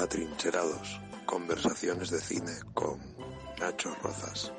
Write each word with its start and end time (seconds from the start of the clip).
Atrincherados, 0.00 0.98
conversaciones 1.26 2.10
de 2.10 2.20
cine 2.20 2.52
con 2.72 2.98
Nacho 3.60 3.94
Rozas. 4.02 4.50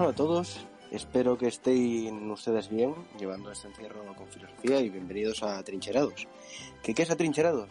Hola 0.00 0.12
a 0.12 0.14
todos, 0.14 0.66
espero 0.90 1.36
que 1.36 1.48
estén 1.48 2.30
ustedes 2.30 2.70
bien 2.70 2.94
llevando 3.18 3.52
este 3.52 3.68
encierro 3.68 4.02
con 4.16 4.26
filosofía 4.28 4.80
y 4.80 4.88
bienvenidos 4.88 5.42
a 5.42 5.62
Trincherados. 5.62 6.26
¿Qué, 6.82 6.94
qué 6.94 7.02
es 7.02 7.10
Atrincherados? 7.10 7.68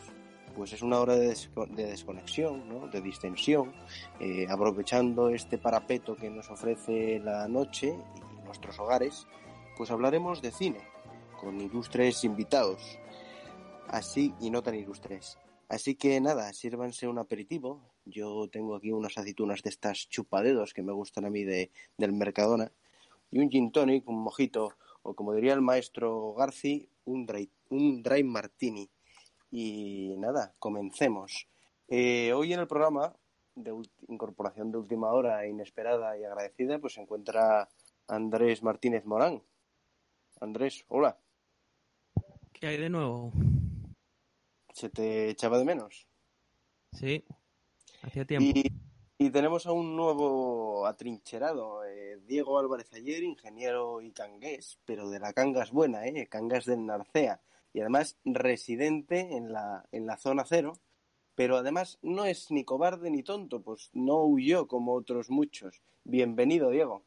Pues 0.56 0.72
es 0.74 0.84
una 0.84 1.00
hora 1.00 1.16
de 1.16 1.36
desconexión, 1.76 2.70
¿no? 2.70 2.88
de 2.88 3.02
distensión, 3.02 3.74
eh, 4.20 4.46
aprovechando 4.48 5.30
este 5.30 5.58
parapeto 5.58 6.16
que 6.16 6.30
nos 6.30 6.52
ofrece 6.52 7.18
la 7.18 7.48
noche 7.48 7.98
y 8.16 8.46
nuestros 8.46 8.78
hogares, 8.78 9.26
pues 9.76 9.90
hablaremos 9.90 10.40
de 10.44 10.52
cine, 10.52 10.82
con 11.42 11.60
ilustres 11.60 12.24
invitados, 12.24 13.00
así 13.88 14.36
y 14.40 14.52
no 14.52 14.62
tan 14.62 14.76
ilustres. 14.76 15.40
Así 15.68 15.96
que 15.96 16.22
nada, 16.22 16.54
sírvanse 16.54 17.08
un 17.08 17.18
aperitivo. 17.18 17.82
Yo 18.10 18.48
tengo 18.50 18.76
aquí 18.76 18.92
unas 18.92 19.18
aceitunas 19.18 19.62
de 19.62 19.70
estas 19.70 20.10
chupadedos 20.10 20.74
que 20.74 20.84
me 20.84 20.94
gustan 20.94 21.26
a 21.26 21.30
mí 21.30 21.44
de, 21.44 21.72
del 21.98 22.14
Mercadona. 22.14 22.72
Y 23.32 23.40
un 23.40 23.50
gin 23.50 23.72
tonic, 23.72 24.08
un 24.08 24.22
mojito, 24.22 24.74
o 25.04 25.14
como 25.14 25.34
diría 25.34 25.54
el 25.54 25.62
maestro 25.62 26.34
Garci, 26.34 26.90
un 27.06 27.26
dry, 27.26 27.50
un 27.70 28.02
dry 28.02 28.24
martini. 28.24 28.90
Y 29.52 30.16
nada, 30.18 30.54
comencemos. 30.60 31.48
Eh, 31.88 32.34
hoy 32.34 32.54
en 32.54 32.60
el 32.60 32.68
programa 32.68 33.16
de 33.56 33.74
incorporación 34.08 34.72
de 34.72 34.78
última 34.78 35.12
hora 35.12 35.46
inesperada 35.48 36.18
y 36.18 36.24
agradecida, 36.24 36.80
pues 36.80 36.94
se 36.94 37.02
encuentra 37.02 37.70
Andrés 38.08 38.64
Martínez 38.64 39.06
Morán. 39.06 39.42
Andrés, 40.40 40.86
hola. 40.88 41.18
¿Qué 42.54 42.68
hay 42.68 42.78
de 42.78 42.90
nuevo? 42.90 43.32
¿Se 44.74 44.90
te 44.90 45.30
echaba 45.30 45.58
de 45.58 45.66
menos? 45.66 46.08
Sí, 46.94 47.26
hacía 48.02 48.26
tiempo. 48.26 48.60
Y, 48.60 48.72
y 49.18 49.30
tenemos 49.30 49.66
a 49.66 49.72
un 49.72 49.96
nuevo 49.96 50.86
atrincherado, 50.86 51.84
eh, 51.86 52.18
Diego 52.26 52.58
Álvarez 52.60 52.92
Ayer, 52.94 53.24
ingeniero 53.24 54.02
y 54.02 54.12
cangués, 54.12 54.80
pero 54.86 55.10
de 55.10 55.20
la 55.20 55.34
cangas 55.34 55.72
buena, 55.72 56.08
¿eh? 56.08 56.28
Cangas 56.28 56.66
del 56.66 56.86
Narcea. 56.86 57.42
Y 57.74 57.82
además 57.82 58.18
residente 58.26 59.20
en 59.36 59.52
la, 59.52 59.88
en 59.92 60.06
la 60.06 60.18
zona 60.18 60.44
cero, 60.46 60.80
pero 61.36 61.58
además 61.58 62.00
no 62.02 62.26
es 62.26 62.50
ni 62.52 62.64
cobarde 62.64 63.12
ni 63.12 63.24
tonto, 63.24 63.62
pues 63.62 63.92
no 63.94 64.24
huyó 64.24 64.68
como 64.68 64.94
otros 64.94 65.30
muchos. 65.30 65.82
Bienvenido, 66.04 66.72
Diego. 66.72 67.06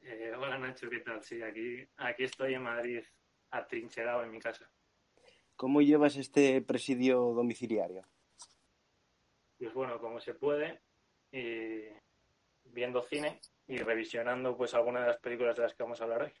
Eh, 0.00 0.32
hola 0.38 0.58
Nacho, 0.58 0.88
¿qué 0.88 1.00
tal? 1.00 1.22
Sí, 1.22 1.42
aquí, 1.42 1.88
aquí 1.96 2.24
estoy 2.24 2.54
en 2.54 2.62
Madrid, 2.62 3.02
atrincherado 3.50 4.22
en 4.22 4.30
mi 4.30 4.38
casa. 4.38 4.70
¿Cómo 5.56 5.82
llevas 5.82 6.16
este 6.16 6.60
presidio 6.62 7.32
domiciliario? 7.32 8.02
Pues 9.58 9.72
bueno, 9.72 9.98
como 10.00 10.20
se 10.20 10.34
puede, 10.34 10.80
y 11.32 11.84
viendo 12.64 13.02
cine 13.02 13.40
y 13.66 13.78
revisionando 13.78 14.56
pues 14.56 14.74
algunas 14.74 15.02
de 15.02 15.08
las 15.08 15.20
películas 15.20 15.56
de 15.56 15.62
las 15.62 15.74
que 15.74 15.82
vamos 15.82 16.00
a 16.00 16.04
hablar 16.04 16.22
hoy. 16.22 16.32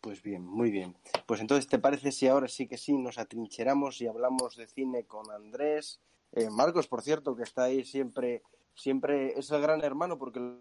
Pues 0.00 0.22
bien, 0.22 0.44
muy 0.44 0.70
bien. 0.70 0.96
Pues 1.26 1.40
entonces, 1.40 1.66
¿te 1.66 1.78
parece 1.78 2.12
si 2.12 2.28
ahora 2.28 2.48
sí 2.48 2.68
que 2.68 2.76
sí 2.76 2.96
nos 2.96 3.18
atrincheramos 3.18 4.00
y 4.00 4.06
hablamos 4.06 4.56
de 4.56 4.66
cine 4.66 5.06
con 5.06 5.30
Andrés? 5.30 6.00
Eh, 6.32 6.50
Marcos, 6.50 6.86
por 6.86 7.02
cierto, 7.02 7.34
que 7.34 7.42
está 7.42 7.64
ahí 7.64 7.84
siempre, 7.84 8.42
siempre 8.74 9.38
es 9.38 9.50
el 9.50 9.60
gran 9.60 9.82
hermano 9.82 10.18
porque 10.18 10.40
lo 10.40 10.60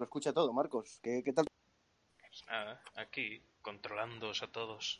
escucha 0.00 0.32
todo. 0.32 0.52
Marcos, 0.52 0.98
¿qué, 1.02 1.22
qué 1.22 1.32
tal? 1.32 1.46
Pues 2.18 2.44
nada, 2.48 2.82
aquí, 2.96 3.42
controlándoos 3.62 4.42
a 4.42 4.50
todos. 4.50 4.98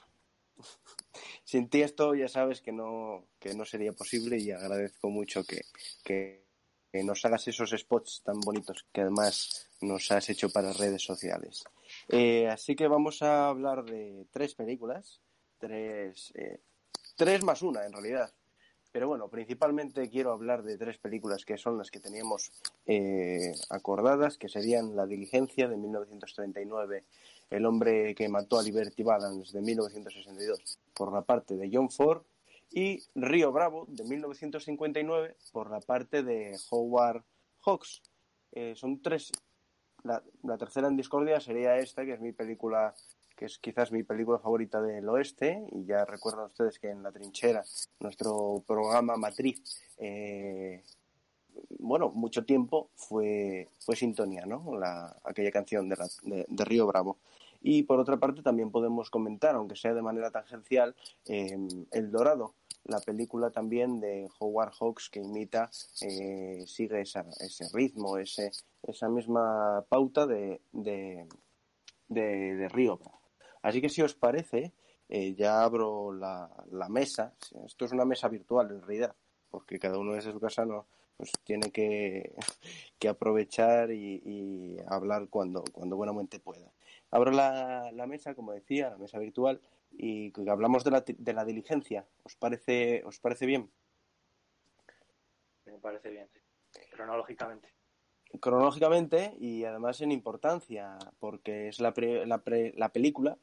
Sin 1.45 1.69
ti 1.69 1.83
esto 1.83 2.15
ya 2.15 2.29
sabes 2.29 2.61
que 2.61 2.73
no, 2.73 3.27
que 3.39 3.55
no 3.55 3.65
sería 3.65 3.93
posible 3.93 4.39
y 4.39 4.51
agradezco 4.51 5.11
mucho 5.11 5.45
que, 5.45 5.63
que, 6.03 6.45
nos 7.05 7.25
hagas 7.25 7.49
esos 7.49 7.71
spots 7.71 8.23
tan 8.25 8.39
bonitos 8.41 8.87
que 8.93 9.01
además 9.01 9.69
nos 9.81 10.13
has 10.13 10.31
hecho 10.31 10.49
para 10.51 10.73
redes 10.73 11.03
sociales. 11.03 11.65
Eh, 12.09 12.49
así 12.49 12.77
que 12.77 12.87
vamos 12.87 13.21
a 13.23 13.49
hablar 13.49 13.85
de 13.85 14.27
tres 14.31 14.55
películas, 14.55 15.21
tres, 15.59 16.33
eh, 16.37 16.61
tres 17.17 17.43
más 17.43 17.63
una 17.63 17.85
en 17.85 17.93
realidad. 17.93 18.33
Pero 18.95 19.09
bueno, 19.09 19.29
principalmente 19.29 20.09
quiero 20.09 20.31
hablar 20.31 20.63
de 20.63 20.79
tres 20.79 20.99
películas 20.99 21.45
que 21.45 21.59
son 21.59 21.77
las 21.77 21.91
que 21.91 21.99
teníamos 21.99 22.53
eh, 22.87 23.53
acordadas, 23.69 24.39
que 24.39 24.49
serían 24.49 24.95
La 24.95 25.05
Diligencia 25.05 25.67
de 25.67 25.77
1939, 25.77 27.03
El 27.51 27.67
hombre 27.67 28.15
que 28.15 28.29
mató 28.29 28.59
a 28.59 28.63
Liberty 28.63 29.03
Balance 29.03 29.53
de 29.53 29.63
1962 29.63 30.79
por 30.95 31.13
la 31.13 31.23
parte 31.23 31.57
de 31.57 31.71
John 31.73 31.91
Ford 31.91 32.23
y 32.71 33.03
Río 33.15 33.53
Bravo 33.53 33.87
de 33.89 34.05
1959 34.05 35.37
por 35.53 35.71
la 35.71 35.81
parte 35.81 36.23
de 36.23 36.57
Howard 36.71 37.23
Hawks. 37.65 38.03
Eh, 38.53 38.75
son 38.77 39.01
tres. 39.01 39.31
La, 40.03 40.23
tercera 40.59 40.89
en 40.89 40.97
discordia 40.97 41.41
sería 41.41 41.79
esta, 41.79 42.05
que 42.05 42.13
es 42.13 42.21
mi 42.21 42.33
película 42.33 42.95
que 43.37 43.47
es 43.47 43.59
quizás 43.59 43.91
mi 43.91 44.05
película 44.05 44.39
favorita 44.39 44.81
del 44.81 45.09
oeste, 45.09 45.67
y 45.73 45.87
ya 45.87 46.05
recuerdan 46.05 46.47
ustedes 46.47 46.79
que 46.79 46.91
en 46.91 47.03
La 47.03 47.11
Trinchera, 47.11 47.65
nuestro 47.99 48.63
programa 48.65 49.17
matriz, 49.17 49.61
eh, 49.99 50.85
bueno, 51.79 52.11
mucho 52.11 52.45
tiempo 52.45 52.91
fue, 52.95 53.69
fue 53.79 53.97
sintonía, 53.97 54.47
¿no? 54.47 54.79
La, 54.79 55.17
aquella 55.25 55.51
canción 55.51 55.89
de, 55.89 55.97
de, 56.49 56.65
Río 56.65 56.87
Bravo. 56.87 57.19
Y 57.63 57.85
por 57.85 57.99
otra 57.99 58.19
parte 58.19 58.43
también 58.43 58.71
podemos 58.71 59.11
comentar, 59.11 59.55
aunque 59.55 59.77
sea 59.77 59.95
de 59.95 60.03
manera 60.03 60.31
tangencial, 60.31 60.95
eh, 61.27 61.57
El 61.93 62.11
Dorado, 62.11 62.55
la 62.85 63.01
película 63.01 63.51
también 63.51 64.01
de 64.01 64.29
Howard 64.39 64.73
Hawks 64.79 65.09
que 65.09 65.21
imita, 65.21 65.71
eh, 66.03 66.65
sigue 66.67 67.01
ese 67.01 67.25
ritmo, 67.73 68.19
ese, 68.19 68.51
esa 68.83 69.09
misma 69.09 69.85
pauta 69.89 70.27
de, 70.27 70.61
de, 70.73 71.27
de, 72.09 72.57
de 72.57 72.69
Río 72.69 72.99
Bravo. 72.99 73.21
Así 73.63 73.81
que 73.81 73.89
si 73.89 74.03
os 74.03 74.15
parece, 74.15 74.73
eh, 75.09 75.35
ya 75.35 75.63
abro 75.63 76.13
la, 76.13 76.51
la, 76.71 76.89
mesa. 76.89 77.35
Esto 77.65 77.87
es 77.87 77.93
una 77.93 78.05
mesa 78.05 78.29
virtual 78.29 78.71
en 78.71 78.83
realidad, 78.83 79.15
porque 79.51 79.79
cada 79.79 79.99
uno 79.99 80.13
desde 80.13 80.33
su 80.33 80.41
casa 80.41 80.67
no, 80.67 80.87
pues 81.17 81.33
tiene 81.45 81.71
que, 81.71 82.35
que 82.99 83.09
aprovechar 83.09 83.91
y, 83.91 84.21
y, 84.25 84.77
hablar 84.89 85.29
cuando, 85.29 85.65
cuando 85.73 85.97
buenamente 85.97 86.41
pueda. 86.41 86.73
Abro 87.11 87.31
la, 87.31 87.91
la, 87.93 88.07
mesa, 88.07 88.35
como 88.35 88.53
decía, 88.53 88.91
la 88.91 88.99
mesa 88.99 89.19
virtual, 89.19 89.61
y 89.93 90.33
hablamos 90.49 90.85
de 90.85 90.91
la, 90.91 91.05
de 91.07 91.33
la 91.33 91.45
diligencia. 91.45 92.07
¿Os 92.25 92.35
parece, 92.37 93.03
¿Os 93.05 93.21
parece 93.21 93.47
bien? 93.47 93.71
Me 95.67 95.79
parece 95.79 96.11
bien, 96.11 96.29
sí. 96.33 96.81
cronológicamente 96.91 97.75
cronológicamente 98.41 99.37
y 99.39 99.65
además 99.65 100.01
en 100.01 100.13
importancia, 100.13 100.99
porque 101.19 101.69
es 101.69 101.81
la, 101.81 101.95
pre, 101.95 102.27
la, 102.27 102.43
pre, 102.43 102.73
la 102.77 102.91
película 102.91 103.39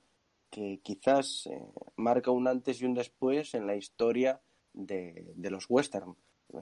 que 0.49 0.81
quizás 0.83 1.47
eh, 1.47 1.65
marca 1.95 2.31
un 2.31 2.47
antes 2.47 2.81
y 2.81 2.85
un 2.85 2.93
después 2.93 3.53
en 3.53 3.67
la 3.67 3.75
historia 3.75 4.41
de, 4.73 5.31
de 5.35 5.49
los 5.49 5.65
western. 5.69 6.15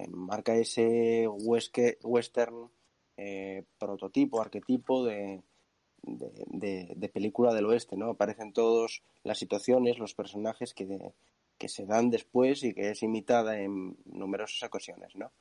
Marca 0.09 0.55
ese 0.55 1.27
western 1.27 2.69
eh, 3.17 3.63
prototipo, 3.77 4.41
arquetipo 4.41 5.03
de, 5.05 5.41
de, 6.03 7.09
película 7.13 7.53
del 7.53 7.65
oeste, 7.65 7.97
¿no? 7.97 8.11
Aparecen 8.11 8.53
todas 8.53 9.01
las 9.23 9.37
situaciones, 9.37 9.99
los 9.99 10.13
personajes 10.13 10.73
que, 10.73 11.13
que 11.57 11.69
se 11.69 11.85
dan 11.85 12.09
después 12.09 12.63
y 12.63 12.73
que 12.73 12.91
es 12.91 13.03
imitada 13.03 13.59
en 13.59 13.97
numerosas 14.05 14.63
ocasiones, 14.63 15.15
¿no? 15.15 15.31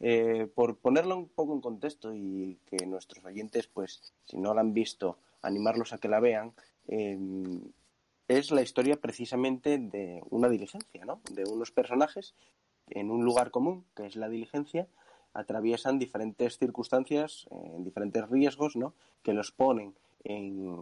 Eh, 0.00 0.48
por 0.54 0.78
ponerlo 0.78 1.16
un 1.16 1.28
poco 1.28 1.54
en 1.54 1.60
contexto 1.60 2.14
y 2.14 2.58
que 2.66 2.84
nuestros 2.86 3.24
oyentes, 3.24 3.68
pues, 3.68 4.12
si 4.26 4.36
no 4.36 4.52
la 4.52 4.60
han 4.60 4.74
visto, 4.74 5.18
animarlos 5.42 5.92
a 5.92 5.98
que 5.98 6.08
la 6.08 6.20
vean, 6.20 6.52
eh, 6.88 7.18
es 8.28 8.50
la 8.50 8.62
historia 8.62 8.96
precisamente 8.96 9.78
de 9.78 10.22
una 10.30 10.48
diligencia, 10.48 11.04
¿no? 11.04 11.20
De 11.30 11.44
unos 11.44 11.70
personajes 11.70 12.34
en 12.88 13.10
un 13.10 13.24
lugar 13.24 13.50
común, 13.50 13.84
que 13.94 14.06
es 14.06 14.16
la 14.16 14.28
diligencia, 14.28 14.88
atraviesan 15.32 15.98
diferentes 15.98 16.58
circunstancias, 16.58 17.46
eh, 17.50 17.76
diferentes 17.78 18.28
riesgos, 18.28 18.76
¿no? 18.76 18.94
Que 19.22 19.34
los 19.34 19.50
ponen 19.50 19.94
en, 20.22 20.78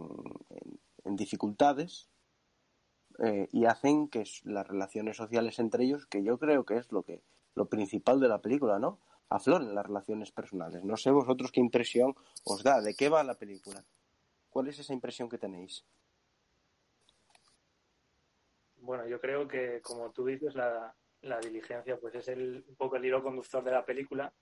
dificultades 1.05 2.07
eh, 3.19 3.47
y 3.51 3.65
hacen 3.65 4.07
que 4.07 4.23
las 4.43 4.67
relaciones 4.67 5.17
sociales 5.17 5.59
entre 5.59 5.83
ellos, 5.83 6.05
que 6.05 6.23
yo 6.23 6.37
creo 6.39 6.65
que 6.65 6.77
es 6.77 6.91
lo 6.91 7.03
que 7.03 7.21
lo 7.55 7.65
principal 7.65 8.19
de 8.19 8.27
la 8.27 8.41
película, 8.41 8.79
¿no? 8.79 8.99
Afloren 9.29 9.75
las 9.75 9.85
relaciones 9.85 10.31
personales. 10.31 10.83
No 10.83 10.97
sé 10.97 11.11
vosotros 11.11 11.51
qué 11.51 11.59
impresión 11.59 12.15
os 12.43 12.63
da, 12.63 12.81
de 12.81 12.95
qué 12.95 13.09
va 13.09 13.23
la 13.23 13.35
película. 13.35 13.83
¿Cuál 14.49 14.67
es 14.67 14.79
esa 14.79 14.93
impresión 14.93 15.29
que 15.29 15.37
tenéis? 15.37 15.83
Bueno, 18.77 19.07
yo 19.07 19.19
creo 19.19 19.47
que, 19.47 19.81
como 19.81 20.11
tú 20.11 20.25
dices, 20.25 20.55
la, 20.55 20.93
la 21.23 21.39
diligencia 21.39 21.97
pues 21.99 22.15
es 22.15 22.27
el, 22.29 22.63
un 22.67 22.75
poco 22.75 22.95
el 22.95 23.05
hilo 23.05 23.23
conductor 23.23 23.63
de 23.63 23.71
la 23.71 23.85
película, 23.85 24.33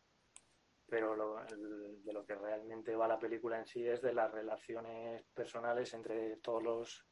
pero 0.87 1.15
lo, 1.15 1.39
el, 1.45 2.03
de 2.03 2.13
lo 2.13 2.25
que 2.25 2.35
realmente 2.35 2.95
va 2.95 3.07
la 3.07 3.19
película 3.19 3.57
en 3.57 3.65
sí 3.65 3.87
es 3.87 4.01
de 4.01 4.13
las 4.13 4.31
relaciones 4.31 5.23
personales 5.33 5.93
entre 5.93 6.37
todos 6.37 6.61
los 6.63 7.05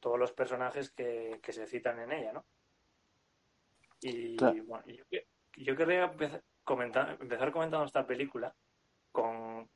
todos 0.00 0.18
los 0.18 0.32
personajes 0.32 0.92
que, 0.92 1.40
que 1.42 1.52
se 1.52 1.66
citan 1.66 1.98
en 1.98 2.12
ella, 2.12 2.32
¿no? 2.32 2.46
Y 4.00 4.36
Claro. 4.36 4.62
bueno, 4.64 4.84
yo, 4.86 5.04
yo 5.56 5.76
querría 5.76 6.04
empezar, 6.04 6.44
comentar, 6.62 7.18
empezar 7.20 7.50
comentando 7.50 7.84
esta 7.84 8.06
película 8.06 8.54
con, 9.10 9.68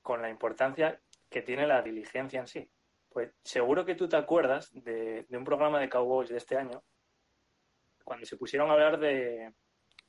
con 0.00 0.22
la 0.22 0.30
importancia 0.30 0.98
que 1.28 1.42
tiene 1.42 1.66
la 1.66 1.82
diligencia 1.82 2.40
en 2.40 2.46
sí. 2.46 2.70
Pues 3.10 3.34
seguro 3.42 3.84
que 3.84 3.94
tú 3.96 4.08
te 4.08 4.16
acuerdas 4.16 4.70
de, 4.72 5.26
de 5.28 5.36
un 5.36 5.44
programa 5.44 5.78
de 5.78 5.90
Cowboys 5.90 6.30
de 6.30 6.38
este 6.38 6.56
año, 6.56 6.82
cuando 8.06 8.24
se 8.24 8.36
pusieron 8.36 8.70
a 8.70 8.74
hablar 8.74 8.98
de, 9.00 9.52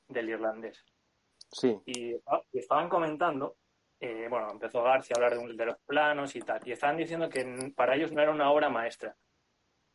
del 0.06 0.28
irlandés. 0.28 0.84
Sí, 1.50 1.76
Y, 1.84 2.12
y 2.14 2.58
estaban 2.58 2.88
comentando, 2.88 3.56
eh, 3.98 4.28
bueno, 4.30 4.48
empezó 4.52 4.82
García 4.84 5.14
a 5.16 5.24
hablar 5.24 5.38
de, 5.38 5.54
de 5.56 5.66
los 5.66 5.78
planos 5.80 6.36
y 6.36 6.40
tal, 6.40 6.60
y 6.64 6.70
estaban 6.72 6.96
diciendo 6.96 7.28
que 7.28 7.72
para 7.74 7.96
ellos 7.96 8.12
no 8.12 8.22
era 8.22 8.30
una 8.30 8.50
obra 8.52 8.68
maestra. 8.68 9.16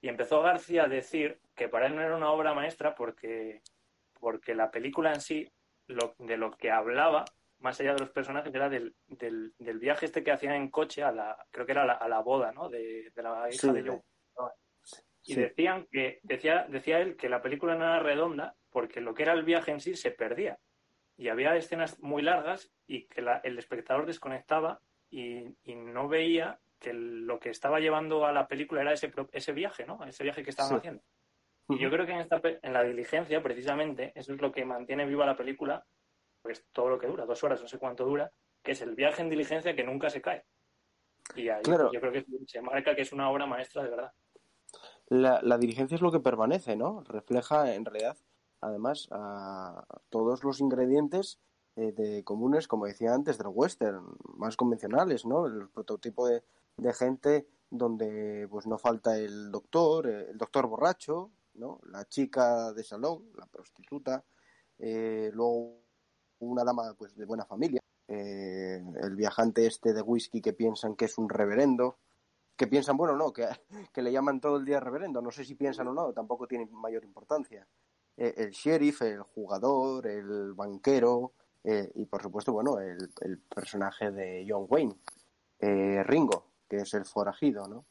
Y 0.02 0.10
empezó 0.10 0.42
García 0.42 0.84
a 0.84 0.88
decir 0.90 1.40
que 1.56 1.70
para 1.70 1.86
él 1.88 1.96
no 1.96 2.02
era 2.02 2.18
una 2.18 2.30
obra 2.32 2.54
maestra 2.54 2.94
porque, 2.94 3.62
porque 4.20 4.54
la 4.54 4.70
película 4.70 5.14
en 5.14 5.22
sí, 5.22 5.50
lo, 5.88 6.14
de 6.18 6.36
lo 6.36 6.52
que 6.52 6.72
hablaba, 6.72 7.24
más 7.60 7.80
allá 7.80 7.94
de 7.94 8.00
los 8.02 8.10
personajes, 8.10 8.54
era 8.54 8.68
del, 8.68 8.94
del, 9.08 9.54
del 9.58 9.80
viaje 9.80 10.08
este 10.08 10.22
que 10.22 10.34
hacían 10.34 10.56
en 10.56 10.70
coche 10.70 11.04
a 11.04 11.14
la, 11.14 11.38
creo 11.52 11.66
que 11.66 11.72
era 11.72 11.86
la- 11.86 11.94
a 11.94 12.10
la 12.10 12.20
boda, 12.20 12.52
¿no? 12.52 12.68
De, 12.68 13.12
de 13.16 13.24
la 13.24 13.48
hija 13.50 13.68
Sí, 13.68 13.72
de 13.72 13.82
de- 13.84 13.90
Joe. 14.36 14.52
Y 15.26 15.34
sí. 15.36 15.42
decían 15.42 15.88
que, 15.92 16.20
decía, 16.24 16.66
decía 16.70 17.00
él 17.00 17.16
que 17.16 17.30
la 17.30 17.42
película 17.42 17.76
no 17.76 17.86
era 17.86 18.00
redonda 18.00 18.56
porque 18.70 19.02
lo 19.02 19.14
que 19.14 19.24
era 19.24 19.34
el 19.34 19.44
viaje 19.44 19.72
en 19.72 19.80
sí 19.80 19.96
se 19.96 20.12
perdía. 20.12 20.60
Y 21.18 21.30
había 21.30 21.56
escenas 21.56 22.00
muy 22.02 22.22
largas 22.22 22.72
y 22.88 23.06
que 23.08 23.22
la- 23.22 23.38
el 23.44 23.58
espectador 23.58 24.06
desconectaba 24.06 24.82
y, 25.10 25.46
y 25.64 25.76
no 25.76 26.08
veía 26.08 26.60
que 26.80 26.92
lo 26.94 27.40
que 27.40 27.50
estaba 27.50 27.80
llevando 27.80 28.26
a 28.26 28.34
la 28.34 28.48
película 28.48 28.82
era 28.82 28.92
ese, 28.94 29.14
ese 29.32 29.54
viaje, 29.54 29.86
¿no? 29.86 30.04
Ese 30.04 30.24
viaje 30.24 30.44
que 30.44 30.50
estaban 30.50 30.72
Sí. 30.72 30.78
haciendo. 30.78 31.04
Y 31.70 31.80
yo 31.80 31.90
creo 31.90 32.06
que 32.06 32.12
en, 32.12 32.20
esta, 32.20 32.42
en 32.44 32.74
la 32.74 32.84
diligencia, 32.84 33.42
precisamente, 33.42 34.12
eso 34.16 34.34
es 34.34 34.42
lo 34.42 34.52
que 34.52 34.66
mantiene 34.66 35.06
viva 35.06 35.26
la 35.26 35.38
película, 35.38 35.86
pues 36.42 36.66
todo 36.74 36.90
lo 36.90 37.00
que 37.00 37.08
dura, 37.08 37.26
dos 37.26 37.42
horas, 37.46 37.62
no 37.62 37.70
sé 37.70 37.78
cuánto 37.80 38.04
dura, 38.04 38.30
que 38.62 38.72
es 38.74 38.82
el 38.82 38.96
viaje 38.96 39.22
en 39.22 39.30
diligencia 39.30 39.74
que 39.74 39.84
nunca 39.86 40.10
se 40.10 40.22
cae. 40.22 40.44
Y 41.36 41.48
ahí 41.48 41.62
Claro. 41.62 41.90
yo 41.94 42.02
creo 42.02 42.12
que 42.12 42.26
se 42.48 42.62
marca 42.62 42.94
que 42.96 43.04
es 43.04 43.14
una 43.14 43.30
obra 43.30 43.46
maestra 43.46 43.82
de 43.84 43.90
verdad. 43.92 44.12
La, 45.08 45.42
la 45.42 45.58
dirigencia 45.58 45.96
es 45.96 46.02
lo 46.02 46.12
que 46.12 46.20
permanece, 46.20 46.76
¿no? 46.76 47.02
Refleja 47.04 47.74
en 47.76 47.86
realidad, 47.86 48.18
además, 48.62 49.08
a 49.12 49.86
todos 50.10 50.44
los 50.44 50.60
ingredientes 50.60 51.40
eh, 51.76 51.92
de 51.92 52.24
comunes, 52.24 52.68
como 52.68 52.86
decía 52.86 53.14
antes, 53.14 53.38
del 53.38 53.48
western, 53.48 54.04
más 54.38 54.56
convencionales, 54.56 55.26
¿no? 55.26 55.46
El 55.46 55.70
prototipo 55.70 56.28
de, 56.28 56.44
de 56.78 56.94
gente 56.94 57.48
donde 57.70 58.48
pues 58.50 58.68
no 58.68 58.78
falta 58.78 59.18
el 59.18 59.52
doctor, 59.52 60.08
eh, 60.08 60.28
el 60.30 60.38
doctor 60.38 60.68
borracho, 60.68 61.32
¿no? 61.56 61.80
La 61.90 62.06
chica 62.06 62.72
de 62.72 62.84
salón, 62.84 63.32
la 63.36 63.48
prostituta, 63.48 64.24
eh, 64.80 65.32
luego 65.34 65.82
una 66.40 66.64
dama 66.64 66.94
pues 66.98 67.16
de 67.16 67.26
buena 67.26 67.46
familia, 67.46 67.82
eh, 68.08 68.84
el 69.02 69.16
viajante 69.16 69.66
este 69.66 69.94
de 69.94 70.02
whisky 70.02 70.42
que 70.42 70.54
piensan 70.54 70.96
que 70.96 71.06
es 71.06 71.18
un 71.18 71.30
reverendo, 71.30 71.98
que 72.64 72.68
piensan, 72.70 72.96
bueno, 72.96 73.16
no, 73.18 73.34
que, 73.34 73.46
que 73.92 74.02
le 74.02 74.10
llaman 74.12 74.40
todo 74.40 74.56
el 74.56 74.64
día 74.64 74.80
reverendo, 74.80 75.22
no 75.22 75.32
sé 75.32 75.44
si 75.44 75.56
piensan 75.56 75.90
o 75.90 75.94
no, 75.94 76.14
tampoco 76.14 76.48
tiene 76.48 76.66
mayor 76.72 77.04
importancia. 77.04 77.68
Eh, 78.16 78.34
el 78.38 78.52
sheriff, 78.52 79.02
el 79.02 79.22
jugador, 79.22 80.08
el 80.08 80.54
banquero 80.54 81.34
eh, 81.66 81.92
y 81.96 82.06
por 82.06 82.22
supuesto, 82.22 82.54
bueno, 82.54 82.80
el, 82.80 83.12
el 83.22 83.38
personaje 83.40 84.12
de 84.12 84.46
John 84.48 84.66
Wayne, 84.70 84.96
eh, 85.60 86.04
Ringo, 86.04 86.46
que 86.70 86.78
es 86.78 86.94
el 86.94 87.04
forajido, 87.04 87.68
¿no? 87.68 87.86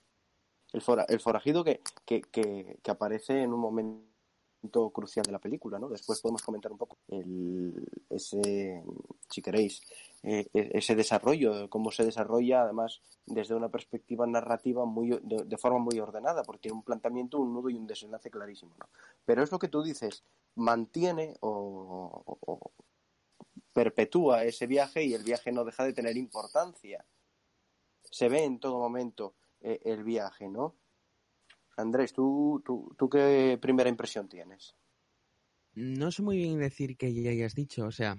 El, 0.72 0.80
fora- 0.80 1.04
el 1.06 1.20
forajido 1.20 1.62
que, 1.64 1.82
que, 2.06 2.22
que, 2.22 2.78
que 2.82 2.90
aparece 2.90 3.42
en 3.42 3.52
un 3.52 3.60
momento 3.60 4.90
crucial 4.90 5.24
de 5.26 5.32
la 5.32 5.38
película, 5.38 5.78
¿no? 5.78 5.88
Después 5.90 6.20
podemos 6.22 6.40
comentar 6.42 6.72
un 6.72 6.78
poco 6.78 6.96
el, 7.08 7.74
ese, 8.08 8.82
si 9.28 9.42
queréis, 9.42 9.82
eh, 10.22 10.46
e- 10.54 10.70
ese 10.74 10.94
desarrollo, 10.94 11.69
cómo 11.69 11.90
se 11.90 12.04
desarrolla, 12.04 12.62
además, 12.62 13.00
desde 13.26 13.54
una 13.54 13.69
perspectiva 13.69 14.26
narrativa 14.26 14.84
muy 14.84 15.10
de, 15.22 15.44
de 15.44 15.58
forma 15.58 15.78
muy 15.78 15.98
ordenada, 15.98 16.44
porque 16.44 16.62
tiene 16.62 16.76
un 16.76 16.84
planteamiento, 16.84 17.40
un 17.40 17.52
nudo 17.52 17.70
y 17.70 17.74
un 17.74 17.86
desenlace 17.86 18.30
clarísimo, 18.30 18.74
¿no? 18.78 18.88
Pero 19.24 19.42
es 19.42 19.50
lo 19.50 19.58
que 19.58 19.69
tú 19.69 19.82
dices, 19.82 20.22
mantiene 20.54 21.36
o, 21.40 22.72
perpetúa 23.72 24.44
ese 24.44 24.66
viaje 24.66 25.02
y 25.02 25.14
el 25.14 25.24
viaje 25.24 25.50
no 25.50 25.64
deja 25.64 25.84
de 25.84 25.92
tener 25.94 26.16
importancia. 26.16 27.04
Se 28.02 28.28
ve 28.28 28.44
en 28.44 28.60
todo 28.60 28.78
momento 28.78 29.34
eh, 29.60 29.80
el 29.84 30.04
viaje, 30.04 30.48
¿no? 30.48 30.76
Andrés, 31.76 32.12
¿tú, 32.12 32.62
tú, 32.64 32.94
¿tú 32.98 33.08
qué 33.08 33.58
primera 33.60 33.88
impresión 33.88 34.28
tienes? 34.28 34.76
No 35.74 36.12
sé 36.12 36.22
muy 36.22 36.36
bien 36.36 36.58
decir 36.58 36.98
que 36.98 37.14
ya 37.14 37.30
hayas 37.30 37.54
dicho, 37.54 37.86
o 37.86 37.90
sea, 37.90 38.19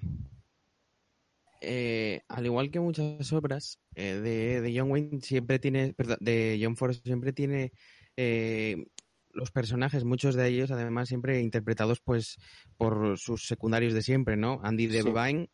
eh, 1.64 2.22
al 2.28 2.46
igual 2.46 2.70
que 2.72 2.80
muchas 2.80 3.32
obras 3.34 3.80
eh, 3.96 4.16
de, 4.16 4.62
de 4.62 4.78
John 4.78 4.92
Wayne 4.92 5.22
siempre 5.22 5.60
tiene, 5.60 5.94
perdón, 5.94 6.18
de 6.20 6.60
John 6.62 6.76
Ford 6.76 6.96
siempre 7.04 7.34
tiene 7.34 7.72
eh, 8.18 8.86
los 9.32 9.52
personajes, 9.52 10.04
muchos 10.04 10.36
de 10.36 10.48
ellos 10.48 10.72
además 10.72 11.10
siempre 11.10 11.42
interpretados 11.42 12.00
pues 12.02 12.38
por 12.78 13.18
sus 13.18 13.48
secundarios 13.48 13.94
de 13.94 14.04
siempre, 14.04 14.38
¿no? 14.38 14.60
Andy 14.64 14.88
Sí. 14.88 14.98
Devine 14.98 15.50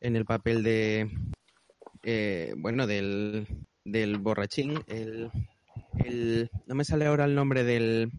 en 0.00 0.16
el 0.16 0.24
papel 0.24 0.62
de, 0.62 1.10
eh, 2.04 2.54
bueno, 2.56 2.86
del, 2.86 3.46
del 3.84 4.18
borrachín, 4.18 4.80
el, 4.86 5.30
el, 6.04 6.50
no 6.66 6.74
me 6.74 6.84
sale 6.84 7.06
ahora 7.06 7.24
el 7.24 7.34
nombre 7.34 7.64
del, 7.64 8.12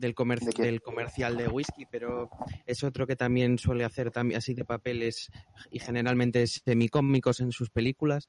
del, 0.00 0.14
comer- 0.14 0.40
¿De 0.40 0.52
qué? 0.52 0.62
del 0.62 0.80
comercial 0.80 1.36
de 1.36 1.46
whisky, 1.48 1.84
pero 1.90 2.30
es 2.66 2.82
otro 2.82 3.06
que 3.06 3.16
también 3.16 3.58
suele 3.58 3.84
hacer 3.84 4.10
también 4.10 4.38
así 4.38 4.54
de 4.54 4.64
papeles 4.64 5.30
y 5.70 5.78
generalmente 5.78 6.46
semicómicos 6.46 7.40
en 7.40 7.52
sus 7.52 7.70
películas. 7.70 8.28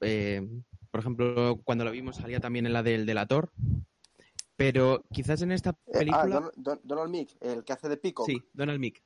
Eh, 0.00 0.40
por 0.90 1.00
ejemplo, 1.00 1.60
cuando 1.64 1.84
lo 1.84 1.90
vimos 1.90 2.16
salía 2.16 2.40
también 2.40 2.66
en 2.66 2.72
la 2.72 2.82
del 2.82 3.04
delator. 3.06 3.50
Pero 4.56 5.04
quizás 5.12 5.40
en 5.42 5.52
esta 5.52 5.70
Eh, 5.70 5.74
ah, 5.94 5.98
película... 5.98 6.26
Don- 6.40 6.50
Don- 6.56 6.80
Donald 6.84 7.10
Mick, 7.10 7.36
el 7.40 7.64
que 7.64 7.72
hace 7.72 7.88
de 7.88 7.96
Pico. 7.96 8.24
sí, 8.26 8.42
Donald 8.52 8.78
Mick. 8.78 9.02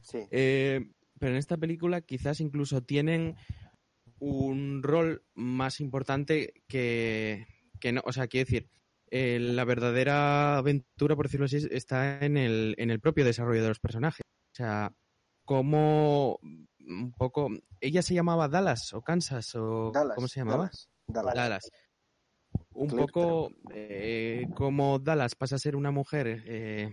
Sí. 0.00 0.18
Eh, 0.30 0.90
pero 1.18 1.32
en 1.32 1.38
esta 1.38 1.56
película 1.56 2.00
quizás 2.00 2.40
incluso 2.40 2.82
tienen 2.82 3.36
un 4.20 4.82
rol 4.82 5.24
más 5.34 5.80
importante 5.80 6.54
que, 6.68 7.46
que 7.80 7.92
no. 7.92 8.00
O 8.04 8.12
sea, 8.12 8.26
quiero 8.28 8.44
decir, 8.46 8.68
eh, 9.14 9.38
la 9.38 9.66
verdadera 9.66 10.56
aventura, 10.56 11.14
por 11.14 11.26
decirlo 11.26 11.44
así, 11.44 11.58
está 11.70 12.24
en 12.24 12.38
el, 12.38 12.74
en 12.78 12.90
el 12.90 12.98
propio 12.98 13.26
desarrollo 13.26 13.60
de 13.60 13.68
los 13.68 13.78
personajes. 13.78 14.22
O 14.24 14.56
sea, 14.56 14.90
como 15.44 16.38
un 16.80 17.12
poco. 17.12 17.50
Ella 17.78 18.00
se 18.00 18.14
llamaba 18.14 18.48
Dallas 18.48 18.94
o 18.94 19.02
Kansas 19.02 19.54
o. 19.54 19.90
Dallas, 19.92 20.14
¿Cómo 20.14 20.28
se 20.28 20.40
llamaba? 20.40 20.70
Dallas, 21.06 21.34
Dallas. 21.34 21.34
Dallas. 21.34 21.70
Un 22.72 22.88
Clip, 22.88 23.00
poco 23.00 23.50
eh, 23.74 24.46
como 24.54 24.98
Dallas 24.98 25.34
pasa 25.34 25.56
a 25.56 25.58
ser 25.58 25.76
una 25.76 25.90
mujer 25.90 26.42
eh, 26.46 26.90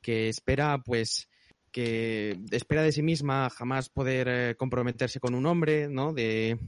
que 0.00 0.30
espera, 0.30 0.78
pues, 0.82 1.28
que 1.70 2.40
espera 2.50 2.82
de 2.82 2.92
sí 2.92 3.02
misma 3.02 3.50
jamás 3.50 3.90
poder 3.90 4.56
comprometerse 4.56 5.20
con 5.20 5.34
un 5.34 5.44
hombre, 5.44 5.86
¿no? 5.86 6.14
De, 6.14 6.58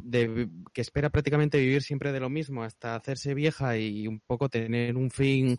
de 0.00 0.48
que 0.72 0.80
espera 0.80 1.10
prácticamente 1.10 1.58
vivir 1.58 1.82
siempre 1.82 2.12
de 2.12 2.20
lo 2.20 2.30
mismo 2.30 2.62
hasta 2.62 2.94
hacerse 2.94 3.34
vieja 3.34 3.76
y 3.76 4.06
un 4.06 4.20
poco 4.20 4.48
tener 4.48 4.96
un 4.96 5.10
fin 5.10 5.56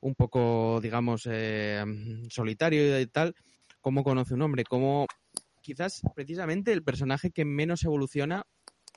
un 0.00 0.14
poco, 0.14 0.80
digamos, 0.80 1.28
eh, 1.30 1.84
solitario 2.30 3.00
y 3.00 3.06
tal, 3.06 3.34
cómo 3.80 4.04
conoce 4.04 4.34
un 4.34 4.42
hombre, 4.42 4.64
cómo 4.64 5.06
quizás 5.60 6.02
precisamente 6.14 6.72
el 6.72 6.84
personaje 6.84 7.30
que 7.30 7.44
menos 7.44 7.84
evoluciona 7.84 8.44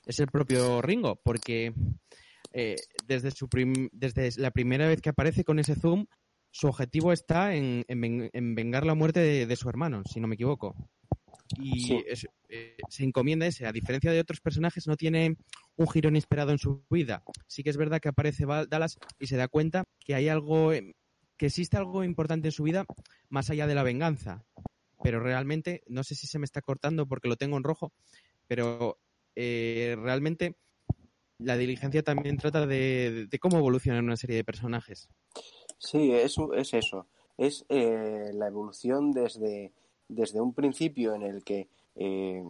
es 0.06 0.20
el 0.20 0.28
propio 0.28 0.80
Ringo, 0.80 1.16
porque 1.22 1.72
eh, 2.52 2.76
desde, 3.06 3.30
su 3.30 3.48
prim- 3.48 3.88
desde 3.92 4.30
la 4.40 4.50
primera 4.50 4.86
vez 4.86 5.00
que 5.00 5.10
aparece 5.10 5.44
con 5.44 5.58
ese 5.58 5.74
zoom, 5.74 6.06
su 6.50 6.68
objetivo 6.68 7.12
está 7.12 7.54
en, 7.54 7.84
en 7.88 8.00
ven- 8.00 8.30
en 8.32 8.54
vengar 8.54 8.84
la 8.84 8.94
muerte 8.94 9.20
de, 9.20 9.46
de 9.46 9.56
su 9.56 9.68
hermano, 9.68 10.02
si 10.04 10.20
no 10.20 10.28
me 10.28 10.34
equivoco. 10.34 10.76
Y 11.58 11.80
Sí. 11.80 12.04
es- 12.06 12.26
eh, 12.48 12.76
se 12.88 13.04
encomienda 13.04 13.46
ese. 13.46 13.66
A 13.66 13.72
diferencia 13.72 14.12
de 14.12 14.20
otros 14.20 14.40
personajes, 14.40 14.86
no 14.86 14.96
tiene 14.96 15.36
un 15.76 15.88
giro 15.88 16.08
inesperado 16.10 16.50
en 16.52 16.58
su 16.58 16.84
vida. 16.90 17.22
Sí 17.46 17.62
que 17.62 17.70
es 17.70 17.76
verdad 17.76 18.00
que 18.00 18.08
aparece 18.10 18.44
Dallas 18.46 18.98
y 19.18 19.26
se 19.26 19.36
da 19.36 19.48
cuenta 19.48 19.84
que 19.98 20.14
hay 20.14 20.28
algo, 20.28 20.72
eh, 20.72 20.94
que 21.36 21.46
existe 21.46 21.76
algo 21.76 22.04
importante 22.04 22.48
en 22.48 22.52
su 22.52 22.62
vida 22.62 22.84
más 23.28 23.50
allá 23.50 23.66
de 23.66 23.74
la 23.74 23.82
venganza. 23.82 24.44
Pero 25.02 25.18
realmente, 25.18 25.82
no 25.88 26.04
sé 26.04 26.14
si 26.14 26.26
se 26.26 26.38
me 26.38 26.44
está 26.44 26.62
cortando 26.62 27.06
porque 27.06 27.28
lo 27.28 27.36
tengo 27.36 27.56
en 27.56 27.64
rojo, 27.64 27.92
pero 28.46 28.98
eh, 29.34 29.96
realmente 29.98 30.56
la 31.38 31.56
diligencia 31.56 32.02
también 32.02 32.36
trata 32.36 32.66
de, 32.66 33.26
de 33.28 33.38
cómo 33.40 33.58
evolucionan 33.58 34.04
una 34.04 34.16
serie 34.16 34.36
de 34.36 34.44
personajes. 34.44 35.08
Sí, 35.78 36.12
es, 36.12 36.36
es 36.56 36.74
eso. 36.74 37.08
Es 37.38 37.64
eh, 37.68 38.30
la 38.34 38.46
evolución 38.46 39.10
desde, 39.10 39.72
desde 40.08 40.40
un 40.40 40.52
principio 40.54 41.14
en 41.14 41.22
el 41.22 41.42
que, 41.44 41.68
eh, 41.96 42.44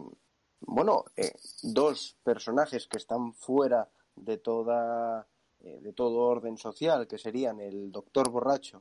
bueno, 0.61 1.05
eh, 1.15 1.33
dos 1.61 2.15
personajes 2.23 2.87
que 2.87 2.97
están 2.97 3.33
fuera 3.33 3.87
de 4.15 4.37
toda 4.37 5.27
eh, 5.61 5.79
de 5.81 5.93
todo 5.93 6.17
orden 6.17 6.57
social, 6.57 7.07
que 7.07 7.17
serían 7.17 7.59
el 7.61 7.89
doctor 7.91 8.29
borracho, 8.29 8.79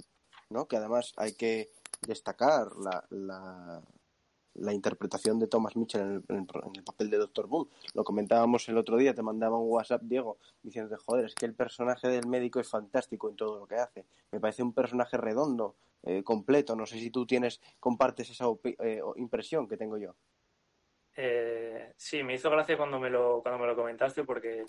¿no? 0.50 0.66
Que 0.66 0.76
además 0.76 1.12
hay 1.16 1.34
que 1.34 1.70
destacar 2.06 2.74
la, 2.76 3.04
la, 3.10 4.72
interpretación 4.74 5.38
de 5.38 5.46
Thomas 5.46 5.76
Mitchell 5.76 6.00
en 6.00 6.10
el, 6.10 6.24
en 6.28 6.36
el- 6.38 6.64
en 6.66 6.76
el 6.76 6.82
papel 6.82 7.08
de 7.08 7.18
Doctor 7.18 7.46
Boom. 7.46 7.68
Lo 7.94 8.02
comentábamos 8.02 8.68
el 8.68 8.76
otro 8.78 8.96
día, 8.96 9.14
te 9.14 9.22
mandaba 9.22 9.58
un 9.58 9.70
WhatsApp, 9.70 10.02
Diego, 10.02 10.38
diciendo, 10.62 10.96
joder, 11.06 11.26
es 11.26 11.34
que 11.36 11.46
el 11.46 11.54
personaje 11.54 12.08
del 12.08 12.26
médico 12.26 12.58
es 12.58 12.68
fantástico 12.68 13.30
en 13.30 13.36
todo 13.36 13.60
lo 13.60 13.66
que 13.66 13.76
hace. 13.76 14.04
Me 14.32 14.40
parece 14.40 14.64
un 14.64 14.72
personaje 14.72 15.16
redondo, 15.16 15.76
eh, 16.04 16.22
completo. 16.22 16.74
No 16.74 16.86
sé 16.86 16.98
si 16.98 17.10
tú 17.10 17.26
tienes, 17.26 17.60
compartes 17.78 18.30
esa 18.30 18.46
eh, 18.64 19.00
impresión 19.16 19.68
que 19.68 19.76
tengo 19.76 19.98
yo. 19.98 20.16
Eh, 21.14 21.92
sí, 21.96 22.22
me 22.22 22.34
hizo 22.34 22.50
gracia 22.50 22.76
cuando 22.76 22.98
me 22.98 23.10
lo, 23.10 23.40
cuando 23.42 23.60
me 23.60 23.66
lo 23.66 23.76
comentaste 23.76 24.24
porque 24.24 24.64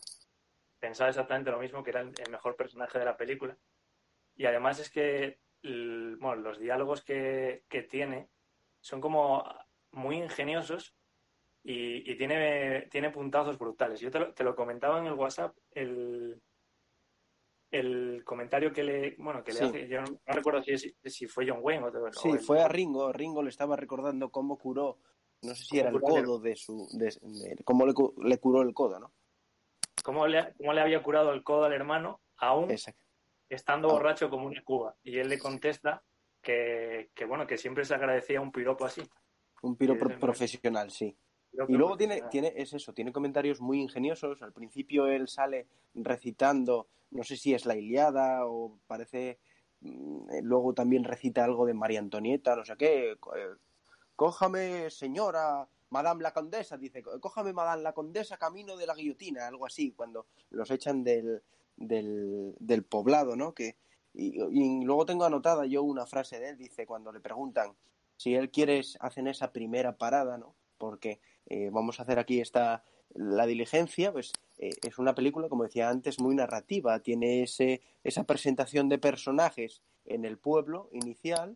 pensaba 0.80 1.10
exactamente 1.10 1.52
lo 1.52 1.60
mismo, 1.60 1.84
que 1.84 1.92
era 1.92 2.02
el, 2.02 2.14
mejor 2.30 2.56
personaje 2.56 3.00
de 3.00 3.06
la 3.06 3.18
película. 3.18 3.58
Y 4.36 4.46
además 4.46 4.80
es 4.80 4.90
que 4.90 5.40
bueno, 5.64 6.36
los 6.36 6.60
diálogos 6.60 7.04
que, 7.04 7.64
que 7.70 7.84
tiene 7.84 8.30
son 8.82 9.00
como 9.00 9.46
muy 9.92 10.18
ingeniosos 10.18 10.94
y, 11.64 12.12
y 12.12 12.18
tiene, 12.18 12.88
tiene 12.92 13.12
puntazos 13.12 13.58
brutales. 13.58 14.02
Yo 14.02 14.12
te 14.12 14.20
lo, 14.20 14.34
te 14.34 14.44
lo 14.44 14.56
comentaba 14.56 15.00
en 15.00 15.06
el 15.06 15.14
WhatsApp, 15.14 15.56
el, 15.72 16.42
el 17.74 18.24
comentario 18.24 18.72
que 18.72 18.84
le, 18.84 19.16
bueno, 19.18 19.44
que 19.44 19.52
le 19.52 19.58
Sí. 19.58 19.64
hace, 19.66 19.88
yo 19.88 20.02
no, 20.02 20.12
no 20.28 20.34
recuerdo 20.34 20.62
si, 20.62 20.78
si 20.78 21.26
fue 21.28 21.50
John 21.50 21.58
Wayne 21.62 21.86
o, 21.86 21.88
o 21.88 22.14
Sí, 22.14 22.30
el- 22.30 22.40
fue 22.40 22.62
a 22.62 22.68
Ringo. 22.68 23.12
Ringo 23.12 23.42
le 23.42 23.50
estaba 23.50 23.76
recordando 23.76 24.30
cómo 24.30 24.60
curó, 24.60 25.00
no 25.42 25.56
sé 25.56 25.64
si 25.66 25.80
era 25.80 25.90
el 25.90 26.00
codo 26.00 26.38
de 26.40 26.56
su, 26.56 26.88
de- 26.94 27.18
de- 27.22 27.64
cómo 27.66 27.88
le, 27.88 27.94
le 28.24 28.38
curó 28.38 28.62
el 28.62 28.74
codo, 28.76 29.00
¿no? 29.00 29.12
cómo 30.04 30.28
le, 30.28 30.54
cómo 30.58 30.72
le 30.74 30.82
había 30.82 31.02
curado 31.02 31.32
el 31.34 31.44
codo 31.44 31.64
al 31.64 31.74
hermano, 31.74 32.20
aún 32.38 32.70
Exacto. 32.70 33.04
estando 33.50 33.90
Ah. 33.90 33.94
borracho 33.94 34.30
como 34.30 34.46
una 34.48 34.62
cuba. 34.64 34.96
Y 35.02 35.18
él 35.18 35.30
le 35.30 35.40
contesta 35.40 36.04
que, 36.42 37.10
que, 37.16 37.26
bueno, 37.26 37.48
que 37.48 37.58
siempre 37.58 37.86
se 37.86 37.96
agradecía 37.96 38.40
un 38.42 38.52
piropo 38.52 38.86
así. 38.86 39.02
Un 39.64 39.78
piro 39.78 39.94
Sí, 39.94 40.00
pro- 40.00 40.10
sí, 40.10 40.16
sí. 40.16 40.20
profesional, 40.22 40.92
sí. 40.92 41.18
Y 41.68 41.74
luego 41.74 41.98
tiene, 41.98 42.24
tiene, 42.32 42.54
es 42.56 42.74
eso, 42.74 42.94
tiene 42.94 43.12
comentarios 43.12 43.62
muy 43.62 43.80
ingeniosos. 43.80 44.42
Al 44.42 44.54
principio 44.54 45.08
él 45.08 45.28
sale 45.28 45.68
recitando, 45.94 46.88
no 47.12 47.24
sé 47.24 47.38
si 47.38 47.54
es 47.54 47.66
la 47.66 47.76
Iliada 47.76 48.46
o 48.48 48.80
parece, 48.88 49.38
mm, 49.82 50.30
eh, 50.32 50.42
luego 50.42 50.74
también 50.74 51.04
recita 51.04 51.44
algo 51.44 51.66
de 51.66 51.74
María 51.76 52.00
Antonieta, 52.00 52.56
no 52.56 52.66
sé 52.66 52.76
qué. 52.78 53.12
eh, 53.12 53.18
Cójame, 54.16 54.90
señora, 54.90 55.68
Madame 55.90 56.24
la 56.24 56.34
Condesa, 56.34 56.78
dice, 56.78 57.04
cójame, 57.04 57.54
Madame 57.54 57.84
la 57.84 57.94
Condesa, 57.94 58.38
camino 58.38 58.76
de 58.78 58.88
la 58.88 58.96
guillotina, 58.96 59.48
algo 59.48 59.66
así, 59.66 59.92
cuando 59.92 60.26
los 60.50 60.70
echan 60.72 61.04
del, 61.04 61.42
del, 61.78 62.56
del 62.60 62.84
poblado, 62.84 63.36
¿no? 63.36 63.54
Que, 63.54 63.76
y, 64.14 64.40
y 64.42 64.84
luego 64.86 65.06
tengo 65.06 65.26
anotada 65.26 65.66
yo 65.66 65.84
una 65.84 66.06
frase 66.06 66.40
de 66.40 66.50
él, 66.50 66.58
dice, 66.58 66.86
cuando 66.86 67.12
le 67.12 67.20
preguntan 67.20 67.74
si 68.18 68.36
él 68.36 68.50
quiere, 68.52 68.82
hacen 69.00 69.28
esa 69.28 69.52
primera 69.52 69.98
parada, 69.98 70.38
¿no? 70.38 70.56
Porque 70.78 71.20
eh, 71.48 71.70
vamos 71.72 72.00
a 72.00 72.04
hacer 72.04 72.20
aquí 72.20 72.40
esta, 72.40 72.84
la 73.16 73.46
diligencia, 73.46 74.12
pues 74.12 74.34
eh, 74.58 74.72
es 74.82 74.98
una 74.98 75.14
película, 75.16 75.50
como 75.50 75.64
decía 75.64 75.90
antes, 75.90 76.20
muy 76.20 76.36
narrativa, 76.36 77.00
tiene 77.00 77.44
ese, 77.44 77.82
esa 78.04 78.24
presentación 78.24 78.90
de 78.90 78.98
personajes 78.98 79.82
en 80.06 80.26
el 80.26 80.38
pueblo 80.38 80.90
inicial, 80.92 81.56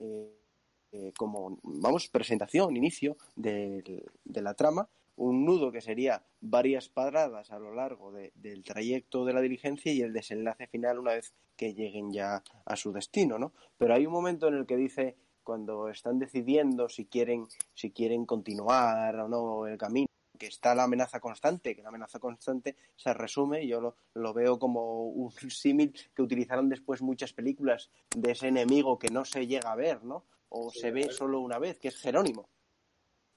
eh, 0.00 1.12
como, 1.18 1.58
vamos, 1.62 2.08
presentación, 2.08 2.76
inicio 2.76 3.16
del- 3.34 4.04
de 4.24 4.42
la 4.42 4.54
trama, 4.54 4.88
un 5.16 5.44
nudo 5.44 5.72
que 5.72 5.80
sería 5.80 6.22
varias 6.40 6.88
paradas 6.88 7.50
a 7.50 7.58
lo 7.58 7.74
largo 7.74 8.12
de- 8.12 8.32
del 8.34 8.62
trayecto 8.64 9.24
de 9.24 9.32
la 9.32 9.40
diligencia 9.40 9.92
y 9.92 10.02
el 10.02 10.12
desenlace 10.12 10.66
final 10.66 10.98
una 10.98 11.12
vez 11.12 11.32
que 11.56 11.74
lleguen 11.74 12.12
ya 12.12 12.42
a 12.64 12.76
su 12.76 12.92
destino, 12.92 13.38
¿no? 13.38 13.52
Pero 13.78 13.94
hay 13.94 14.06
un 14.06 14.12
momento 14.12 14.48
en 14.48 14.54
el 14.54 14.66
que 14.66 14.76
dice, 14.76 15.16
cuando 15.46 15.88
están 15.88 16.18
decidiendo 16.18 16.88
si 16.88 17.06
quieren, 17.06 17.46
si 17.72 17.92
quieren 17.92 18.26
continuar 18.26 19.14
o 19.20 19.28
no 19.28 19.66
el 19.68 19.78
camino, 19.78 20.08
que 20.36 20.48
está 20.48 20.74
la 20.74 20.82
amenaza 20.82 21.20
constante, 21.20 21.76
que 21.76 21.82
la 21.82 21.88
amenaza 21.88 22.18
constante 22.18 22.76
se 22.96 23.14
resume, 23.14 23.64
yo 23.66 23.80
lo, 23.80 23.96
lo 24.14 24.34
veo 24.34 24.58
como 24.58 25.04
un 25.06 25.30
símil 25.50 25.94
que 26.14 26.22
utilizaron 26.22 26.68
después 26.68 27.00
muchas 27.00 27.32
películas 27.32 27.90
de 28.14 28.32
ese 28.32 28.48
enemigo 28.48 28.98
que 28.98 29.08
no 29.08 29.24
se 29.24 29.46
llega 29.46 29.70
a 29.70 29.76
ver, 29.76 30.04
¿no? 30.04 30.24
O 30.48 30.70
Sí, 30.70 30.80
se 30.80 30.90
ve 30.90 31.10
solo 31.12 31.40
una 31.40 31.58
vez, 31.60 31.78
que 31.78 31.88
es 31.88 31.96
Jerónimo. 31.96 32.48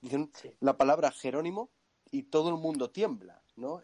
Dicen 0.02 0.32
Sí. 0.34 0.50
la 0.62 0.76
palabra 0.78 1.12
Jerónimo 1.12 1.70
y 2.12 2.24
todo 2.24 2.50
el 2.50 2.56
mundo 2.58 2.90
tiembla, 2.90 3.44
¿no? 3.56 3.82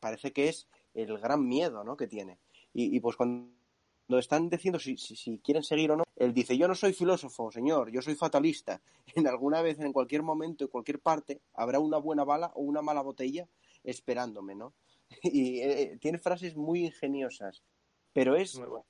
Parece 0.00 0.32
que 0.32 0.48
es 0.48 0.66
el 0.94 1.18
gran 1.18 1.46
miedo, 1.46 1.84
¿no? 1.84 1.96
Que 1.96 2.06
tiene. 2.06 2.38
Y, 2.72 2.96
y 2.96 3.00
pues 3.00 3.16
cuando 3.16 3.55
están 4.18 4.48
diciendo 4.48 4.78
si, 4.78 4.96
si, 4.96 5.16
si 5.16 5.38
quieren 5.38 5.62
seguir 5.62 5.90
o 5.90 5.96
no, 5.96 6.04
él 6.16 6.32
dice, 6.32 6.56
yo 6.56 6.68
no 6.68 6.74
soy 6.74 6.92
filósofo, 6.92 7.50
señor, 7.50 7.90
yo 7.90 8.00
soy 8.02 8.14
fatalista. 8.14 8.80
En 9.16 9.26
alguna 9.26 9.62
vez, 9.62 9.78
en 9.80 9.92
cualquier 9.92 10.22
momento, 10.22 10.64
en 10.64 10.70
cualquier 10.70 10.98
parte, 11.00 11.40
habrá 11.54 11.78
una 11.80 11.98
buena 11.98 12.24
bala 12.24 12.52
o 12.54 12.60
una 12.62 12.82
mala 12.82 13.00
botella 13.02 13.48
esperándome, 13.84 14.54
¿no? 14.54 14.72
Y 15.22 15.60
eh, 15.60 15.98
tiene 16.00 16.18
frases 16.18 16.56
muy 16.56 16.84
ingeniosas, 16.86 17.62
pero 18.12 18.36
es 18.36 18.56
bueno. 18.58 18.84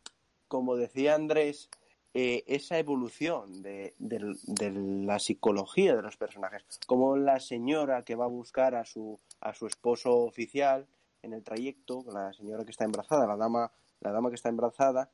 como 0.48 0.76
decía 0.76 1.14
Andrés, 1.14 1.68
eh, 2.14 2.44
esa 2.46 2.78
evolución 2.78 3.62
de, 3.62 3.94
del- 3.98 4.38
de 4.46 4.70
la 4.70 5.18
psicología 5.18 5.94
de 5.94 6.02
los 6.02 6.16
personajes, 6.16 6.64
como 6.86 7.16
la 7.16 7.40
señora 7.40 8.04
que 8.04 8.14
va 8.16 8.24
a 8.24 8.28
buscar 8.28 8.74
a 8.74 8.84
su, 8.84 9.18
a 9.40 9.52
su 9.54 9.66
esposo 9.66 10.16
oficial 10.18 10.86
en 11.22 11.32
el 11.34 11.42
trayecto, 11.42 12.04
la 12.12 12.32
señora 12.32 12.64
que 12.64 12.70
está 12.70 12.84
embarazada, 12.84 13.26
la 13.26 13.36
dama, 13.36 13.70
la 14.06 14.12
dama 14.12 14.30
que 14.30 14.36
está 14.36 14.48
embarazada, 14.48 15.10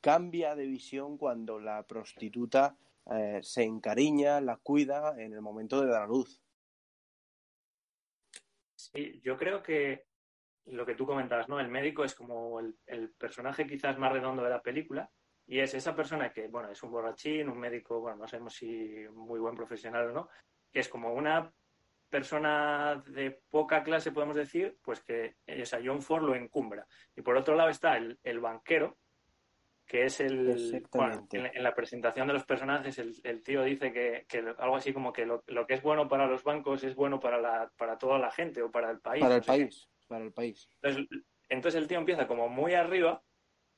cambia 0.00 0.54
de 0.54 0.66
visión 0.66 1.18
cuando 1.18 1.58
la 1.58 1.82
prostituta 1.86 2.76
eh, 3.10 3.40
se 3.42 3.64
encariña, 3.64 4.40
la 4.40 4.56
cuida 4.56 5.20
en 5.20 5.32
el 5.32 5.40
momento 5.40 5.80
de 5.80 5.88
dar 5.88 6.02
a 6.02 6.06
luz. 6.06 6.40
Sí, 8.76 9.20
yo 9.24 9.36
creo 9.36 9.60
que 9.60 10.06
lo 10.66 10.86
que 10.86 10.94
tú 10.94 11.04
comentabas, 11.04 11.48
¿no? 11.48 11.58
El 11.58 11.68
médico 11.68 12.04
es 12.04 12.14
como 12.14 12.60
el, 12.60 12.78
el 12.86 13.10
personaje 13.10 13.66
quizás 13.66 13.98
más 13.98 14.12
redondo 14.12 14.44
de 14.44 14.50
la 14.50 14.62
película 14.62 15.10
y 15.46 15.58
es 15.58 15.74
esa 15.74 15.96
persona 15.96 16.32
que, 16.32 16.46
bueno, 16.46 16.70
es 16.70 16.80
un 16.82 16.92
borrachín, 16.92 17.48
un 17.48 17.58
médico, 17.58 18.00
bueno, 18.00 18.18
no 18.18 18.28
sabemos 18.28 18.54
si 18.54 19.04
muy 19.12 19.40
buen 19.40 19.56
profesional 19.56 20.10
o 20.10 20.12
no, 20.12 20.28
que 20.70 20.80
es 20.80 20.88
como 20.88 21.12
una 21.12 21.52
persona 22.08 23.02
de 23.06 23.40
poca 23.50 23.82
clase, 23.82 24.12
podemos 24.12 24.36
decir, 24.36 24.76
pues 24.82 25.00
que, 25.02 25.36
o 25.46 25.64
sea, 25.64 25.80
John 25.84 26.02
Ford 26.02 26.24
lo 26.24 26.34
encumbra. 26.34 26.86
Y 27.16 27.22
por 27.22 27.36
otro 27.36 27.54
lado 27.54 27.70
está 27.70 27.96
el, 27.96 28.18
el 28.22 28.40
banquero, 28.40 28.98
que 29.86 30.04
es 30.04 30.20
el... 30.20 30.86
Bueno, 30.92 31.26
en, 31.32 31.42
la- 31.44 31.48
en 31.54 31.62
la 31.62 31.74
presentación 31.74 32.26
de 32.26 32.34
los 32.34 32.44
personajes, 32.44 32.98
el, 32.98 33.14
el 33.24 33.42
tío 33.42 33.62
dice 33.62 33.92
que, 33.92 34.26
que 34.28 34.38
algo 34.58 34.76
así 34.76 34.92
como 34.92 35.12
que 35.12 35.24
lo, 35.24 35.42
lo 35.46 35.66
que 35.66 35.74
es 35.74 35.82
bueno 35.82 36.08
para 36.08 36.26
los 36.26 36.44
bancos 36.44 36.84
es 36.84 36.94
bueno 36.94 37.18
para, 37.20 37.40
la, 37.40 37.70
para 37.76 37.96
toda 37.96 38.18
la 38.18 38.30
gente 38.30 38.62
o 38.62 38.70
para 38.70 38.90
el 38.90 39.00
país. 39.00 39.22
Para 39.22 39.36
el 39.36 39.40
qué. 39.40 39.46
país, 39.46 39.88
para 40.06 40.24
el 40.24 40.32
país. 40.32 40.68
Entonces, 40.82 41.06
entonces 41.48 41.80
el 41.80 41.88
tío 41.88 41.98
empieza 41.98 42.26
como 42.26 42.48
muy 42.48 42.74
arriba, 42.74 43.22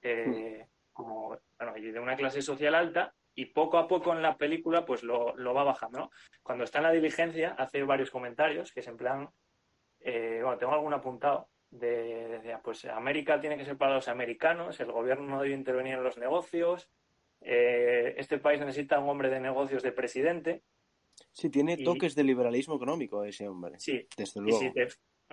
eh, 0.03 0.67
como, 0.93 1.39
bueno, 1.59 1.77
y 1.77 1.91
de 1.93 2.01
una 2.01 2.17
clase 2.17 2.43
social 2.43 2.75
alta, 2.75 3.15
y 3.41 3.47
poco 3.47 3.79
a 3.79 3.89
poco 3.89 4.13
en 4.13 4.21
la 4.21 4.37
película 4.37 4.85
pues 4.85 5.03
lo, 5.03 5.35
lo 5.37 5.55
va 5.55 5.65
bajando, 5.65 5.99
¿no? 5.99 6.11
Cuando 6.43 6.65
está 6.65 6.79
en 6.79 6.85
la 6.85 6.93
diligencia 6.93 7.55
hace 7.59 7.83
varios 7.83 8.11
comentarios 8.11 8.71
que 8.71 8.81
es 8.81 8.87
en 8.87 8.99
plan, 8.99 9.31
eh, 10.01 10.41
bueno, 10.43 10.59
tengo 10.59 10.73
algún 10.75 10.93
apuntado, 10.93 11.49
de, 11.71 12.41
de, 12.41 12.59
pues 12.63 12.85
América 12.85 13.41
tiene 13.41 13.57
que 13.57 13.65
ser 13.65 13.79
para 13.79 13.95
los 13.95 14.09
americanos, 14.09 14.79
el 14.81 14.93
gobierno 14.93 15.27
no 15.27 15.41
debe 15.43 15.55
intervenir 15.55 15.95
en 15.95 16.03
los 16.03 16.19
negocios, 16.19 16.91
eh, 17.41 18.15
este 18.19 18.39
país 18.39 18.61
necesita 18.61 18.99
un 18.99 19.09
hombre 19.09 19.31
de 19.31 19.41
negocios 19.41 19.83
de 19.83 19.93
presidente, 19.93 20.63
Sí, 21.33 21.49
tiene 21.51 21.77
Y- 21.79 21.85
toques 21.85 22.15
de 22.15 22.25
liberalismo 22.25 22.77
económico 22.77 23.25
ese 23.25 23.47
hombre, 23.49 23.79
sí, 23.79 24.07
desde 24.17 24.41
Y 24.41 24.43
luego. 24.43 24.73
te- 24.75 24.83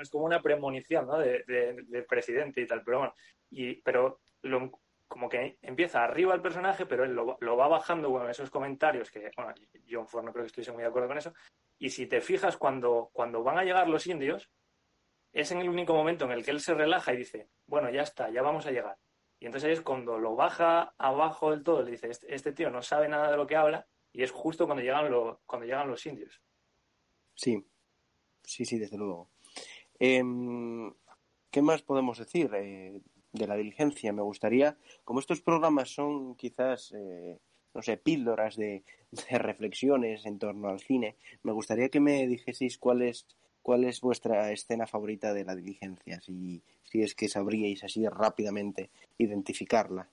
es 0.01 0.09
como 0.11 0.25
una 0.25 0.41
premonición, 0.41 1.07
¿no? 1.07 1.17
De, 1.17 1.43
de- 1.47 1.83
del 1.87 2.05
presidente 2.05 2.61
y 2.61 2.67
tal, 2.67 2.83
pero 2.83 2.99
bueno, 2.99 3.13
y, 3.49 3.81
pero 3.81 4.19
lo- 4.43 4.71
como 5.07 5.29
que 5.29 5.57
empieza 5.61 6.03
arriba 6.03 6.33
el 6.33 6.41
personaje, 6.41 6.85
pero 6.85 7.03
él 7.03 7.13
lo, 7.13 7.37
lo 7.39 7.57
va 7.57 7.67
bajando, 7.67 8.09
bueno, 8.09 8.29
esos 8.29 8.49
comentarios 8.49 9.09
que, 9.09 9.31
bueno, 9.35 9.53
John 9.89 10.07
Ford 10.07 10.25
no 10.25 10.31
creo 10.31 10.43
que 10.43 10.47
estuviese 10.47 10.71
muy 10.71 10.81
de 10.81 10.89
acuerdo 10.89 11.07
con 11.07 11.17
eso, 11.17 11.33
Y 11.79 11.89
si 11.89 12.07
te 12.07 12.21
fijas, 12.21 12.57
cuando, 12.57 13.09
cuando 13.13 13.43
van 13.43 13.57
a 13.57 13.63
llegar 13.63 13.87
los 13.87 14.07
indios, 14.07 14.49
es 15.31 15.51
en 15.51 15.59
el 15.59 15.69
único 15.69 15.93
momento 15.93 16.25
en 16.25 16.31
el 16.31 16.43
que 16.43 16.51
él 16.51 16.59
se 16.59 16.73
relaja 16.73 17.13
y 17.13 17.17
dice, 17.17 17.49
bueno, 17.67 17.89
ya 17.89 18.01
está, 18.01 18.29
ya 18.29 18.41
vamos 18.41 18.65
a 18.65 18.71
llegar. 18.71 18.97
Y 19.39 19.45
entonces 19.45 19.77
es 19.77 19.81
cuando 19.81 20.17
lo 20.17 20.35
baja 20.35 20.93
abajo 20.97 21.51
del 21.51 21.63
todo, 21.63 21.83
le 21.83 21.91
dice, 21.91 22.09
este, 22.09 22.33
este 22.33 22.53
tío 22.53 22.69
no 22.69 22.81
sabe 22.81 23.07
nada 23.07 23.29
de 23.29 23.37
lo 23.37 23.45
que 23.45 23.55
habla, 23.55 23.87
y 24.11 24.23
es 24.23 24.31
justo 24.31 24.65
cuando 24.65 24.83
llegan, 24.83 25.11
lo, 25.11 25.41
cuando 25.45 25.65
llegan 25.67 25.89
los 25.89 26.05
indios. 26.05 26.41
Sí, 27.35 27.63
sí, 28.43 28.65
sí, 28.65 28.79
desde 28.79 28.97
luego. 28.97 29.29
Em, 29.99 30.91
¿Qué 31.51 31.61
más 31.61 31.81
podemos 31.83 32.17
decir 32.17 32.49
eh, 32.55 32.99
de 33.33 33.47
la 33.47 33.55
diligencia? 33.55 34.13
Me 34.13 34.21
gustaría, 34.21 34.77
como 35.03 35.19
estos 35.19 35.41
programas 35.41 35.89
son 35.89 36.35
quizás, 36.35 36.93
eh, 36.95 37.37
no 37.73 37.81
sé, 37.81 37.97
píldoras 37.97 38.55
de, 38.55 38.83
reflexiones 39.29 40.25
en 40.25 40.39
torno 40.39 40.69
al 40.69 40.79
cine, 40.79 41.15
me 41.43 41.51
gustaría 41.51 41.89
que 41.89 41.99
me 41.99 42.27
dijeseis 42.27 42.77
cuál 42.77 43.01
es 43.01 43.25
¿Cuál 43.67 43.83
es 43.83 43.99
vuestra 43.99 44.49
escena 44.53 44.87
favorita 44.87 45.33
de 45.33 45.43
la 45.43 45.53
diligencia? 45.53 46.21
Si, 46.21 46.63
si 46.85 47.01
es 47.01 47.13
que 47.15 47.27
sabríais 47.27 47.83
así 47.83 48.07
rápidamente 48.07 48.91
identificarla. 49.17 50.09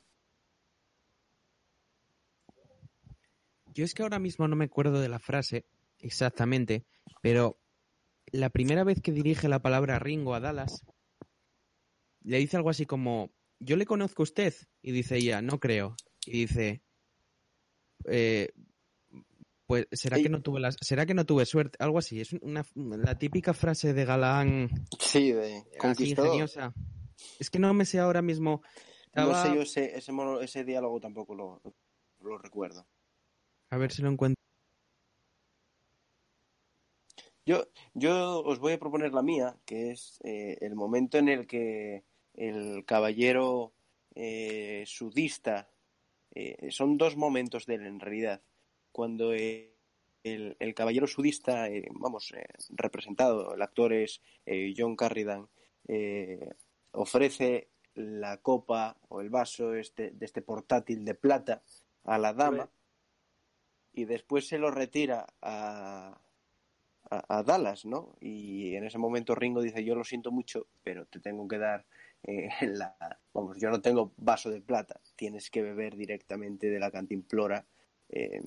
Yo 3.73 3.85
es 3.85 3.95
que 3.95 4.03
ahora 4.03 4.19
mismo 4.19 4.49
no 4.49 4.57
me 4.57 4.65
acuerdo 4.65 5.01
de 5.01 5.09
la 5.09 5.21
frase 5.21 5.67
exactamente, 6.01 6.85
pero 7.23 7.61
la 8.33 8.51
primera 8.51 8.83
vez 8.83 9.01
que 9.01 9.13
dirige 9.13 9.49
la 9.49 9.63
palabra 9.63 10.01
Ringo 10.01 10.35
a 10.35 10.41
Dallas, 10.41 10.85
le 12.25 12.39
dice 12.39 12.57
algo 12.57 12.71
así 12.71 12.87
como, 12.87 13.31
yo 13.61 13.77
le 13.77 13.87
conozco 13.87 14.23
a 14.23 14.25
usted, 14.25 14.55
y 14.83 14.93
dice 14.93 15.17
ella, 15.17 15.41
no 15.41 15.61
creo, 15.61 15.97
y 16.27 16.47
dice, 16.47 16.83
eh, 18.07 18.53
pues 19.67 19.87
será 19.93 20.17
que 20.19 20.29
no 20.29 20.43
tuve 20.43 20.61
la, 20.61 20.73
será 20.73 21.07
que 21.07 21.15
no 21.15 21.25
tuve 21.25 21.47
suerte, 21.47 21.77
algo 21.81 21.99
así, 21.99 22.21
es 22.21 22.33
una 22.35 22.67
la 22.75 23.17
típica 23.19 23.55
frase 23.55 23.95
de 23.95 24.05
galán. 24.05 24.69
Sí, 24.99 25.33
de 25.33 25.63
ingeniosa. 25.99 26.75
Es 27.39 27.49
que 27.49 27.59
no 27.59 27.73
me 27.73 27.85
sé 27.85 27.99
ahora 27.99 28.23
mismo. 28.23 28.63
No 29.15 29.43
sé 29.43 29.55
yo 29.55 29.63
ese, 29.63 29.97
ese, 29.97 30.13
ese 30.43 30.65
diálogo 30.65 31.01
tampoco 31.01 31.35
lo, 31.35 31.63
lo 32.21 32.39
recuerdo. 32.39 32.87
A 33.71 33.79
ver 33.79 33.93
si 33.93 34.03
lo 34.03 34.11
encuentro. 34.11 34.35
Yo, 37.47 37.67
yo 37.93 38.41
os 38.41 38.59
voy 38.59 38.73
a 38.73 38.79
proponer 38.79 39.13
la 39.13 39.23
mía, 39.23 39.57
que 39.67 39.91
es 39.91 40.19
eh, 40.25 40.57
el 40.61 40.75
momento 40.75 41.19
en 41.19 41.29
el 41.29 41.47
que 41.47 42.05
el 42.35 42.85
caballero 42.85 43.73
eh, 44.15 44.85
sudista, 44.87 45.69
eh, 46.35 46.71
son 46.71 46.99
dos 46.99 47.17
momentos 47.17 47.67
de 47.67 47.77
él 47.77 47.87
en 47.87 48.01
realidad 48.01 48.43
cuando 48.95 49.33
el, 49.33 49.75
el, 50.23 50.75
caballero 50.75 51.09
sudista, 51.09 51.69
eh, 51.69 51.89
vamos, 51.91 52.33
eh, 52.33 52.47
representado, 52.71 53.53
el 53.57 53.61
actor 53.61 53.93
es 53.93 54.23
eh, 54.47 54.73
John 54.77 54.95
Carridan, 54.95 55.49
ofrece 56.93 57.71
la 57.97 58.37
copa 58.37 58.97
o 59.09 59.21
el 59.21 59.31
vaso 59.31 59.75
este, 59.75 60.13
de 60.13 60.25
este 60.25 60.43
portátil 60.43 61.05
de 61.05 61.17
plata 61.17 61.63
a 62.05 62.19
la 62.19 62.33
dama 62.33 62.71
y 63.93 64.05
después 64.05 64.47
se 64.47 64.59
lo 64.59 64.71
retira 64.71 65.27
a, 65.43 66.17
a, 67.11 67.43
Dallas, 67.43 67.85
¿no? 67.85 68.15
Y 68.21 68.77
en 68.77 68.85
ese 68.85 68.99
momento 68.99 69.35
Ringo 69.35 69.61
dice, 69.61 69.85
yo 69.85 69.97
lo 69.97 70.05
siento 70.05 70.31
mucho, 70.31 70.69
pero 70.85 71.05
te 71.07 71.19
tengo 71.19 71.49
que 71.49 71.59
dar 71.59 71.85
la... 72.63 72.97
Vamos, 73.33 73.59
yo 73.59 73.71
no 73.71 73.81
tengo 73.81 74.13
vaso 74.17 74.51
de 74.51 74.61
plata, 74.61 75.01
tienes 75.17 75.51
que 75.51 75.63
beber 75.63 75.97
directamente 75.97 76.71
de 76.71 76.79
la 76.79 76.91
cantimplora 76.91 77.67
eh, 78.09 78.41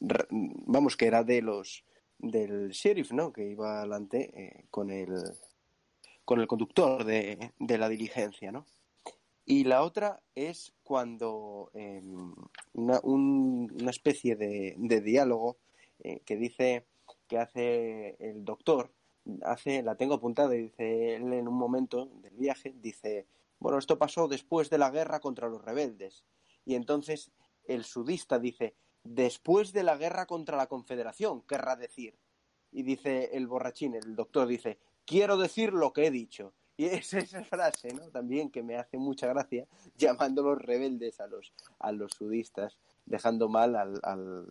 vamos, 0.00 0.96
que 0.96 1.06
era 1.06 1.24
de 1.24 1.42
los 1.42 1.84
del 2.18 2.70
sheriff, 2.70 3.12
¿no? 3.12 3.32
Que 3.32 3.48
iba 3.48 3.78
adelante 3.78 4.30
eh, 4.34 4.64
con 4.70 4.90
el 4.90 5.14
con 6.24 6.40
el 6.40 6.46
conductor 6.46 7.04
de, 7.04 7.52
de, 7.58 7.78
la 7.78 7.88
diligencia, 7.88 8.52
¿no? 8.52 8.66
Y 9.46 9.64
la 9.64 9.82
otra 9.82 10.20
es 10.34 10.74
cuando 10.82 11.70
em, 11.72 12.34
una, 12.74 13.00
una, 13.02 13.90
especie 13.90 14.36
de, 14.36 14.74
de 14.76 15.00
diálogo 15.00 15.56
eh, 16.00 16.20
que 16.26 16.36
dice 16.36 16.84
que 17.28 17.38
hace 17.38 18.16
el 18.20 18.44
doctor, 18.44 18.90
hace, 19.42 19.82
la 19.82 19.96
tengo 19.96 20.14
apuntada 20.14 20.50
dice 20.50 21.16
él 21.16 21.32
en 21.32 21.48
un 21.48 21.54
momento 21.54 22.06
del 22.22 22.34
viaje, 22.36 22.74
dice, 22.80 23.26
bueno, 23.58 23.78
esto 23.78 23.98
pasó 23.98 24.28
después 24.28 24.70
de 24.70 24.78
la 24.78 24.90
guerra 24.90 25.20
contra 25.20 25.48
los 25.48 25.64
rebeldes. 25.64 26.24
Y 26.64 26.74
entonces 26.74 27.30
el 27.64 27.84
sudista 27.84 28.38
dice, 28.38 28.74
después 29.04 29.72
de 29.72 29.82
la 29.82 29.96
guerra 29.96 30.26
contra 30.26 30.56
la 30.56 30.66
Confederación, 30.66 31.42
querrá 31.42 31.76
decir. 31.76 32.18
Y 32.70 32.82
dice 32.82 33.30
el 33.32 33.46
borrachín, 33.46 33.94
el 33.94 34.14
doctor 34.14 34.46
dice, 34.46 34.78
quiero 35.04 35.36
decir 35.36 35.72
lo 35.72 35.92
que 35.92 36.06
he 36.06 36.10
dicho. 36.10 36.52
Y 36.76 36.84
es 36.86 37.12
esa 37.14 37.44
frase, 37.44 37.92
¿no? 37.92 38.10
También 38.10 38.50
que 38.50 38.62
me 38.62 38.76
hace 38.76 38.98
mucha 38.98 39.26
gracia, 39.26 39.66
llamando 39.96 40.42
los 40.42 40.60
rebeldes 40.60 41.20
a 41.20 41.26
los, 41.26 41.52
a 41.78 41.92
los 41.92 42.12
sudistas, 42.12 42.78
dejando 43.08 43.48
mal 43.48 43.74
al, 43.74 44.00
al, 44.02 44.46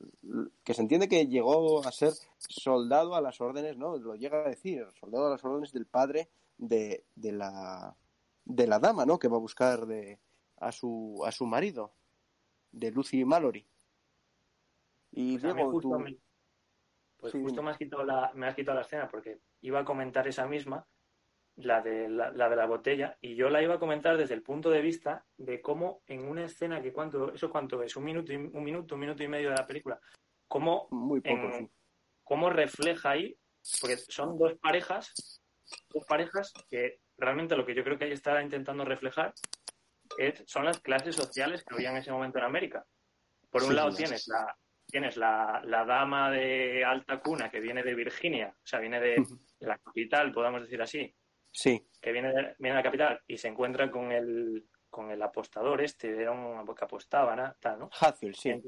que 0.64 0.74
se 0.74 0.82
entiende 0.82 1.08
que 1.08 1.28
llegó 1.28 1.86
a 1.86 1.92
ser 1.92 2.14
soldado 2.38 3.16
a 3.16 3.22
las 3.22 3.40
órdenes, 3.40 3.78
¿no? 3.78 3.98
Lo 3.98 4.16
llega 4.16 4.40
a 4.40 4.50
decir, 4.50 4.88
soldado 5.00 5.28
a 5.28 5.32
las 5.32 5.44
órdenes 5.44 5.72
del 5.72 5.86
padre 5.86 6.30
de, 6.58 7.06
de 7.16 7.32
la 7.32 7.96
de 8.46 8.68
la 8.68 8.80
dama, 8.80 9.06
¿no? 9.06 9.20
Que 9.20 9.28
va 9.28 9.38
a 9.38 9.42
buscar 9.42 9.86
de, 9.86 10.20
a 10.58 10.72
su 10.72 11.22
a 11.26 11.32
su 11.32 11.46
marido 11.46 11.94
de 12.72 12.92
Lucy 12.92 13.24
Mallory. 13.26 13.66
Y 15.12 15.38
pues 15.38 15.54
justo, 15.54 16.04
pues 17.18 17.34
justo 17.34 17.64
me, 17.64 17.72
has 17.72 17.78
quitado 17.78 18.04
la, 18.04 18.32
me 18.34 18.48
has 18.48 18.56
quitado 18.56 18.76
la 18.76 18.82
escena 18.82 19.08
porque 19.08 19.40
iba 19.62 19.80
a 19.80 19.86
comentar 19.86 20.28
esa 20.28 20.48
misma, 20.48 20.86
la 21.58 21.82
de 21.82 22.08
la, 22.10 22.32
de 22.32 22.56
la 22.56 22.66
botella, 22.66 23.18
y 23.22 23.36
yo 23.36 23.50
la 23.50 23.62
iba 23.62 23.76
a 23.76 23.80
comentar 23.80 24.18
desde 24.18 24.36
el 24.36 24.44
punto 24.44 24.70
de 24.70 24.82
vista 24.82 25.26
de 25.38 25.62
cómo 25.62 26.02
en 26.08 26.28
una 26.28 26.46
escena 26.46 26.82
que 26.82 26.94
cuánto, 26.94 27.34
eso 27.34 27.50
cuánto 27.50 27.82
es, 27.84 27.96
un 27.96 28.04
minuto, 28.04 28.32
un 28.32 28.64
minuto, 28.64 28.96
un 28.96 29.02
minuto 29.02 29.24
y 29.24 29.28
medio 29.28 29.50
de 29.50 29.56
la 29.56 29.68
película, 29.68 30.00
cómo, 30.48 30.88
Muy 30.92 31.22
poco, 31.22 31.70
cómo 32.24 32.50
refleja 32.50 33.12
ahí, 33.12 33.36
porque 33.82 33.98
son 33.98 34.38
dos 34.38 34.54
parejas, 34.60 35.42
dos 35.90 36.06
parejas 36.06 36.54
que 36.70 37.00
realmente 37.18 37.56
lo 37.56 37.66
que 37.66 37.76
yo 37.76 37.84
creo 37.84 37.98
que 37.98 38.06
ahí 38.06 38.12
está 38.12 38.42
intentando 38.42 38.86
reflejar 38.86 39.34
son 40.46 40.66
las 40.66 40.80
clases 40.80 41.16
sociales 41.16 41.64
que 41.64 41.76
había 41.76 41.92
en 41.92 41.98
ese 41.98 42.12
momento 42.12 42.38
en 42.38 42.46
América. 42.46 42.86
Por 43.50 43.64
un 43.64 43.76
lado 43.76 43.92
tienes 43.94 44.28
la 44.28 44.56
tienes 44.88 45.18
la, 45.18 45.62
dama 45.86 46.32
de 46.32 46.84
alta 46.84 47.20
cuna 47.20 47.50
que 47.50 47.60
viene 47.60 47.84
de 47.84 47.94
Virginia, 47.94 48.56
o 48.56 48.68
sea, 48.68 48.80
viene 48.80 49.00
de 49.00 49.24
la 49.60 49.78
capital, 49.78 50.32
podemos 50.32 50.62
decir 50.62 50.82
así. 50.82 51.14
Sí. 51.58 51.90
Que 52.00 52.12
viene 52.12 52.30
de, 52.32 52.56
viene 52.60 52.76
de 52.78 52.82
la 52.82 52.84
capital 52.84 53.20
y 53.26 53.36
se 53.36 53.48
encuentra 53.48 53.90
con 53.90 54.12
el, 54.12 54.68
con 54.92 55.10
el 55.10 55.20
apostador 55.24 55.82
este, 55.82 56.22
era 56.22 56.32
un 56.32 56.64
que 56.76 56.86
apostaba, 56.86 57.36
¿no? 57.36 57.90
Hatfield, 58.00 58.36
sí. 58.36 58.62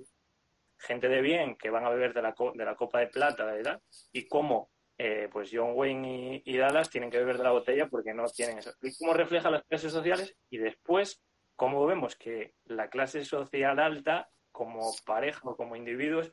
Gente, 0.80 1.08
de 1.08 1.22
bien 1.22 1.56
que 1.56 1.70
van 1.70 1.86
a 1.86 1.90
beber 1.90 2.16
de 2.16 2.24
la, 2.24 2.34
de 2.56 2.66
la 2.66 2.76
copa 2.76 3.00
de 3.00 3.08
plata, 3.08 3.46
¿verdad? 3.46 3.80
Y 4.12 4.28
cómo 4.28 4.72
eh, 4.98 5.30
pues 5.32 5.52
John 5.54 5.74
Wayne 5.76 6.42
y, 6.44 6.52
y, 6.52 6.58
Dallas 6.58 6.90
tienen 6.90 7.12
que 7.12 7.20
beber 7.20 7.38
de 7.38 7.44
la 7.44 7.52
botella 7.52 7.88
porque 7.88 8.16
no 8.16 8.26
tienen 8.26 8.58
eso. 8.58 8.74
Y 8.82 8.98
cómo 8.98 9.14
refleja 9.14 9.52
las 9.52 9.64
clases 9.66 9.92
sociales 9.92 10.36
y 10.50 10.58
después 10.58 11.22
cómo 11.56 11.86
vemos 11.86 12.16
que 12.16 12.56
la 12.66 12.90
clase 12.90 13.24
social 13.24 13.80
alta, 13.80 14.32
como 14.52 14.92
pareja 15.06 15.42
o 15.44 15.56
como 15.56 15.76
individuos, 15.76 16.32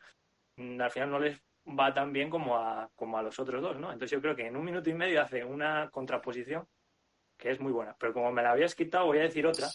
al 0.57 0.91
final 0.91 1.11
no 1.11 1.19
les 1.19 1.39
va 1.67 1.93
tan 1.93 2.13
bien 2.13 2.31
como 2.31 2.57
a, 2.57 2.91
como 2.95 3.19
a 3.19 3.23
los 3.23 3.39
otros 3.39 3.63
dos, 3.63 3.79
¿no? 3.79 3.93
Entonces 3.93 4.11
yo 4.13 4.21
creo 4.21 4.37
que 4.37 4.47
en 4.47 4.57
un 4.57 4.65
minuto 4.65 4.91
y 4.91 4.95
medio 4.95 5.21
hace 5.21 5.45
una 5.45 5.91
contraposición 5.91 6.67
que 7.37 7.51
es 7.51 7.61
muy 7.61 7.73
buena. 7.73 7.97
Pero 7.99 8.13
como 8.13 8.33
me 8.33 8.43
la 8.43 8.53
habías 8.53 8.75
quitado, 8.75 9.07
voy 9.07 9.19
a 9.19 9.23
decir 9.23 9.47
otra, 9.47 9.69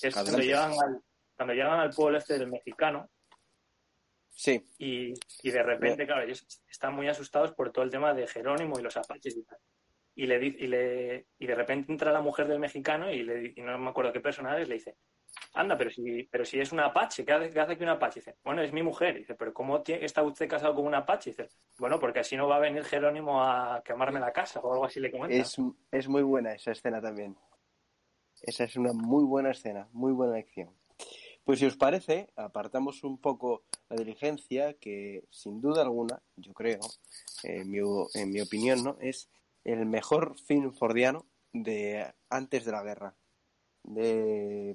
que 0.00 0.08
es 0.08 0.14
cuando 0.14 0.38
llegan, 0.38 0.72
al, 0.72 1.00
cuando 1.36 1.54
llegan 1.54 1.80
al 1.80 1.90
pueblo 1.90 2.18
este 2.18 2.38
del 2.38 2.48
mexicano. 2.48 3.10
Sí. 4.30 4.62
Y, 4.78 5.14
y 5.42 5.50
de 5.50 5.62
repente, 5.62 6.06
claro, 6.06 6.22
ellos 6.22 6.46
están 6.68 6.94
muy 6.94 7.08
asustados 7.08 7.52
por 7.52 7.72
todo 7.72 7.84
el 7.84 7.90
tema 7.90 8.12
de 8.14 8.26
Jerónimo 8.26 8.78
y 8.78 8.82
los 8.82 8.96
apaches 8.96 9.36
y 9.36 9.42
tal 9.44 9.58
y 10.16 10.26
le 10.26 10.46
y 10.46 10.66
le 10.66 11.26
y 11.38 11.46
de 11.46 11.54
repente 11.54 11.92
entra 11.92 12.10
la 12.10 12.22
mujer 12.22 12.48
del 12.48 12.58
mexicano 12.58 13.10
y, 13.10 13.22
le, 13.22 13.52
y 13.54 13.60
no 13.60 13.78
me 13.78 13.90
acuerdo 13.90 14.12
qué 14.12 14.20
personaje 14.20 14.62
es, 14.62 14.68
le 14.68 14.74
dice 14.76 14.96
anda 15.54 15.76
pero 15.76 15.90
si 15.90 16.24
pero 16.24 16.44
si 16.44 16.60
es 16.60 16.72
un 16.72 16.80
apache 16.80 17.24
¿qué 17.24 17.32
hace, 17.32 17.50
qué 17.50 17.60
hace 17.60 17.72
aquí 17.72 17.82
un 17.82 17.90
apache? 17.90 18.20
dice 18.20 18.36
bueno 18.44 18.62
es 18.62 18.72
mi 18.72 18.82
mujer 18.82 19.16
dice 19.16 19.34
pero 19.34 19.52
cómo 19.52 19.82
está 19.86 20.22
usted 20.22 20.48
casado 20.48 20.74
con 20.74 20.86
un 20.86 20.94
apache 20.94 21.30
dice 21.30 21.48
bueno 21.78 21.98
porque 21.98 22.20
así 22.20 22.36
no 22.36 22.48
va 22.48 22.56
a 22.56 22.60
venir 22.60 22.84
Jerónimo 22.84 23.42
a 23.42 23.82
quemarme 23.84 24.20
la 24.20 24.32
casa 24.32 24.60
o 24.60 24.72
algo 24.72 24.84
así 24.84 25.00
le 25.00 25.10
comenta 25.10 25.36
es, 25.36 25.56
es 25.90 26.08
muy 26.08 26.22
buena 26.22 26.52
esa 26.52 26.72
escena 26.72 27.00
también 27.00 27.36
esa 28.42 28.64
es 28.64 28.76
una 28.76 28.92
muy 28.92 29.24
buena 29.24 29.50
escena 29.50 29.88
muy 29.92 30.12
buena 30.12 30.36
acción 30.36 30.74
pues 31.46 31.60
si 31.60 31.66
os 31.66 31.76
parece, 31.76 32.28
apartamos 32.34 33.04
un 33.04 33.18
poco 33.18 33.62
la 33.88 33.94
diligencia, 33.94 34.74
que 34.74 35.28
sin 35.30 35.60
duda 35.60 35.82
alguna, 35.82 36.20
yo 36.34 36.52
creo, 36.52 36.80
en 37.44 37.70
mi, 37.70 37.78
en 38.14 38.30
mi 38.32 38.40
opinión, 38.40 38.82
¿no? 38.82 38.96
es 39.00 39.28
el 39.62 39.86
mejor 39.86 40.36
film 40.40 40.72
fordiano 40.72 41.24
de 41.52 42.12
antes 42.30 42.64
de 42.64 42.72
la 42.72 42.82
guerra. 42.82 43.14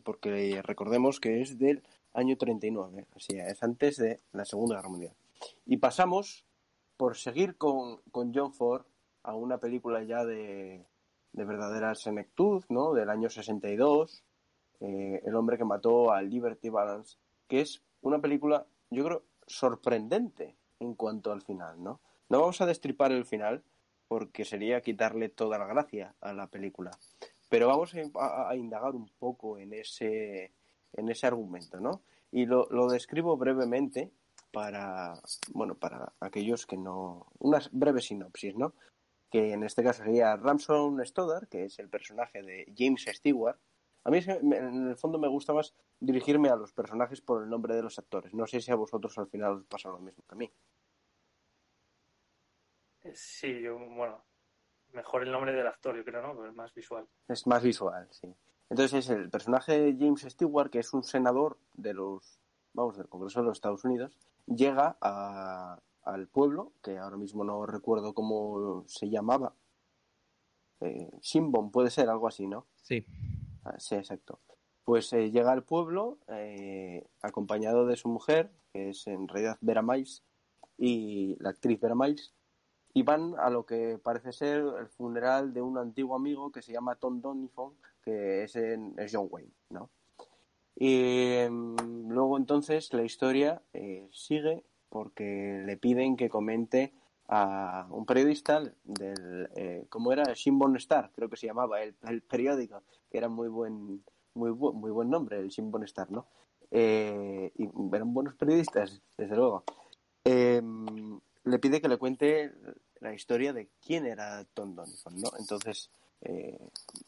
Porque 0.03 0.61
recordemos 0.63 1.19
que 1.19 1.41
es 1.41 1.57
del 1.57 1.83
año 2.13 2.37
39, 2.37 3.07
así 3.15 3.37
es 3.37 3.61
antes 3.63 3.97
de 3.97 4.19
la 4.31 4.45
Segunda 4.45 4.75
Guerra 4.75 4.89
Mundial. 4.89 5.13
Y 5.65 5.77
pasamos, 5.77 6.45
por 6.97 7.17
seguir 7.17 7.57
con, 7.57 7.97
con 8.11 8.33
John 8.33 8.53
Ford, 8.53 8.85
a 9.23 9.35
una 9.35 9.59
película 9.59 10.03
ya 10.03 10.25
de, 10.25 10.85
de 11.33 11.45
verdadera 11.45 11.95
senectud, 11.95 12.63
¿no? 12.69 12.93
Del 12.93 13.09
año 13.09 13.29
62, 13.29 14.23
eh, 14.79 15.21
El 15.25 15.35
hombre 15.35 15.57
que 15.57 15.65
mató 15.65 16.11
a 16.11 16.21
Liberty 16.21 16.69
Balance, 16.69 17.17
que 17.47 17.61
es 17.61 17.81
una 18.01 18.19
película, 18.19 18.65
yo 18.89 19.03
creo, 19.05 19.23
sorprendente 19.45 20.55
en 20.79 20.95
cuanto 20.95 21.31
al 21.31 21.41
final, 21.41 21.83
¿no? 21.83 21.99
No 22.29 22.39
vamos 22.39 22.61
a 22.61 22.65
destripar 22.65 23.11
el 23.11 23.25
final 23.25 23.63
porque 24.07 24.43
sería 24.43 24.81
quitarle 24.81 25.29
toda 25.29 25.57
la 25.57 25.67
gracia 25.67 26.15
a 26.19 26.33
la 26.33 26.47
película, 26.47 26.91
pero 27.51 27.67
vamos 27.67 27.93
a, 27.93 28.55
indagar 28.55 28.95
un 28.95 29.09
poco 29.19 29.57
en 29.57 29.73
ese, 29.73 30.53
en 30.93 31.09
ese 31.09 31.27
argumento, 31.27 31.81
¿no? 31.81 32.01
Y 32.31 32.45
lo, 32.45 32.65
lo 32.71 32.87
describo 32.87 33.35
brevemente 33.35 34.09
para, 34.53 35.21
bueno, 35.51 35.75
para 35.75 36.13
aquellos 36.21 36.65
que 36.65 36.77
no... 36.77 37.27
Una 37.39 37.59
breve 37.73 38.01
sinopsis, 38.01 38.55
¿no? 38.55 38.73
Que 39.29 39.51
en 39.51 39.63
este 39.65 39.83
caso 39.83 40.01
sería 40.05 40.37
Ramson 40.37 41.05
Stoddard, 41.05 41.49
que 41.49 41.65
es 41.65 41.77
el 41.79 41.89
personaje 41.89 42.41
de 42.41 42.73
James 42.73 43.05
Stewart. 43.05 43.59
A 44.05 44.11
mí 44.11 44.19
en 44.25 44.87
el 44.87 44.95
fondo 44.95 45.19
me 45.19 45.27
gusta 45.27 45.51
más 45.51 45.75
dirigirme 45.99 46.47
a 46.47 46.55
los 46.55 46.71
personajes 46.71 47.19
por 47.19 47.43
el 47.43 47.49
nombre 47.49 47.75
de 47.75 47.83
los 47.83 47.99
actores. 47.99 48.33
No 48.33 48.47
sé 48.47 48.61
si 48.61 48.71
a 48.71 48.75
vosotros 48.75 49.17
al 49.17 49.27
final 49.27 49.57
os 49.57 49.65
pasa 49.65 49.89
lo 49.89 49.99
mismo 49.99 50.23
que 50.25 50.35
a 50.35 50.37
mí. 50.37 50.49
Sí, 53.13 53.59
yo, 53.61 53.77
bueno, 53.77 54.23
mejor 54.93 55.23
el 55.23 55.31
nombre 55.31 55.53
del 55.53 55.67
actor, 55.67 55.95
yo 55.95 56.03
creo, 56.03 56.21
¿no? 56.21 56.35
Pero 56.35 56.49
es 56.49 56.55
más 56.55 56.73
visual. 56.73 57.07
Es 57.27 57.47
más 57.47 57.63
visual, 57.63 58.07
sí. 58.11 58.33
Entonces 58.69 59.05
es 59.05 59.09
el 59.09 59.29
personaje 59.29 59.79
de 59.79 59.97
James 59.99 60.21
Stewart, 60.21 60.69
que 60.69 60.79
es 60.79 60.93
un 60.93 61.03
senador 61.03 61.57
de 61.73 61.93
los, 61.93 62.39
vamos, 62.73 62.97
del 62.97 63.09
Congreso 63.09 63.41
de 63.41 63.47
los 63.47 63.57
Estados 63.57 63.83
Unidos, 63.83 64.17
llega 64.45 64.97
a, 65.01 65.79
al 66.03 66.27
pueblo, 66.27 66.73
que 66.81 66.97
ahora 66.97 67.17
mismo 67.17 67.43
no 67.43 67.65
recuerdo 67.65 68.13
cómo 68.13 68.83
se 68.87 69.09
llamaba. 69.09 69.53
Eh, 70.79 71.11
Shimbon 71.21 71.71
puede 71.71 71.89
ser, 71.89 72.09
algo 72.09 72.27
así, 72.27 72.47
¿no? 72.47 72.65
Sí. 72.81 73.05
Ah, 73.65 73.77
sí, 73.77 73.95
exacto. 73.95 74.39
Pues 74.83 75.11
eh, 75.13 75.31
llega 75.31 75.51
al 75.51 75.63
pueblo 75.63 76.17
eh, 76.27 77.05
acompañado 77.21 77.85
de 77.85 77.97
su 77.97 78.09
mujer, 78.09 78.51
que 78.73 78.89
es 78.89 79.05
en 79.07 79.27
realidad 79.27 79.57
Vera 79.61 79.81
Miles, 79.81 80.23
y 80.77 81.35
la 81.39 81.51
actriz 81.51 81.79
Vera 81.79 81.93
Miles, 81.93 82.33
y 82.93 83.03
van 83.03 83.35
a 83.37 83.49
lo 83.49 83.65
que 83.65 83.99
parece 84.01 84.31
ser 84.31 84.63
el 84.79 84.87
funeral 84.87 85.53
de 85.53 85.61
un 85.61 85.77
antiguo 85.77 86.15
amigo 86.15 86.51
que 86.51 86.61
se 86.61 86.73
llama 86.73 86.95
Tom 86.95 87.21
Donifon, 87.21 87.73
que 88.03 88.43
es, 88.43 88.55
en, 88.55 88.93
es 88.97 89.11
John 89.13 89.27
Wayne, 89.29 89.51
¿no? 89.69 89.89
Y 90.75 91.43
um, 91.47 92.09
luego 92.09 92.37
entonces 92.37 92.91
la 92.93 93.03
historia 93.03 93.61
eh, 93.73 94.07
sigue 94.11 94.63
porque 94.89 95.61
le 95.65 95.77
piden 95.77 96.17
que 96.17 96.29
comente 96.29 96.93
a 97.27 97.87
un 97.91 98.05
periodista 98.05 98.61
del, 98.83 99.49
eh, 99.55 99.85
¿cómo 99.89 100.11
era? 100.11 100.33
Shimbon 100.33 100.75
Star, 100.77 101.11
creo 101.15 101.29
que 101.29 101.37
se 101.37 101.47
llamaba 101.47 101.81
el, 101.81 101.95
el, 102.03 102.21
periódico, 102.21 102.81
que 103.09 103.17
era 103.17 103.29
muy 103.29 103.47
buen, 103.47 104.03
muy, 104.33 104.51
bu 104.51 104.73
muy 104.73 104.91
buen 104.91 105.09
nombre, 105.09 105.39
el 105.39 105.47
Shimbon 105.47 105.83
Star, 105.83 106.11
¿no? 106.11 106.27
Eh, 106.71 107.51
y 107.55 107.69
eran 107.93 108.13
buenos 108.13 108.35
periodistas, 108.35 109.01
desde 109.17 109.35
luego. 109.35 109.63
Le 111.43 111.59
pide 111.59 111.81
que 111.81 111.87
le 111.87 111.97
cuente 111.97 112.51
la 112.99 113.13
historia 113.13 113.53
de 113.53 113.69
quién 113.85 114.05
era 114.05 114.45
Tom 114.53 114.75
Donifon, 114.75 115.19
¿no? 115.19 115.29
Entonces, 115.39 115.89
eh, 116.21 116.59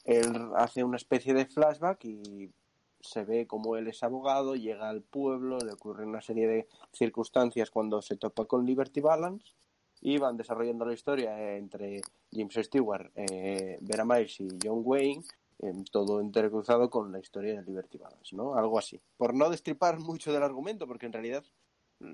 él 0.06 0.50
hace 0.56 0.84
una 0.84 0.98
especie 0.98 1.34
de 1.34 1.46
flashback 1.46 2.04
y 2.06 2.52
se 3.00 3.24
ve 3.24 3.46
como 3.46 3.76
él 3.76 3.88
es 3.88 4.02
abogado, 4.02 4.56
llega 4.56 4.90
al 4.90 5.02
pueblo, 5.02 5.60
le 5.60 5.74
ocurre 5.74 6.06
una 6.06 6.22
serie 6.22 6.48
de 6.48 6.68
circunstancias 6.94 7.70
cuando 7.70 8.02
se 8.02 8.16
topa 8.16 8.46
con 8.46 8.66
Liberty 8.66 9.02
Balance 9.02 9.54
y 10.02 10.18
van 10.18 10.38
desarrollando 10.38 10.86
la 10.86 10.94
historia 10.94 11.56
entre 11.56 12.02
James 12.32 12.56
Stewart, 12.56 13.12
eh, 13.16 13.78
Vera 13.82 14.06
Miles 14.06 14.40
y 14.40 14.48
John 14.64 14.82
Wayne, 14.84 15.24
eh, 15.60 15.74
todo 15.92 16.20
entrecruzado 16.20 16.90
con 16.90 17.12
la 17.12 17.20
historia 17.20 17.56
de 17.56 17.64
Liberty 17.64 17.98
Balance, 17.98 18.36
¿no? 18.36 18.56
Algo 18.56 18.80
así. 18.80 19.00
Por 19.18 19.34
no 19.34 19.50
destripar 19.50 20.00
mucho 20.00 20.34
del 20.34 20.44
argumento, 20.44 20.88
porque 20.88 21.06
en 21.06 21.14
realidad 21.14 21.44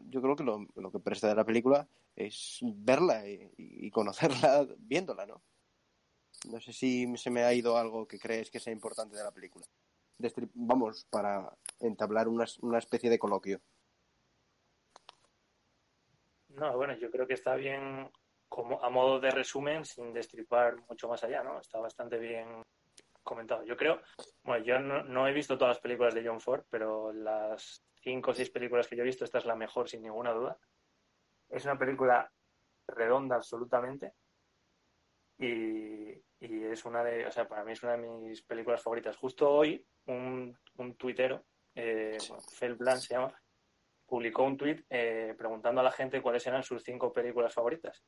yo 0.10 0.22
creo 0.22 0.36
que 0.36 0.44
lo, 0.44 0.68
lo 0.76 0.92
que 0.92 1.00
presta 1.00 1.28
de 1.28 1.36
la 1.36 1.46
película 1.46 1.88
es 2.16 2.60
verla 2.62 3.24
y, 3.28 3.90
conocerla 3.92 4.68
viéndola, 4.78 5.26
¿no? 5.26 5.42
No 6.50 6.60
sé 6.60 6.74
si 6.74 7.18
se 7.18 7.30
me 7.30 7.44
ha 7.44 7.54
ido 7.54 7.78
algo 7.78 8.08
que 8.08 8.20
crees 8.20 8.50
que 8.50 8.60
sea 8.60 8.74
importante 8.74 9.18
de 9.18 9.24
la 9.24 9.32
película. 9.32 9.66
Destrip 10.18 10.52
vamos, 10.54 11.06
para 11.10 11.52
entablar 11.80 12.28
una, 12.28 12.46
una 12.62 12.78
especie 12.78 13.10
de 13.10 13.20
coloquio. 13.20 13.62
No, 16.50 16.76
bueno, 16.76 16.94
yo 16.98 17.10
creo 17.10 17.28
que 17.28 17.34
está 17.34 17.56
bien 17.56 18.10
como 18.48 18.84
a 18.84 18.90
modo 18.90 19.20
de 19.20 19.32
resumen, 19.32 19.86
sin 19.86 20.12
destripar 20.14 20.76
mucho 20.90 21.08
más 21.08 21.24
allá, 21.24 21.44
¿no? 21.44 21.60
Está 21.60 21.80
bastante 21.80 22.18
bien 22.18 22.64
comentado. 23.24 23.64
Yo 23.64 23.78
creo, 23.78 24.02
bueno, 24.44 24.66
yo 24.66 24.80
no, 24.80 25.04
no, 25.04 25.28
he 25.28 25.34
visto 25.34 25.58
todas 25.58 25.76
las 25.76 25.82
películas 25.82 26.16
de 26.16 26.26
John 26.26 26.42
Ford, 26.42 26.64
pero 26.70 27.14
las 27.14 27.84
cinco 28.10 28.32
o 28.32 28.34
seis 28.34 28.50
películas 28.50 28.88
que 28.88 28.96
yo 28.96 29.04
he 29.04 29.06
visto, 29.06 29.24
esta 29.24 29.38
es 29.38 29.46
la 29.46 29.56
mejor 29.56 29.88
sin 29.88 30.02
ninguna 30.02 30.32
duda. 30.32 30.58
Es 31.48 31.64
una 31.66 31.78
película 31.78 32.32
redonda 32.88 33.36
absolutamente 33.36 34.14
y, 35.38 36.10
y, 36.40 36.64
es 36.64 36.84
una 36.86 37.04
de, 37.04 37.28
o 37.28 37.32
sea, 37.32 37.48
para 37.48 37.64
mí 37.64 37.74
es 37.74 37.84
una 37.84 37.96
de 37.96 38.08
mis 38.08 38.42
películas 38.42 38.82
favoritas. 38.82 39.16
Justo 39.16 39.48
hoy, 39.48 39.86
un, 40.08 40.58
un 40.78 40.96
tuitero, 40.96 41.46
eh, 41.76 42.18
sí. 42.20 42.30
bueno, 42.30 42.44
Fel 42.58 42.76
Blanc 42.76 43.00
se 43.00 43.14
llama, 43.14 43.32
publicó 44.08 44.44
un 44.44 44.58
tuit 44.58 44.84
eh, 44.90 45.36
preguntando 45.38 45.82
a 45.82 45.84
la 45.84 45.92
gente 45.92 46.22
cuáles 46.22 46.46
eran 46.48 46.64
sus 46.64 46.84
cinco 46.84 47.14
películas 47.14 47.54
favoritas. 47.54 48.04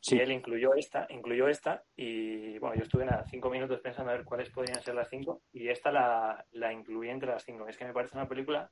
Sí. 0.00 0.16
Y 0.16 0.20
él 0.20 0.32
incluyó 0.32 0.74
esta, 0.74 1.06
incluyó 1.08 1.48
esta, 1.48 1.84
y 1.96 2.58
bueno, 2.58 2.74
yo 2.74 2.82
estuve 2.82 3.04
nada, 3.04 3.24
cinco 3.30 3.48
minutos 3.48 3.80
pensando 3.80 4.10
a 4.10 4.16
ver 4.16 4.24
cuáles 4.24 4.50
podrían 4.50 4.82
ser 4.82 4.94
las 4.94 5.08
cinco, 5.08 5.42
y 5.52 5.68
esta 5.68 5.92
la, 5.92 6.44
la 6.50 6.72
incluí 6.72 7.08
entre 7.10 7.30
las 7.30 7.44
cinco. 7.44 7.68
Es 7.68 7.76
que 7.76 7.86
me 7.86 7.94
parece 7.94 8.16
una 8.16 8.28
película 8.28 8.70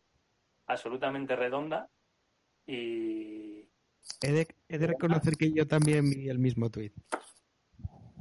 absolutamente 0.66 1.36
redonda 1.36 1.88
y... 2.66 3.68
He 4.20 4.32
de, 4.32 4.48
he 4.68 4.78
de 4.78 4.86
reconocer 4.86 5.36
que 5.36 5.52
yo 5.52 5.66
también 5.66 6.10
vi 6.10 6.28
el 6.28 6.38
mismo 6.38 6.70
tuit. 6.70 6.92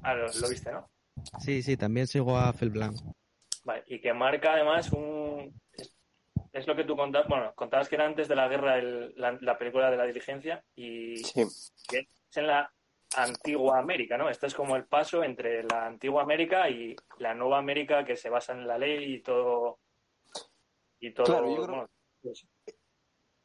Ah, 0.02 0.14
lo, 0.14 0.28
lo, 0.28 0.50
viste, 0.50 0.72
¿no? 0.72 0.90
Sí, 1.40 1.62
sí, 1.62 1.78
también 1.78 2.08
sigo 2.08 2.38
a 2.38 2.54
Felblanc. 2.54 2.96
Vale, 3.64 3.84
y 3.88 4.00
que 4.00 4.14
marca 4.14 4.54
además 4.54 4.92
un... 4.92 5.54
Es, 5.72 5.96
es, 6.52 6.68
lo 6.68 6.76
que 6.76 6.84
tú 6.84 6.96
contabas, 6.96 7.28
bueno, 7.28 7.54
contabas 7.56 7.88
que 7.88 7.96
era 7.96 8.06
antes 8.06 8.28
de 8.28 8.36
la 8.36 8.48
guerra 8.48 8.78
el, 8.78 9.14
la, 9.16 9.38
la, 9.42 9.58
película 9.58 9.90
de 9.90 9.98
la 9.98 10.06
diligencia 10.06 10.64
y 10.76 11.18
sí. 11.18 11.46
que 11.88 12.00
es 12.00 12.38
en 12.38 12.48
la 12.48 12.72
antigua 13.16 13.80
América, 13.80 14.18
¿no? 14.18 14.30
Este 14.30 14.48
es 14.48 14.54
como 14.54 14.76
el 14.76 14.86
paso 14.86 15.24
entre 15.24 15.64
la 15.64 15.86
antigua 15.86 16.24
América 16.24 16.70
y 16.70 16.96
la 17.20 17.34
nueva 17.34 17.60
América 17.60 18.04
que 18.04 18.18
se 18.18 18.30
basa 18.30 18.54
en 18.54 18.68
la 18.68 18.78
ley 18.78 19.16
y 19.16 19.22
todo... 19.22 19.80
Y 21.00 21.14
todo 21.14 21.26
claro, 21.26 21.50
yo 21.50 21.64
creo... 21.64 21.68
bueno, 21.68 21.90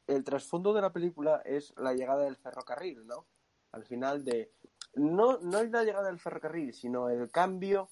el 0.07 0.23
trasfondo 0.23 0.73
de 0.73 0.81
la 0.81 0.91
película 0.91 1.41
es 1.45 1.73
la 1.77 1.93
llegada 1.93 2.23
del 2.23 2.35
ferrocarril, 2.35 3.05
¿no? 3.05 3.27
Al 3.71 3.85
final 3.85 4.23
de... 4.23 4.51
No, 4.95 5.37
no 5.39 5.59
es 5.59 5.69
la 5.69 5.83
llegada 5.83 6.07
del 6.07 6.19
ferrocarril, 6.19 6.73
sino 6.73 7.09
el 7.09 7.29
cambio, 7.29 7.89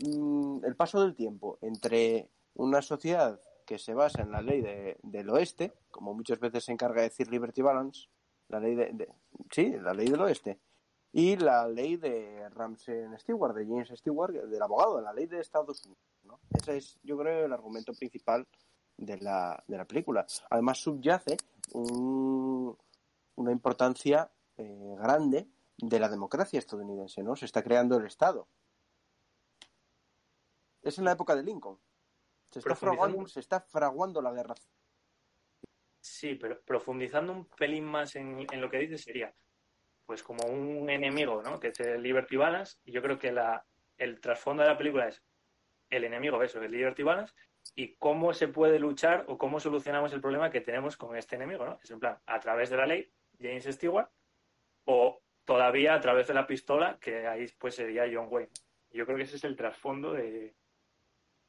mmm, 0.00 0.64
el 0.64 0.74
paso 0.74 1.00
del 1.00 1.14
tiempo 1.14 1.58
entre 1.60 2.28
una 2.54 2.82
sociedad 2.82 3.40
que 3.64 3.78
se 3.78 3.94
basa 3.94 4.22
en 4.22 4.32
la 4.32 4.42
ley 4.42 4.60
de, 4.60 4.98
del 5.04 5.30
oeste, 5.30 5.72
como 5.90 6.12
muchas 6.12 6.40
veces 6.40 6.64
se 6.64 6.72
encarga 6.72 7.02
de 7.02 7.08
decir 7.08 7.30
Liberty 7.30 7.62
Balance, 7.62 8.08
la 8.48 8.58
ley 8.58 8.74
de, 8.74 8.90
de 8.92 9.08
sí, 9.52 9.76
la 9.78 9.94
ley 9.94 10.08
del 10.08 10.20
oeste, 10.22 10.58
y 11.12 11.36
la 11.36 11.68
ley 11.68 11.96
de 11.96 12.48
Ramsey 12.50 13.04
Stewart, 13.18 13.54
de 13.54 13.66
James 13.66 13.88
Stewart, 13.94 14.32
del 14.32 14.62
abogado, 14.62 15.00
la 15.00 15.12
ley 15.12 15.26
de 15.26 15.40
Estados 15.40 15.84
Unidos. 15.84 16.02
¿no? 16.24 16.40
Ese 16.50 16.76
es, 16.76 16.98
yo 17.02 17.16
creo, 17.16 17.46
el 17.46 17.52
argumento 17.52 17.92
principal 17.94 18.46
de 19.00 19.18
la, 19.18 19.62
de 19.66 19.76
la 19.76 19.84
película. 19.86 20.26
Además, 20.50 20.78
subyace 20.78 21.38
un, 21.72 22.76
una 23.36 23.52
importancia 23.52 24.30
eh, 24.56 24.94
grande 24.98 25.48
de 25.78 25.98
la 25.98 26.08
democracia 26.08 26.58
estadounidense, 26.58 27.22
¿no? 27.22 27.34
Se 27.34 27.46
está 27.46 27.62
creando 27.62 27.96
el 27.96 28.06
Estado. 28.06 28.46
Es 30.82 30.98
en 30.98 31.06
la 31.06 31.12
época 31.12 31.34
de 31.34 31.42
Lincoln. 31.42 31.78
Se 32.50 32.58
está, 32.58 32.74
fraguando, 32.74 33.26
se 33.26 33.40
está 33.40 33.60
fraguando 33.60 34.20
la 34.20 34.32
guerra. 34.32 34.54
Sí, 36.00 36.34
pero 36.34 36.60
profundizando 36.62 37.32
un 37.32 37.46
pelín 37.46 37.84
más 37.84 38.16
en, 38.16 38.46
en, 38.50 38.60
lo 38.60 38.68
que 38.68 38.78
dices 38.78 39.02
sería, 39.02 39.32
pues 40.04 40.22
como 40.22 40.44
un 40.46 40.90
enemigo, 40.90 41.42
¿no? 41.42 41.60
Que 41.60 41.68
es 41.68 41.80
el 41.80 42.02
Liberty 42.02 42.36
Balance. 42.36 42.78
Y 42.84 42.92
yo 42.92 43.00
creo 43.00 43.18
que 43.18 43.32
la, 43.32 43.64
el 43.96 44.20
trasfondo 44.20 44.62
de 44.62 44.70
la 44.70 44.78
película 44.78 45.08
es 45.08 45.22
el 45.88 46.04
enemigo, 46.04 46.42
eso, 46.42 46.60
el 46.60 46.70
Liberty 46.70 47.02
Balance, 47.02 47.34
y 47.74 47.94
cómo 47.96 48.32
se 48.32 48.48
puede 48.48 48.78
luchar 48.78 49.24
o 49.28 49.38
cómo 49.38 49.60
solucionamos 49.60 50.12
el 50.12 50.20
problema 50.20 50.50
que 50.50 50.60
tenemos 50.60 50.96
con 50.96 51.16
este 51.16 51.36
enemigo, 51.36 51.64
¿no? 51.64 51.78
Es 51.82 51.90
en 51.90 52.00
plan, 52.00 52.18
a 52.26 52.40
través 52.40 52.70
de 52.70 52.76
la 52.76 52.86
ley, 52.86 53.10
James 53.38 53.64
Stewart, 53.64 54.08
o 54.84 55.20
todavía 55.44 55.94
a 55.94 56.00
través 56.00 56.28
de 56.28 56.34
la 56.34 56.46
pistola, 56.46 56.98
que 57.00 57.26
ahí 57.26 57.46
pues 57.58 57.74
sería 57.74 58.04
John 58.12 58.28
Wayne. 58.30 58.50
Yo 58.90 59.04
creo 59.04 59.16
que 59.16 59.24
ese 59.24 59.36
es 59.36 59.44
el 59.44 59.56
trasfondo 59.56 60.12
de... 60.12 60.54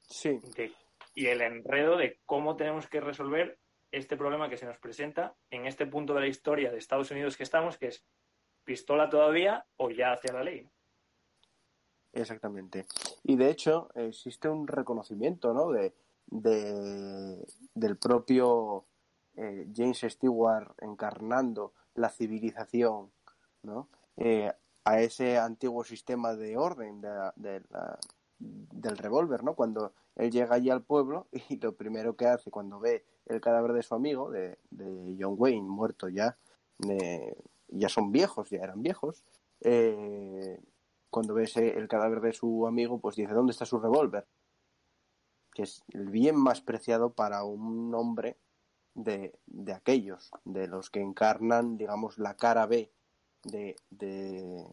Sí. 0.01 0.39
De, 0.55 0.71
y 1.13 1.27
el 1.27 1.41
enredo 1.41 1.97
de 1.97 2.19
cómo 2.25 2.55
tenemos 2.55 2.87
que 2.87 3.01
resolver 3.01 3.57
este 3.91 4.15
problema 4.15 4.49
que 4.49 4.57
se 4.57 4.65
nos 4.65 4.77
presenta 4.77 5.35
en 5.49 5.65
este 5.65 5.85
punto 5.85 6.13
de 6.13 6.21
la 6.21 6.27
historia 6.27 6.71
de 6.71 6.77
Estados 6.77 7.11
Unidos 7.11 7.35
que 7.35 7.43
estamos, 7.43 7.77
que 7.77 7.87
es 7.87 8.05
pistola 8.63 9.09
todavía 9.09 9.65
o 9.77 9.89
ya 9.89 10.13
hacia 10.13 10.33
la 10.33 10.43
ley. 10.43 10.67
Exactamente. 12.13 12.85
Y 13.23 13.35
de 13.35 13.49
hecho 13.49 13.89
existe 13.95 14.49
un 14.49 14.67
reconocimiento, 14.67 15.53
¿no? 15.53 15.71
De, 15.71 15.93
de 16.27 17.45
del 17.73 17.97
propio 17.97 18.85
eh, 19.35 19.67
James 19.73 20.01
Stewart 20.01 20.73
encarnando 20.81 21.73
la 21.95 22.09
civilización, 22.09 23.11
¿no? 23.63 23.87
Eh, 24.17 24.51
a 24.83 24.99
ese 24.99 25.37
antiguo 25.37 25.83
sistema 25.83 26.35
de 26.35 26.57
orden 26.57 27.01
de, 27.01 27.61
del 28.39 28.97
revólver, 28.97 29.43
¿no? 29.43 29.53
Cuando 29.53 29.93
él 30.15 30.31
llega 30.31 30.55
allí 30.55 30.69
al 30.69 30.81
pueblo 30.81 31.27
y 31.49 31.57
lo 31.59 31.73
primero 31.75 32.15
que 32.15 32.27
hace 32.27 32.51
cuando 32.51 32.79
ve 32.79 33.05
el 33.27 33.39
cadáver 33.39 33.73
de 33.73 33.83
su 33.83 33.95
amigo, 33.95 34.31
de, 34.31 34.57
de 34.69 35.15
John 35.19 35.35
Wayne, 35.37 35.67
muerto 35.67 36.09
ya, 36.09 36.35
ya 37.69 37.89
son 37.89 38.11
viejos, 38.11 38.49
ya 38.49 38.59
eran 38.59 38.81
viejos, 38.81 39.23
eh, 39.61 40.59
cuando 41.11 41.35
ve 41.35 41.43
ese, 41.43 41.77
el 41.77 41.87
cadáver 41.87 42.21
de 42.21 42.33
su 42.33 42.65
amigo, 42.65 42.99
pues 42.99 43.15
dice, 43.15 43.33
¿dónde 43.33 43.51
está 43.51 43.65
su 43.65 43.79
revólver? 43.79 44.25
Que 45.53 45.63
es 45.63 45.83
el 45.89 46.09
bien 46.09 46.35
más 46.35 46.61
preciado 46.61 47.13
para 47.13 47.43
un 47.43 47.93
hombre 47.93 48.37
de, 48.95 49.37
de 49.45 49.73
aquellos, 49.73 50.31
de 50.45 50.67
los 50.67 50.89
que 50.89 51.01
encarnan, 51.01 51.77
digamos, 51.77 52.17
la 52.17 52.35
cara 52.35 52.65
B 52.65 52.91
de, 53.43 53.75
de, 53.89 54.65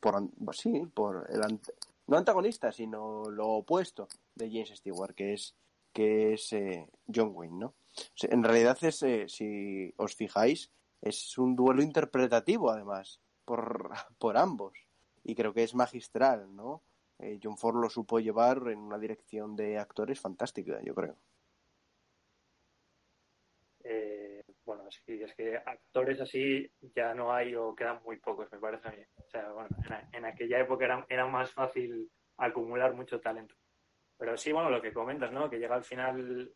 por, 0.00 0.28
sí, 0.54 0.86
por 0.92 1.26
el, 1.30 1.60
no 2.06 2.16
antagonista, 2.16 2.72
sino 2.72 3.30
lo 3.30 3.48
opuesto 3.48 4.08
de 4.34 4.50
James 4.50 4.70
Stewart, 4.76 5.14
que 5.14 5.34
es, 5.34 5.54
que 5.92 6.34
es 6.34 6.52
eh, 6.52 6.88
John 7.12 7.32
Wayne, 7.34 7.56
¿no? 7.56 7.74
en 8.22 8.44
realidad 8.44 8.78
es, 8.82 9.02
eh, 9.02 9.26
si 9.28 9.92
os 9.96 10.14
fijáis, 10.14 10.70
es 11.00 11.38
un 11.38 11.56
duelo 11.56 11.82
interpretativo, 11.82 12.70
además, 12.70 13.20
por, 13.44 13.90
por 14.18 14.36
ambos. 14.36 14.89
Y 15.22 15.34
creo 15.34 15.52
que 15.52 15.62
es 15.62 15.74
magistral, 15.74 16.54
¿no? 16.54 16.82
Eh, 17.18 17.38
John 17.42 17.58
Ford 17.58 17.76
lo 17.76 17.90
supo 17.90 18.18
llevar 18.18 18.58
en 18.68 18.78
una 18.78 18.98
dirección 18.98 19.54
de 19.54 19.78
actores 19.78 20.20
fantástica, 20.20 20.80
yo 20.82 20.94
creo. 20.94 21.16
bueno, 24.70 24.88
sí, 24.90 25.20
es 25.20 25.34
que 25.34 25.56
actores 25.56 26.20
así 26.20 26.70
ya 26.94 27.12
no 27.12 27.32
hay 27.32 27.56
o 27.56 27.74
quedan 27.74 28.00
muy 28.04 28.18
pocos, 28.18 28.50
me 28.52 28.58
parece 28.58 28.86
a 28.86 28.92
mí. 28.92 29.02
O 29.16 29.28
sea, 29.28 29.50
bueno, 29.50 29.68
en, 30.12 30.24
aquella 30.24 30.60
época 30.60 30.84
era, 30.84 31.04
era, 31.08 31.26
más 31.26 31.52
fácil 31.52 32.08
acumular 32.36 32.94
mucho 32.94 33.20
talento. 33.20 33.56
Pero 34.16 34.36
sí, 34.36 34.52
bueno, 34.52 34.70
lo 34.70 34.80
que 34.80 34.92
comentas, 34.92 35.32
¿no? 35.32 35.50
Que 35.50 35.58
llega 35.58 35.74
al 35.74 35.82
final, 35.82 36.52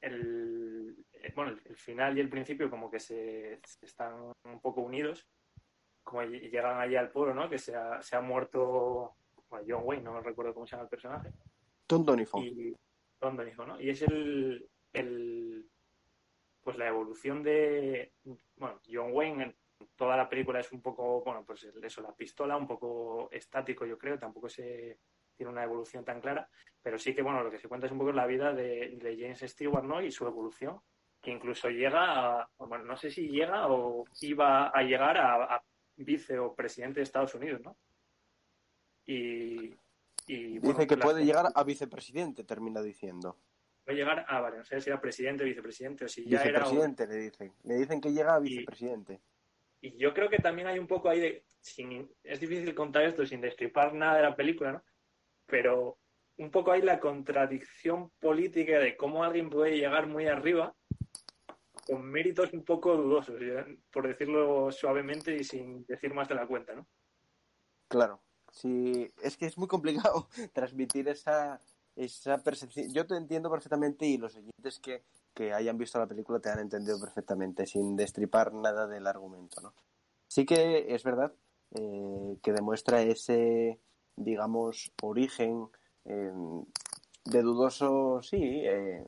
el, 0.00 0.96
bueno, 1.36 1.56
el, 1.64 1.76
final 1.76 2.16
y 2.18 2.20
el 2.20 2.28
principio 2.28 2.68
como 2.68 2.90
que 2.90 2.98
se, 2.98 3.60
están 3.80 4.32
un 4.44 4.60
poco 4.60 4.80
unidos, 4.80 5.28
como 6.02 6.22
llegan 6.22 6.80
allí 6.80 6.96
al 6.96 7.10
pueblo, 7.10 7.34
¿no? 7.34 7.48
Que 7.48 7.58
se 7.58 7.74
ha, 7.74 8.00
se 8.02 8.16
ha 8.16 8.20
muerto 8.20 9.14
bueno, 9.48 9.66
John 9.68 9.82
Wayne, 9.84 10.04
no 10.04 10.20
recuerdo 10.20 10.54
cómo 10.54 10.66
se 10.66 10.72
llama 10.72 10.84
el 10.84 10.88
personaje. 10.88 11.30
Tom 11.86 12.04
Donifo. 12.04 12.42
Y, 12.42 12.74
Tom 13.18 13.36
Donifo, 13.36 13.66
¿no? 13.66 13.80
Y 13.80 13.90
es 13.90 14.02
el, 14.02 14.66
el 14.92 15.66
pues 16.62 16.76
la 16.78 16.88
evolución 16.88 17.42
de, 17.42 18.12
bueno, 18.56 18.80
John 18.90 19.10
Wayne 19.12 19.44
en 19.44 19.56
toda 19.96 20.16
la 20.16 20.28
película 20.28 20.60
es 20.60 20.72
un 20.72 20.80
poco, 20.80 21.22
bueno, 21.22 21.44
pues 21.44 21.64
eso, 21.64 22.02
la 22.02 22.14
pistola, 22.14 22.56
un 22.56 22.66
poco 22.66 23.28
estático, 23.30 23.84
yo 23.84 23.98
creo, 23.98 24.18
tampoco 24.18 24.48
se 24.48 24.98
tiene 25.36 25.52
una 25.52 25.64
evolución 25.64 26.04
tan 26.04 26.20
clara, 26.20 26.48
pero 26.80 26.98
sí 26.98 27.14
que, 27.14 27.22
bueno, 27.22 27.42
lo 27.42 27.50
que 27.50 27.58
se 27.58 27.68
cuenta 27.68 27.86
es 27.86 27.92
un 27.92 27.98
poco 27.98 28.12
la 28.12 28.26
vida 28.26 28.52
de, 28.52 29.16
James 29.18 29.40
Stewart, 29.40 29.84
¿no? 29.84 30.00
Y 30.00 30.10
su 30.10 30.26
evolución, 30.26 30.80
que 31.20 31.30
incluso 31.30 31.68
llega 31.68 32.40
a, 32.40 32.48
bueno, 32.58 32.84
no 32.84 32.96
sé 32.96 33.10
si 33.10 33.28
llega 33.28 33.68
o 33.68 34.04
iba 34.20 34.68
a 34.68 34.82
llegar 34.82 35.16
a, 35.18 35.62
vice 36.04 36.38
o 36.38 36.54
presidente 36.54 37.00
de 37.00 37.04
Estados 37.04 37.34
Unidos, 37.34 37.60
¿no? 37.62 37.76
Y, 39.06 39.74
Dice 40.24 40.86
que 40.86 40.96
puede 40.96 41.24
llegar 41.24 41.46
a 41.52 41.64
vicepresidente, 41.64 42.44
termina 42.44 42.80
diciendo 42.80 43.36
a 43.86 43.92
llegar 43.92 44.24
a, 44.28 44.40
vale, 44.40 44.58
no 44.58 44.64
sé 44.64 44.80
si 44.80 44.90
era 44.90 45.00
presidente 45.00 45.42
o 45.42 45.46
vicepresidente 45.46 46.04
o 46.04 46.08
si 46.08 46.24
ya 46.24 46.42
era... 46.42 46.60
Vicepresidente 46.60 47.06
le 47.06 47.16
dicen, 47.16 47.52
le 47.64 47.74
dicen 47.74 48.00
que 48.00 48.12
llega 48.12 48.34
a 48.34 48.38
vicepresidente. 48.38 49.20
Y, 49.80 49.96
yo 49.96 50.14
creo 50.14 50.28
que 50.28 50.38
también 50.38 50.68
hay 50.68 50.78
un 50.78 50.86
poco 50.86 51.08
ahí 51.08 51.20
de, 51.20 51.44
sin, 51.60 52.08
es 52.22 52.40
difícil 52.40 52.74
contar 52.74 53.02
esto 53.04 53.26
sin 53.26 53.40
destripar 53.40 53.92
nada 53.94 54.16
de 54.16 54.22
la 54.22 54.36
película, 54.36 54.72
¿no? 54.72 54.82
Pero 55.46 55.98
un 56.36 56.50
poco 56.50 56.72
hay 56.72 56.82
la 56.82 57.00
contradicción 57.00 58.10
política 58.20 58.78
de 58.78 58.96
cómo 58.96 59.24
alguien 59.24 59.50
puede 59.50 59.76
llegar 59.76 60.06
muy 60.06 60.26
arriba 60.26 60.74
con 61.86 62.04
méritos 62.04 62.52
un 62.52 62.64
poco 62.64 62.96
dudosos, 62.96 63.40
por 63.92 64.06
decirlo 64.06 64.70
suavemente 64.70 65.34
y 65.36 65.44
sin 65.44 65.84
decir 65.86 66.14
más 66.14 66.28
de 66.28 66.34
la 66.34 66.46
cuenta, 66.46 66.74
¿no? 66.74 66.86
Claro, 67.88 68.20
sí, 68.50 69.12
es 69.22 69.36
que 69.36 69.46
es 69.46 69.58
muy 69.58 69.68
complicado 69.68 70.28
transmitir 70.52 71.08
esa, 71.08 71.60
esa 71.96 72.38
percepción. 72.42 72.92
Yo 72.92 73.06
te 73.06 73.16
entiendo 73.16 73.50
perfectamente 73.50 74.06
y 74.06 74.16
los 74.16 74.36
oyentes 74.36 74.78
que, 74.78 75.02
que 75.34 75.52
hayan 75.52 75.78
visto 75.78 75.98
la 75.98 76.06
película 76.06 76.40
te 76.40 76.50
han 76.50 76.60
entendido 76.60 77.00
perfectamente, 77.00 77.66
sin 77.66 77.96
destripar 77.96 78.52
nada 78.54 78.86
del 78.86 79.06
argumento, 79.06 79.60
¿no? 79.60 79.74
Sí 80.28 80.46
que 80.46 80.94
es 80.94 81.02
verdad 81.02 81.34
eh, 81.72 82.38
que 82.42 82.52
demuestra 82.52 83.02
ese, 83.02 83.78
digamos, 84.16 84.92
origen 85.02 85.68
eh, 86.04 86.32
de 87.24 87.42
dudoso, 87.42 88.22
sí, 88.22 88.38
eh, 88.40 89.06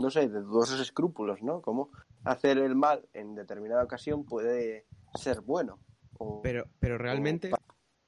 no 0.00 0.10
sé, 0.10 0.28
de 0.28 0.40
dudosos 0.40 0.80
escrúpulos, 0.80 1.42
¿no? 1.42 1.60
Como 1.62 1.90
hacer 2.24 2.58
el 2.58 2.74
mal 2.74 3.08
en 3.12 3.34
determinada 3.34 3.84
ocasión 3.84 4.24
puede 4.24 4.86
ser 5.14 5.40
bueno. 5.40 5.78
pero, 6.42 6.68
pero 6.78 6.98
realmente 6.98 7.50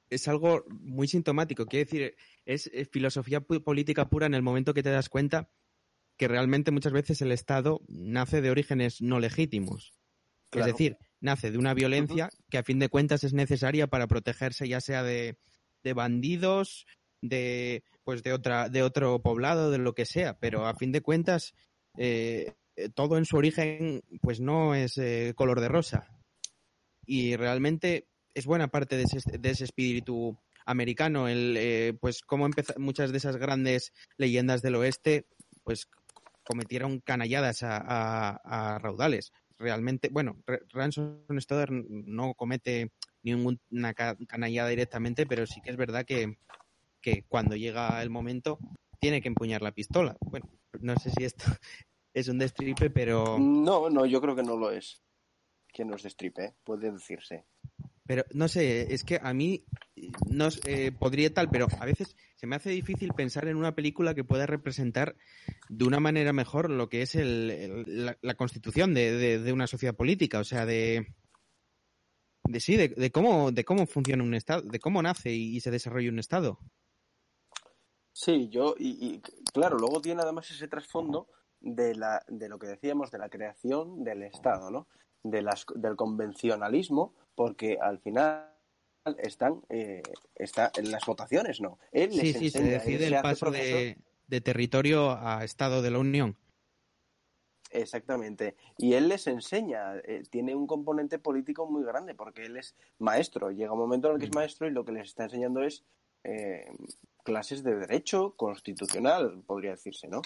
es 0.09 0.27
algo 0.27 0.63
muy 0.69 1.07
sintomático. 1.07 1.65
Quiere 1.65 1.85
decir, 1.85 2.15
es, 2.45 2.69
filosofía 2.91 3.41
política 3.41 4.09
pura 4.09 4.25
en 4.25 4.33
el 4.33 4.41
momento 4.41 4.73
que 4.73 4.83
te 4.83 4.91
das 4.91 5.09
cuenta 5.09 5.49
que 6.17 6.27
realmente 6.27 6.71
muchas 6.71 6.93
veces 6.93 7.21
el 7.21 7.31
Estado 7.31 7.81
nace 7.87 8.41
de 8.41 8.51
orígenes 8.51 9.01
no 9.01 9.19
legítimos. 9.19 9.93
Es 10.51 10.65
decir, 10.65 10.97
nace 11.19 11.49
de 11.49 11.57
una 11.57 11.73
violencia 11.73 12.29
que 12.51 12.59
a 12.59 12.63
fin 12.63 12.77
de 12.77 12.89
cuentas 12.89 13.23
es 13.23 13.33
necesaria 13.33 13.87
para 13.87 14.05
protegerse 14.05 14.67
ya 14.67 14.81
sea 14.81 15.01
de, 15.01 15.35
bandidos, 15.95 16.85
de 17.21 17.83
pues 18.03 18.21
de 18.21 18.33
otra, 18.33 18.69
de 18.69 18.83
otro 18.83 19.19
poblado, 19.23 19.71
de 19.71 19.79
lo 19.79 19.95
que 19.95 20.05
sea, 20.05 20.37
pero 20.37 20.67
a 20.67 20.75
fin 20.75 20.91
de 20.91 21.01
cuentas 21.01 21.55
eh, 21.97 22.53
todo 22.93 23.17
en 23.17 23.25
su 23.25 23.37
origen 23.37 24.01
pues 24.21 24.39
no 24.39 24.75
es 24.75 24.97
eh, 24.97 25.33
color 25.35 25.61
de 25.61 25.67
rosa. 25.67 26.07
Y 27.05 27.35
realmente 27.35 28.07
es 28.33 28.45
buena 28.45 28.69
parte 28.69 28.97
de 28.97 29.03
ese, 29.03 29.19
de 29.37 29.49
ese 29.49 29.65
espíritu 29.65 30.37
americano, 30.65 31.27
el, 31.27 31.55
eh, 31.57 31.93
pues 31.99 32.21
cómo 32.21 32.49
muchas 32.77 33.11
de 33.11 33.17
esas 33.17 33.37
grandes 33.37 33.93
leyendas 34.17 34.61
del 34.61 34.75
oeste, 34.75 35.27
pues 35.63 35.87
cometieron 36.43 36.99
canalladas 36.99 37.59
a, 37.63 38.79
raudales. 38.81 39.31
Realmente, 39.57 40.09
bueno, 40.11 40.37
Ransom 40.69 41.23
Stoddard 41.39 41.71
no 41.71 42.33
comete 42.33 42.91
ninguna 43.21 43.93
canallada 44.27 44.69
directamente, 44.69 45.25
pero 45.25 45.45
sí 45.45 45.61
que 45.61 45.69
es 45.69 45.77
verdad 45.77 46.05
que, 46.05 46.37
que 47.01 47.23
cuando 47.27 47.55
llega 47.55 48.01
el 48.01 48.09
momento 48.09 48.59
tiene 48.99 49.21
que 49.21 49.29
empuñar 49.29 49.61
la 49.61 49.71
pistola. 49.71 50.17
Bueno, 50.21 50.49
no 50.83 50.95
sé 50.97 51.11
si 51.11 51.23
esto 51.23 51.45
es 52.13 52.27
un 52.27 52.37
destripe, 52.37 52.89
pero... 52.89 53.37
No, 53.39 53.89
no, 53.89 54.05
yo 54.05 54.21
creo 54.21 54.35
que 54.35 54.43
no 54.43 54.55
lo 54.57 54.71
es. 54.71 55.01
Que 55.73 55.83
no 55.85 55.95
es 55.95 56.03
destripe, 56.03 56.55
puede 56.63 56.91
decirse. 56.91 57.45
Pero 58.05 58.25
no 58.33 58.47
sé, 58.47 58.93
es 58.93 59.03
que 59.03 59.19
a 59.21 59.33
mí 59.33 59.65
no 60.29 60.49
eh, 60.65 60.91
podría 60.91 61.33
tal, 61.33 61.49
pero 61.49 61.67
a 61.79 61.85
veces 61.85 62.15
se 62.35 62.47
me 62.47 62.57
hace 62.57 62.69
difícil 62.69 63.13
pensar 63.13 63.47
en 63.47 63.55
una 63.55 63.75
película 63.75 64.13
que 64.13 64.25
pueda 64.25 64.45
representar 64.45 65.15
de 65.69 65.85
una 65.85 66.01
manera 66.01 66.33
mejor 66.33 66.69
lo 66.69 66.89
que 66.89 67.01
es 67.01 67.15
el, 67.15 68.15
la, 68.21 68.33
constitución 68.35 68.93
de, 68.93 69.39
de, 69.39 69.53
una 69.53 69.67
sociedad 69.67 69.95
política, 69.95 70.39
o 70.39 70.43
sea, 70.43 70.65
de, 70.65 71.07
de 72.43 72.59
sí, 72.59 72.75
de, 72.75 73.11
cómo 73.11 73.53
de 73.53 73.63
cómo 73.63 73.87
funciona 73.87 74.23
un 74.23 74.33
estado, 74.33 74.63
de 74.63 74.79
cómo 74.79 75.01
nace 75.01 75.31
y, 75.31 75.61
se 75.61 75.71
desarrolla 75.71 76.09
un 76.09 76.19
estado. 76.19 76.59
Sí, 78.13 78.47
yo 78.49 78.75
y, 78.77 79.07
y, 79.07 79.21
claro, 79.51 79.77
luego 79.77 79.99
tiene 79.99 80.21
además 80.21 80.49
ese 80.51 80.67
trasfondo 80.67 81.27
de 81.59 81.95
la 81.95 82.23
de 82.27 82.47
lo 82.47 82.59
que 82.59 82.67
decíamos 82.67 83.09
de 83.09 83.17
la 83.17 83.29
creación 83.29 84.03
del 84.03 84.21
estado, 84.23 84.69
¿no? 84.69 84.87
De 85.23 85.41
las, 85.41 85.65
del 85.75 85.95
convencionalismo 85.95 87.13
porque 87.35 87.77
al 87.81 87.99
final 87.99 88.53
están 89.17 89.61
eh, 89.69 90.03
está 90.35 90.71
en 90.75 90.91
las 90.91 91.05
votaciones, 91.05 91.59
¿no? 91.59 91.79
Él 91.91 92.11
sí, 92.11 92.33
sí, 92.33 92.49
se 92.51 92.61
decide 92.61 93.07
el 93.07 93.21
paso 93.21 93.49
de, 93.49 93.97
territorio 94.43 95.11
a 95.11 95.43
Estado 95.43 95.81
de 95.81 95.91
la 95.91 95.99
Unión. 95.99 96.37
Exactamente. 97.71 98.55
Y 98.77 98.93
él 98.93 99.07
les 99.07 99.25
enseña, 99.25 99.97
eh, 99.97 100.21
tiene 100.29 100.53
un 100.53 100.67
componente 100.67 101.17
político 101.17 101.65
muy 101.65 101.83
grande 101.83 102.13
porque 102.13 102.43
él 102.43 102.57
es 102.57 102.75
maestro. 102.99 103.49
Llega 103.49 103.73
un 103.73 103.79
momento 103.79 104.09
en 104.09 104.13
el 104.13 104.19
que 104.19 104.25
es 104.25 104.31
mm. 104.31 104.35
maestro 104.35 104.67
y 104.67 104.71
lo 104.71 104.85
que 104.85 104.91
les 104.91 105.07
está 105.07 105.23
enseñando 105.23 105.63
es 105.63 105.83
eh, 106.23 106.65
clases 107.23 107.63
de 107.63 107.75
derecho 107.75 108.35
constitucional, 108.35 109.43
podría 109.45 109.71
decirse, 109.71 110.07
¿no? 110.07 110.21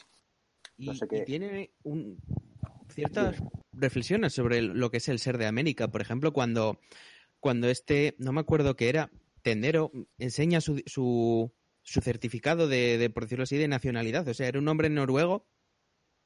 no 0.78 0.94
sé 0.94 1.08
qué... 1.08 1.20
y 1.20 1.26
tiene 1.26 1.72
un, 1.84 2.20
ciertas 2.90 3.42
reflexiones 3.72 4.34
sobre 4.34 4.62
lo 4.62 4.92
que 4.92 4.98
es 4.98 5.08
el 5.10 5.20
ser 5.20 5.38
de 5.38 5.46
América. 5.46 5.90
Por 5.90 6.02
ejemplo, 6.02 6.34
cuando, 6.34 6.80
cuando 7.40 7.70
este, 7.70 8.16
no 8.18 8.32
me 8.32 8.42
acuerdo 8.42 8.76
qué 8.76 8.90
era, 8.90 9.12
tendero, 9.42 9.92
enseña 10.18 10.62
su, 10.62 10.82
su, 10.86 11.54
su 11.84 12.02
certificado 12.02 12.68
de, 12.68 12.98
de, 12.98 13.10
por 13.10 13.24
decirlo 13.24 13.44
así, 13.44 13.58
de 13.58 13.68
nacionalidad. 13.68 14.28
O 14.28 14.34
sea, 14.34 14.48
era 14.48 14.60
un 14.60 14.68
hombre 14.68 14.90
noruego 14.90 15.48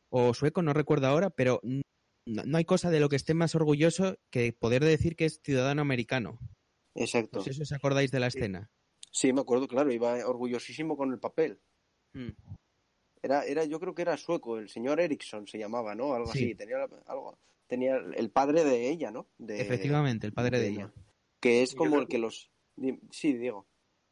o 0.10 0.34
sueco, 0.34 0.62
no 0.62 0.74
recuerdo 0.74 1.08
ahora, 1.08 1.30
pero 1.30 1.62
no, 1.64 1.84
no 2.26 2.58
hay 2.58 2.66
cosa 2.66 2.90
de 2.90 3.00
lo 3.00 3.10
que 3.10 3.16
esté 3.16 3.34
más 3.34 3.56
orgulloso 3.56 4.18
que 4.30 4.54
poder 4.54 4.84
decir 4.84 5.16
que 5.16 5.26
es 5.26 5.42
ciudadano 5.44 5.82
americano. 5.82 6.40
Exacto. 6.96 7.40
No 7.40 7.44
sé 7.44 7.54
si 7.54 7.62
os 7.62 7.72
acordáis 7.72 8.12
de 8.12 8.20
la 8.20 8.28
escena. 8.28 8.70
Sí, 9.12 9.34
me 9.34 9.42
acuerdo, 9.42 9.68
claro, 9.68 9.92
iba 9.92 10.14
orgullosísimo 10.26 10.96
con 10.98 11.12
el 11.12 11.20
papel. 11.20 11.60
Mm. 12.14 12.30
Era, 13.24 13.46
era, 13.46 13.66
yo 13.66 13.80
creo 13.80 13.94
que 13.94 14.02
era 14.02 14.18
sueco, 14.18 14.58
el 14.58 14.70
señor 14.70 15.00
Eriksson 15.00 15.46
se 15.48 15.60
llamaba, 15.60 15.94
¿no? 15.94 16.14
Algo 16.14 16.32
Sí. 16.32 16.46
así, 16.46 16.56
tenía 16.56 16.78
algo, 17.06 17.38
tenía 17.68 17.98
el 17.98 18.32
padre 18.32 18.64
de 18.64 18.90
ella, 18.90 19.12
¿no? 19.12 19.28
De, 19.38 19.62
Efectivamente, 19.62 20.26
el 20.26 20.34
padre 20.34 20.58
de 20.60 20.64
de- 20.66 20.70
ella. 20.72 20.94
Que 21.40 21.62
es 21.62 21.76
como 21.76 21.92
creo 21.92 22.02
el 22.04 22.08
que 22.08 22.18
los, 22.18 22.52
sí, 23.12 23.34
Diego. 23.34 23.68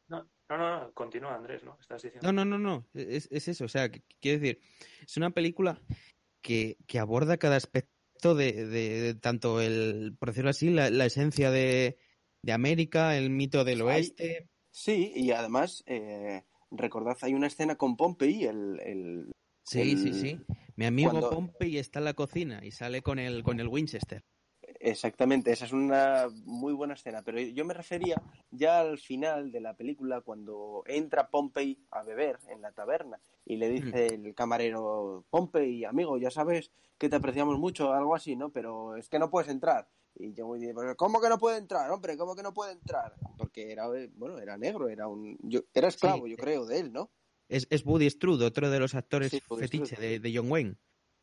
No, 0.08 0.28
no, 0.48 0.56
no, 0.58 0.80
no, 0.80 0.92
continúa 0.92 1.34
Andrés, 1.34 1.62
¿no? 1.64 1.76
Estás 1.80 2.02
diciendo. 2.02 2.32
No, 2.32 2.44
no, 2.44 2.44
no, 2.44 2.58
no. 2.58 2.86
Es, 2.94 3.28
es 3.30 3.48
eso. 3.48 3.64
O 3.64 3.68
sea, 3.68 3.90
que- 3.90 4.02
quiero 4.20 4.40
decir, 4.40 4.60
es 5.04 5.16
una 5.16 5.30
película 5.30 5.80
que, 6.42 6.76
que 6.86 6.98
aborda 6.98 7.36
cada 7.38 7.56
aspecto 7.56 8.34
de, 8.34 8.52
de- 8.66 9.00
de 9.00 9.14
tanto 9.14 9.60
el, 9.60 10.14
por 10.18 10.28
decirlo 10.30 10.50
así, 10.50 10.70
la, 10.70 10.90
la 10.90 11.06
esencia 11.06 11.50
de, 11.50 11.96
de 12.42 12.52
América, 12.52 13.16
el 13.16 13.30
mito 13.30 13.64
del 13.64 13.80
Hay- 13.82 13.86
oeste. 13.86 14.48
Sí, 14.80 15.12
y 15.14 15.30
además, 15.32 15.84
eh, 15.84 16.42
recordad, 16.70 17.14
hay 17.20 17.34
una 17.34 17.48
escena 17.48 17.76
con 17.76 17.98
Pompey, 17.98 18.44
el, 18.44 18.80
el 18.80 19.32
Sí, 19.62 19.82
el- 19.82 19.98
sí, 19.98 20.14
sí. 20.14 20.40
Mi 20.74 20.86
amigo 20.86 21.10
cuando- 21.10 21.28
Pompey 21.28 21.76
está 21.76 21.98
en 21.98 22.06
la 22.06 22.14
cocina 22.14 22.60
y 22.64 22.70
sale 22.70 23.02
con 23.02 23.18
el, 23.18 23.42
con 23.42 23.60
el 23.60 23.68
Winchester. 23.68 24.24
Exactamente, 24.82 25.52
esa 25.52 25.66
es 25.66 25.72
una 25.74 26.28
muy 26.46 26.72
buena 26.72 26.94
escena, 26.94 27.20
pero 27.22 27.38
yo 27.38 27.66
me 27.66 27.74
refería 27.74 28.22
ya 28.50 28.80
al 28.80 28.96
final 28.96 29.52
de 29.52 29.60
la 29.60 29.74
película 29.74 30.22
cuando 30.22 30.82
entra 30.86 31.28
Pompey 31.28 31.84
a 31.90 32.02
beber 32.02 32.38
en 32.48 32.62
la 32.62 32.72
taberna 32.72 33.20
y 33.44 33.56
le 33.56 33.68
dice 33.68 34.06
el 34.06 34.34
camarero, 34.34 35.26
Pompey, 35.28 35.84
amigo, 35.84 36.16
ya 36.16 36.30
sabes 36.30 36.70
que 36.96 37.10
te 37.10 37.16
apreciamos 37.16 37.58
mucho, 37.58 37.92
algo 37.92 38.14
así, 38.14 38.34
¿no? 38.34 38.48
Pero 38.48 38.96
es 38.96 39.10
que 39.10 39.18
no 39.18 39.28
puedes 39.28 39.50
entrar. 39.50 39.88
Y 40.22 40.32
yo 40.34 40.46
muy 40.46 40.60
"Pero 40.60 40.96
¿cómo 40.96 41.20
que 41.20 41.28
no 41.28 41.38
puede 41.38 41.58
entrar, 41.58 41.90
hombre? 41.90 42.16
¿Cómo 42.16 42.34
que 42.36 42.42
no 42.42 42.52
puede 42.52 42.72
entrar? 42.72 43.14
Porque 43.38 43.72
era, 43.72 43.86
eh, 43.96 44.10
bueno, 44.14 44.38
era 44.38 44.56
negro, 44.58 44.88
era 44.88 45.08
un, 45.08 45.38
yo, 45.42 45.60
era 45.74 45.88
esclavo, 45.88 46.24
Sí. 46.26 46.32
yo 46.32 46.36
creo, 46.36 46.66
de 46.66 46.78
él, 46.80 46.92
¿no? 46.92 47.10
Es, 47.48 47.66
es 47.70 47.84
Woody 47.84 48.08
Strode, 48.10 48.44
otro 48.44 48.70
de 48.70 48.78
los 48.78 48.94
actores 48.94 49.30
Sí, 49.30 49.40
fetiche 49.58 49.96
de, 49.96 50.20
de 50.20 50.36
John 50.36 50.50
Wayne. 50.50 50.76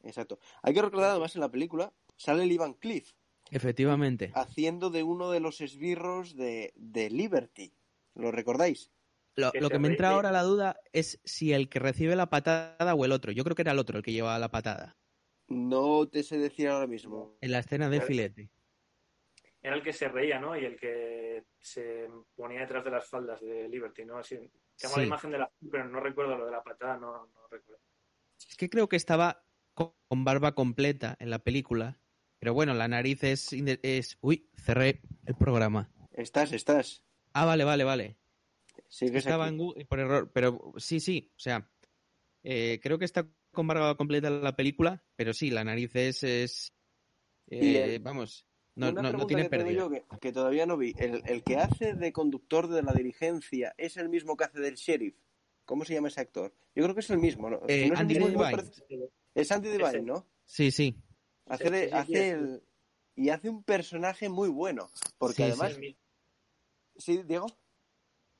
Exacto. 0.04 0.40
Hay 0.62 0.74
que 0.74 0.82
recordar 0.82 1.12
además 1.12 1.36
en 1.36 1.42
la 1.42 1.50
película 1.50 1.94
sale 2.18 2.44
el 2.44 2.52
Ivan 2.52 2.74
Cliff 2.74 3.14
Efectivamente. 3.52 4.32
haciendo 4.36 4.90
de 4.90 5.04
uno 5.04 5.32
de 5.32 5.40
los 5.40 5.62
esbirros 5.62 6.36
de, 6.36 6.74
de 6.76 7.10
Liberty. 7.10 7.74
¿Lo 8.16 8.32
recordáis? 8.32 8.92
Lo, 9.36 9.52
que 9.52 9.62
lo 9.62 9.70
que 9.70 9.80
me 9.80 9.88
entra 9.90 10.10
ahora 10.10 10.32
la 10.32 10.42
duda 10.44 10.80
es 10.92 11.20
si 11.24 11.54
el 11.54 11.70
que 11.70 11.80
recibe 11.80 12.16
la 12.16 12.30
patada 12.30 12.94
o 12.96 13.06
el 13.06 13.12
otro. 13.12 13.32
Yo 13.32 13.44
creo 13.44 13.56
que 13.56 13.62
era 13.62 13.72
el 13.72 13.80
otro 13.80 13.98
el 13.98 14.04
que 14.04 14.12
llevaba 14.12 14.40
la 14.40 14.50
patada. 14.50 14.98
No 15.48 16.08
te 16.10 16.24
sé 16.24 16.38
decir 16.38 16.68
ahora 16.68 16.88
mismo. 16.88 17.38
En 17.42 17.52
la 17.52 17.60
escena 17.60 17.90
de 17.90 18.02
filete. 18.02 18.50
Era 19.68 19.76
el 19.76 19.84
que 19.84 19.92
se 19.92 20.08
reía, 20.08 20.40
¿no? 20.40 20.58
Y 20.58 20.64
el 20.64 20.78
que 20.78 21.44
se 21.60 22.10
ponía 22.38 22.62
detrás 22.62 22.86
de 22.86 22.92
las 22.92 23.06
faldas 23.06 23.42
de 23.42 23.68
Liberty, 23.68 24.06
¿no? 24.06 24.18
Así, 24.18 24.38
tengo 24.78 24.94
Sí. 24.94 25.02
la 25.02 25.06
imagen 25.06 25.32
de 25.32 25.40
la... 25.40 25.52
Pero 25.70 25.90
no 25.90 26.00
recuerdo 26.00 26.38
lo 26.38 26.46
de 26.46 26.54
la 26.54 26.64
patada, 26.64 26.96
no, 26.96 27.28
no 27.28 27.48
recuerdo. 27.52 27.82
Es 28.50 28.56
que 28.56 28.70
creo 28.70 28.88
que 28.88 28.96
estaba 28.96 29.44
con, 29.74 29.92
barba 30.24 30.56
completa 30.56 31.18
en 31.20 31.30
la 31.30 31.40
película. 31.40 32.00
Pero 32.40 32.54
bueno, 32.54 32.74
la 32.76 32.88
nariz 32.88 33.26
es, 33.26 33.52
es... 33.52 34.18
Uy, 34.22 34.50
cerré 34.56 35.02
el 35.26 35.36
programa. 35.36 35.92
Estás, 36.14 36.54
estás. 36.54 37.04
Ah, 37.34 37.44
vale, 37.44 37.66
vale, 37.66 37.84
vale. 37.84 38.16
Sigues 38.88 39.26
Estaba 39.26 39.48
aquí. 39.48 39.54
en 39.54 39.58
Google 39.58 39.84
por 39.86 40.00
error. 40.00 40.32
Pero 40.34 40.72
sí, 40.78 41.02
sí. 41.02 41.30
O 41.36 41.40
sea, 41.40 41.70
eh, 42.42 42.80
creo 42.82 42.98
que 42.98 43.04
está 43.04 43.28
con 43.52 43.68
barba 43.68 43.98
completa 43.98 44.30
en 44.30 44.42
la 44.42 44.56
película. 44.56 45.04
Pero 45.18 45.34
sí, 45.34 45.52
la 45.52 45.66
nariz 45.66 45.94
es... 45.98 46.24
es 46.24 46.74
eh, 47.50 48.00
vamos, 48.02 48.47
no, 48.78 48.90
Una 48.90 49.02
no, 49.02 49.02
no 49.02 49.10
pregunta 49.10 49.28
tiene 49.28 49.44
que 49.44 49.50
tengo 49.50 49.64
pérdida. 49.66 49.80
yo 49.82 49.90
que, 49.90 50.20
que 50.20 50.32
todavía 50.32 50.66
no 50.66 50.78
vi. 50.78 50.94
El, 50.98 51.22
el 51.26 51.44
que 51.44 51.58
hace 51.58 51.94
de 51.94 52.12
conductor 52.14 52.68
de 52.68 52.82
la 52.84 52.94
dirigencia 52.94 53.74
es 53.78 53.98
el 53.98 54.08
mismo 54.10 54.38
que 54.38 54.46
hace 54.46 54.60
del 54.60 54.76
sheriff. 54.76 55.16
¿Cómo 55.66 55.84
se 55.84 55.94
llama 55.94 56.08
ese 56.08 56.22
actor? 56.22 56.54
Yo 56.76 56.84
creo 56.84 56.94
que 56.96 57.02
es 57.02 57.10
el 57.10 57.18
mismo. 57.18 57.50
¿no? 57.50 57.58
Eh, 57.68 57.86
es 57.86 57.92
el 57.92 57.98
Andy 57.98 58.14
mismo, 58.16 58.30
igual 58.30 58.56
Devine. 58.56 58.72
parece- 58.90 59.12
Es 59.36 59.52
Andy 59.52 59.70
Devine, 59.70 59.90
Ese. 59.90 60.02
¿no? 60.02 60.26
Sí, 60.46 60.72
sí. 60.72 60.96
Hace, 61.48 61.70
de- 61.70 61.80
Sí, 61.80 61.84
sí, 61.86 61.90
sí, 61.92 61.96
hace 61.98 62.14
sí. 62.14 62.20
el... 62.30 62.64
Y 63.16 63.30
hace 63.30 63.50
un 63.50 63.64
personaje 63.64 64.30
muy 64.30 64.48
bueno. 64.50 64.90
Porque 65.18 65.36
Sí, 65.38 65.44
además... 65.44 65.72
Es 65.72 65.76
el 65.76 65.82
mismo. 65.82 66.00
Sí, 66.98 67.24
Diego. 67.24 67.48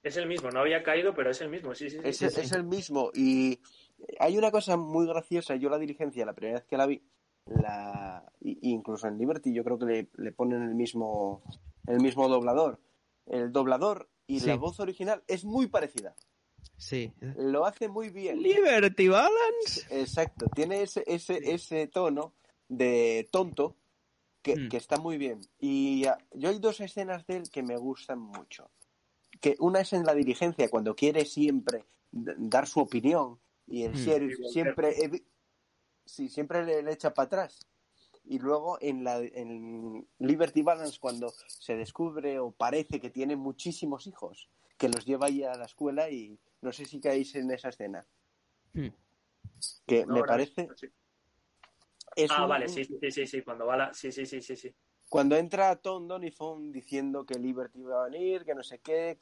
Es 0.04 0.16
el 0.18 0.28
mismo, 0.28 0.50
no 0.52 0.62
había 0.62 0.84
caído, 0.84 1.14
pero 1.16 1.32
es 1.32 1.42
el 1.42 1.50
mismo, 1.50 1.76
sí, 1.76 1.90
sí. 1.90 1.98
sí. 1.98 2.02
Es, 2.08 2.18
sí, 2.18 2.30
sí. 2.30 2.42
es 2.42 2.52
el 2.54 2.64
mismo. 2.64 3.12
Y 3.14 3.60
hay 4.20 4.38
una 4.38 4.52
cosa 4.52 4.78
muy 4.78 5.06
graciosa. 5.08 5.56
Yo 5.56 5.70
la 5.70 5.78
dirigencia, 5.80 6.26
la 6.26 6.34
primera 6.34 6.60
vez 6.60 6.66
que 6.68 6.78
la 6.78 6.86
vi, 6.86 7.02
la 7.50 8.24
incluso 8.42 9.08
en 9.08 9.18
Liberty, 9.18 9.54
yo 9.54 9.64
creo 9.64 9.78
que 9.78 9.86
le, 9.86 10.08
le 10.18 10.32
ponen 10.32 10.64
el 10.64 10.76
mismo, 10.76 11.42
el 11.88 12.00
mismo 12.00 12.28
doblador. 12.30 12.80
El 13.26 13.52
doblador 13.52 14.10
y 14.26 14.40
Sí. 14.40 14.48
la 14.48 14.56
voz 14.56 14.80
original 14.80 15.24
es 15.28 15.44
muy 15.46 15.68
parecida. 15.68 16.16
Sí. 16.78 17.14
Lo 17.38 17.66
hace 17.66 17.88
muy 17.88 18.10
bien. 18.10 18.42
Liberty 18.42 19.08
Balance. 19.08 19.86
Exacto. 19.90 20.48
Tiene 20.54 20.82
ese, 20.84 21.04
ese, 21.08 21.40
ese 21.54 21.88
tono 21.88 22.34
de 22.70 23.28
tonto 23.32 23.76
que, 24.42 24.56
Hmm. 24.56 24.70
que 24.70 24.78
está 24.78 24.98
muy 24.98 25.18
bien. 25.18 25.42
Y 25.60 26.06
ah, 26.06 26.18
yo 26.34 26.50
hay 26.50 26.60
dos 26.60 26.80
escenas 26.80 27.26
de 27.26 27.38
él 27.38 27.50
que 27.50 27.64
me 27.64 27.78
gustan 27.78 28.20
mucho. 28.20 28.70
Que 29.42 29.56
una 29.60 29.82
es 29.82 29.94
en 29.94 30.04
la 30.06 30.14
dirigencia, 30.14 30.70
cuando 30.70 30.96
quiere 30.96 31.26
siempre 31.26 31.86
dar 32.12 32.68
su 32.68 32.80
opinión 32.80 33.40
y 33.68 33.84
el 33.84 33.94
sheriff 33.94 34.34
Igual 34.38 34.52
siempre, 34.52 34.96
sí, 36.08 36.30
siempre 36.30 36.66
le, 36.66 36.82
le 36.82 36.92
echa 36.94 37.14
para 37.14 37.28
atrás. 37.28 37.60
Y 38.26 38.40
luego 38.40 38.78
en, 38.82 39.04
la, 39.04 39.20
en 39.20 40.06
Liberty 40.20 40.62
Balance, 40.62 41.00
cuando 41.00 41.30
se 41.48 41.76
descubre 41.76 42.40
o 42.40 42.52
parece 42.52 43.00
que 43.00 43.10
tiene 43.10 43.36
muchísimos 43.36 44.06
hijos, 44.08 44.50
que 44.78 44.90
los 44.90 45.06
lleva 45.06 45.28
ahí 45.28 45.44
a 45.44 45.56
la 45.56 45.66
escuela 45.66 46.10
y 46.10 46.38
no 46.62 46.74
sé 46.74 46.86
si 46.86 47.00
caéis 47.00 47.36
en 47.36 47.50
esa 47.52 47.70
escena. 47.70 48.06
Hmm. 48.74 48.88
Que 49.86 50.06
No, 50.06 50.16
me 50.16 50.24
parece... 50.24 50.68
no, 50.68 50.76
sí. 50.76 50.88
es 52.16 52.32
Ah, 52.32 52.44
un- 52.44 52.50
vale, 52.50 52.68
sí, 52.68 52.84
sí, 52.84 53.12
sí, 53.12 53.28
sí, 53.28 53.42
cuando 53.44 53.66
va 53.66 53.78
la... 53.78 53.94
Sí, 53.94 54.12
sí, 54.12 54.26
sí, 54.26 54.42
sí, 54.42 54.56
sí. 54.56 54.76
Cuando 55.10 55.38
entra 55.38 55.78
Tom 55.78 56.06
Donifon 56.08 56.74
diciendo 56.74 57.26
que 57.26 57.40
Liberty 57.40 57.82
va 57.82 58.02
a 58.02 58.10
venir, 58.10 58.44
que 58.44 58.54
no 58.54 58.62
sé 58.62 58.80
qué, 58.80 59.18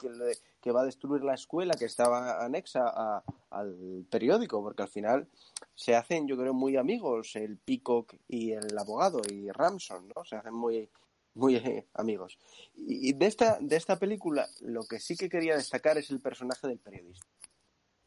que, 0.60 0.72
va 0.72 0.80
a 0.80 0.84
destruir 0.84 1.22
la 1.22 1.34
escuela 1.34 1.74
que 1.74 1.84
estaba 1.84 2.44
anexa 2.44 3.22
al 3.50 4.04
periódico, 4.10 4.60
porque 4.62 4.82
al 4.82 4.88
final 4.88 5.28
se 5.76 5.94
hacen, 5.94 6.26
yo 6.26 6.36
creo, 6.36 6.54
muy 6.54 6.76
amigos 6.76 7.36
el 7.36 7.56
Peacock 7.58 8.14
y 8.26 8.50
el 8.50 8.76
abogado 8.76 9.20
y 9.30 9.48
Ramson, 9.52 10.08
¿no? 10.14 10.24
Se 10.24 10.34
hacen 10.34 10.54
muy, 10.54 10.90
muy 11.34 11.54
eh, 11.54 11.86
amigos. 11.94 12.36
Y, 12.74 13.10
y 13.10 13.12
de 13.12 13.26
esta, 13.26 13.58
de 13.60 13.76
esta 13.76 13.96
película, 13.96 14.48
lo 14.62 14.84
que 14.88 14.98
sí 14.98 15.16
que 15.16 15.28
quería 15.28 15.56
destacar 15.56 15.98
es 15.98 16.10
el 16.10 16.20
personaje 16.20 16.66
del 16.66 16.80
periodista. 16.80 17.28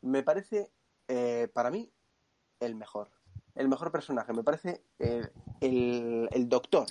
Me 0.01 0.21
parece, 0.21 0.69
eh, 1.07 1.47
para 1.53 1.71
mí, 1.71 1.89
el 2.59 2.75
mejor. 2.75 3.09
El 3.55 3.69
mejor 3.69 3.89
personaje. 3.89 4.33
Me 4.33 4.43
parece 4.43 4.81
eh, 4.99 5.29
el, 5.61 6.27
el 6.31 6.49
doctor 6.49 6.85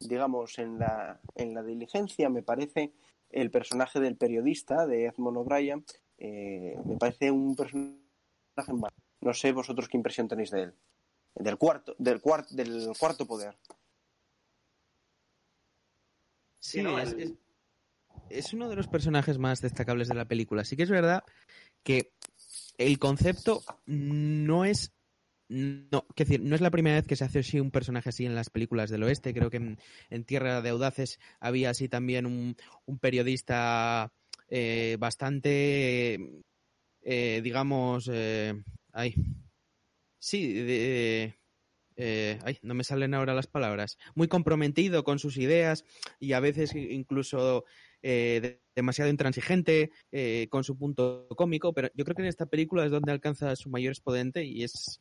digamos, 0.00 0.58
en 0.58 0.78
la, 0.78 1.20
en 1.34 1.54
la 1.54 1.62
diligencia, 1.62 2.28
me 2.28 2.42
parece 2.42 2.92
el 3.30 3.50
personaje 3.50 4.00
del 4.00 4.16
periodista, 4.16 4.86
de 4.86 5.06
Edmond 5.06 5.36
O'Brien, 5.38 5.84
eh, 6.18 6.76
me 6.84 6.96
parece 6.96 7.30
un 7.30 7.54
personaje 7.56 8.72
mal. 8.72 8.90
No 9.20 9.34
sé 9.34 9.52
vosotros 9.52 9.88
qué 9.88 9.96
impresión 9.96 10.28
tenéis 10.28 10.50
de 10.50 10.62
él. 10.62 10.74
Del 11.34 11.56
cuarto, 11.58 11.94
del 11.98 12.20
cuarto, 12.20 12.54
del 12.54 12.88
cuarto 12.98 13.26
poder. 13.26 13.56
Sí, 16.58 16.82
no, 16.82 16.98
es, 16.98 17.12
es- 17.12 17.32
es 18.30 18.52
uno 18.52 18.68
de 18.68 18.76
los 18.76 18.88
personajes 18.88 19.38
más 19.38 19.60
destacables 19.60 20.08
de 20.08 20.14
la 20.14 20.26
película. 20.26 20.64
Sí 20.64 20.76
que 20.76 20.82
es 20.82 20.90
verdad 20.90 21.22
que 21.82 22.12
el 22.76 22.98
concepto 22.98 23.62
no 23.86 24.64
es. 24.64 24.92
No, 25.48 26.06
que 26.14 26.24
decir, 26.24 26.42
no 26.42 26.54
es 26.54 26.60
la 26.60 26.70
primera 26.70 26.96
vez 26.96 27.06
que 27.06 27.16
se 27.16 27.24
hace 27.24 27.38
así 27.38 27.58
un 27.58 27.70
personaje 27.70 28.10
así 28.10 28.26
en 28.26 28.34
las 28.34 28.50
películas 28.50 28.90
del 28.90 29.02
oeste. 29.02 29.32
Creo 29.32 29.48
que 29.50 29.76
en, 30.10 30.24
Tierra 30.24 30.60
de 30.60 30.68
Audaces 30.68 31.18
había 31.40 31.70
así 31.70 31.88
también 31.88 32.26
un, 32.26 32.54
un 32.84 32.98
periodista 32.98 34.12
eh, 34.48 34.96
bastante, 35.00 36.42
eh, 37.02 37.40
digamos, 37.42 38.10
eh, 38.12 38.62
ay, 38.92 39.14
sí, 40.18 40.52
de, 40.52 41.38
eh, 41.96 42.38
ay, 42.44 42.58
no 42.62 42.74
me 42.74 42.84
salen 42.84 43.14
ahora 43.14 43.34
las 43.34 43.46
palabras, 43.46 43.98
muy 44.14 44.28
comprometido 44.28 45.02
con 45.04 45.18
sus 45.18 45.36
ideas 45.36 45.84
y 46.20 46.32
a 46.34 46.40
veces 46.40 46.74
incluso 46.74 47.64
eh, 48.02 48.38
de- 48.42 48.62
demasiado 48.76 49.10
intransigente 49.10 49.90
eh, 50.12 50.46
con 50.50 50.62
su 50.62 50.78
punto 50.78 51.26
cómico, 51.36 51.72
pero 51.72 51.88
yo 51.94 52.04
creo 52.04 52.14
que 52.14 52.22
en 52.22 52.28
esta 52.28 52.46
película 52.46 52.84
es 52.84 52.92
donde 52.92 53.12
alcanza 53.12 53.56
su 53.56 53.70
mayor 53.70 53.92
exponente 53.92 54.44
y 54.44 54.62
es 54.62 55.00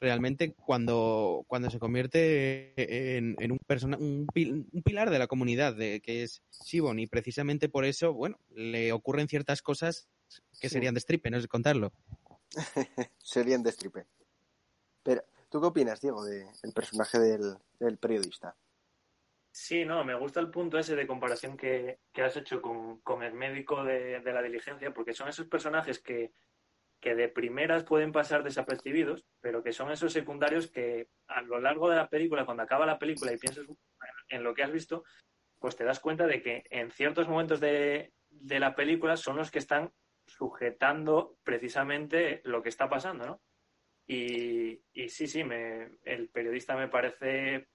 realmente 0.00 0.52
cuando, 0.54 1.44
cuando 1.48 1.70
se 1.70 1.78
convierte 1.78 3.16
en, 3.16 3.36
en 3.38 3.52
un, 3.52 3.58
persona, 3.66 3.96
un, 3.96 4.26
pil- 4.26 4.66
un 4.72 4.82
pilar 4.82 5.10
de 5.10 5.18
la 5.18 5.26
comunidad, 5.26 5.74
de, 5.74 6.00
que 6.00 6.22
es 6.22 6.42
Shibon, 6.64 6.98
y 6.98 7.06
precisamente 7.06 7.68
por 7.68 7.84
eso, 7.84 8.12
bueno, 8.12 8.38
le 8.50 8.92
ocurren 8.92 9.28
ciertas 9.28 9.62
cosas 9.62 10.08
que 10.60 10.68
Sí. 10.68 10.74
serían 10.74 10.94
de 10.94 11.00
stripe, 11.00 11.30
no 11.30 11.40
sé 11.40 11.48
contarlo. 11.48 11.92
Serían 13.18 13.62
de 13.62 13.72
stripe. 13.72 14.06
Pero, 15.02 15.22
¿tú 15.48 15.60
qué 15.60 15.66
opinas, 15.66 16.00
Diego, 16.00 16.24
del 16.24 16.72
personaje 16.74 17.18
del, 17.18 17.56
del 17.78 17.98
periodista? 17.98 18.56
Sí, 19.50 19.84
no, 19.84 20.04
me 20.04 20.14
gusta 20.14 20.40
el 20.40 20.50
punto 20.50 20.78
ese 20.78 20.94
de 20.94 21.06
comparación 21.06 21.56
que, 21.56 21.98
que 22.12 22.22
has 22.22 22.36
hecho 22.36 22.62
con, 22.62 22.98
con 23.00 23.22
el 23.22 23.32
médico 23.34 23.82
de, 23.82 24.20
de 24.20 24.32
la 24.32 24.42
diligencia, 24.42 24.92
porque 24.92 25.14
son 25.14 25.28
esos 25.28 25.46
personajes 25.46 25.98
que, 25.98 26.32
que 27.00 27.14
de 27.14 27.28
primeras 27.28 27.84
pueden 27.84 28.12
pasar 28.12 28.42
desapercibidos, 28.42 29.24
pero 29.40 29.62
que 29.62 29.72
son 29.72 29.90
esos 29.92 30.12
secundarios 30.12 30.70
que 30.70 31.08
a 31.28 31.42
lo 31.42 31.60
largo 31.60 31.88
de 31.88 31.96
la 31.96 32.08
película, 32.08 32.44
cuando 32.44 32.62
acaba 32.62 32.86
la 32.86 32.98
película 32.98 33.32
y 33.32 33.38
piensas 33.38 33.66
en 34.28 34.42
lo 34.42 34.54
que 34.54 34.62
has 34.62 34.72
visto, 34.72 35.04
pues 35.58 35.76
te 35.76 35.84
das 35.84 36.00
cuenta 36.00 36.26
de 36.26 36.42
que 36.42 36.64
en 36.70 36.90
ciertos 36.90 37.28
momentos 37.28 37.60
de, 37.60 38.12
de 38.28 38.60
la 38.60 38.74
película 38.74 39.16
son 39.16 39.36
los 39.36 39.50
que 39.50 39.58
están 39.58 39.92
sujetando 40.26 41.38
precisamente 41.42 42.40
lo 42.44 42.62
que 42.62 42.68
está 42.68 42.88
pasando, 42.88 43.26
¿no? 43.26 43.40
Y, 44.06 44.80
sí, 45.08 45.26
sí, 45.26 45.44
me, 45.44 45.98
el 46.04 46.28
periodista 46.30 46.74
me 46.76 46.88
parece 46.88 47.68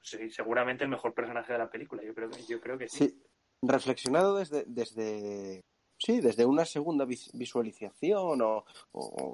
seguramente 0.00 0.84
el 0.84 0.90
mejor 0.90 1.12
personaje 1.12 1.52
de 1.52 1.58
la 1.58 1.70
película. 1.70 2.02
Yo 2.02 2.14
creo 2.14 2.30
yo 2.48 2.60
creo 2.60 2.78
que 2.78 2.88
sí. 2.88 3.08
Sí, 3.08 3.22
reflexionado 3.62 4.38
desde, 4.38 4.64
desde 4.66 5.60
sí, 6.04 6.20
desde 6.20 6.46
una 6.46 6.64
segunda 6.64 7.04
vis- 7.04 7.30
visualización 7.34 8.40
o, 8.42 8.64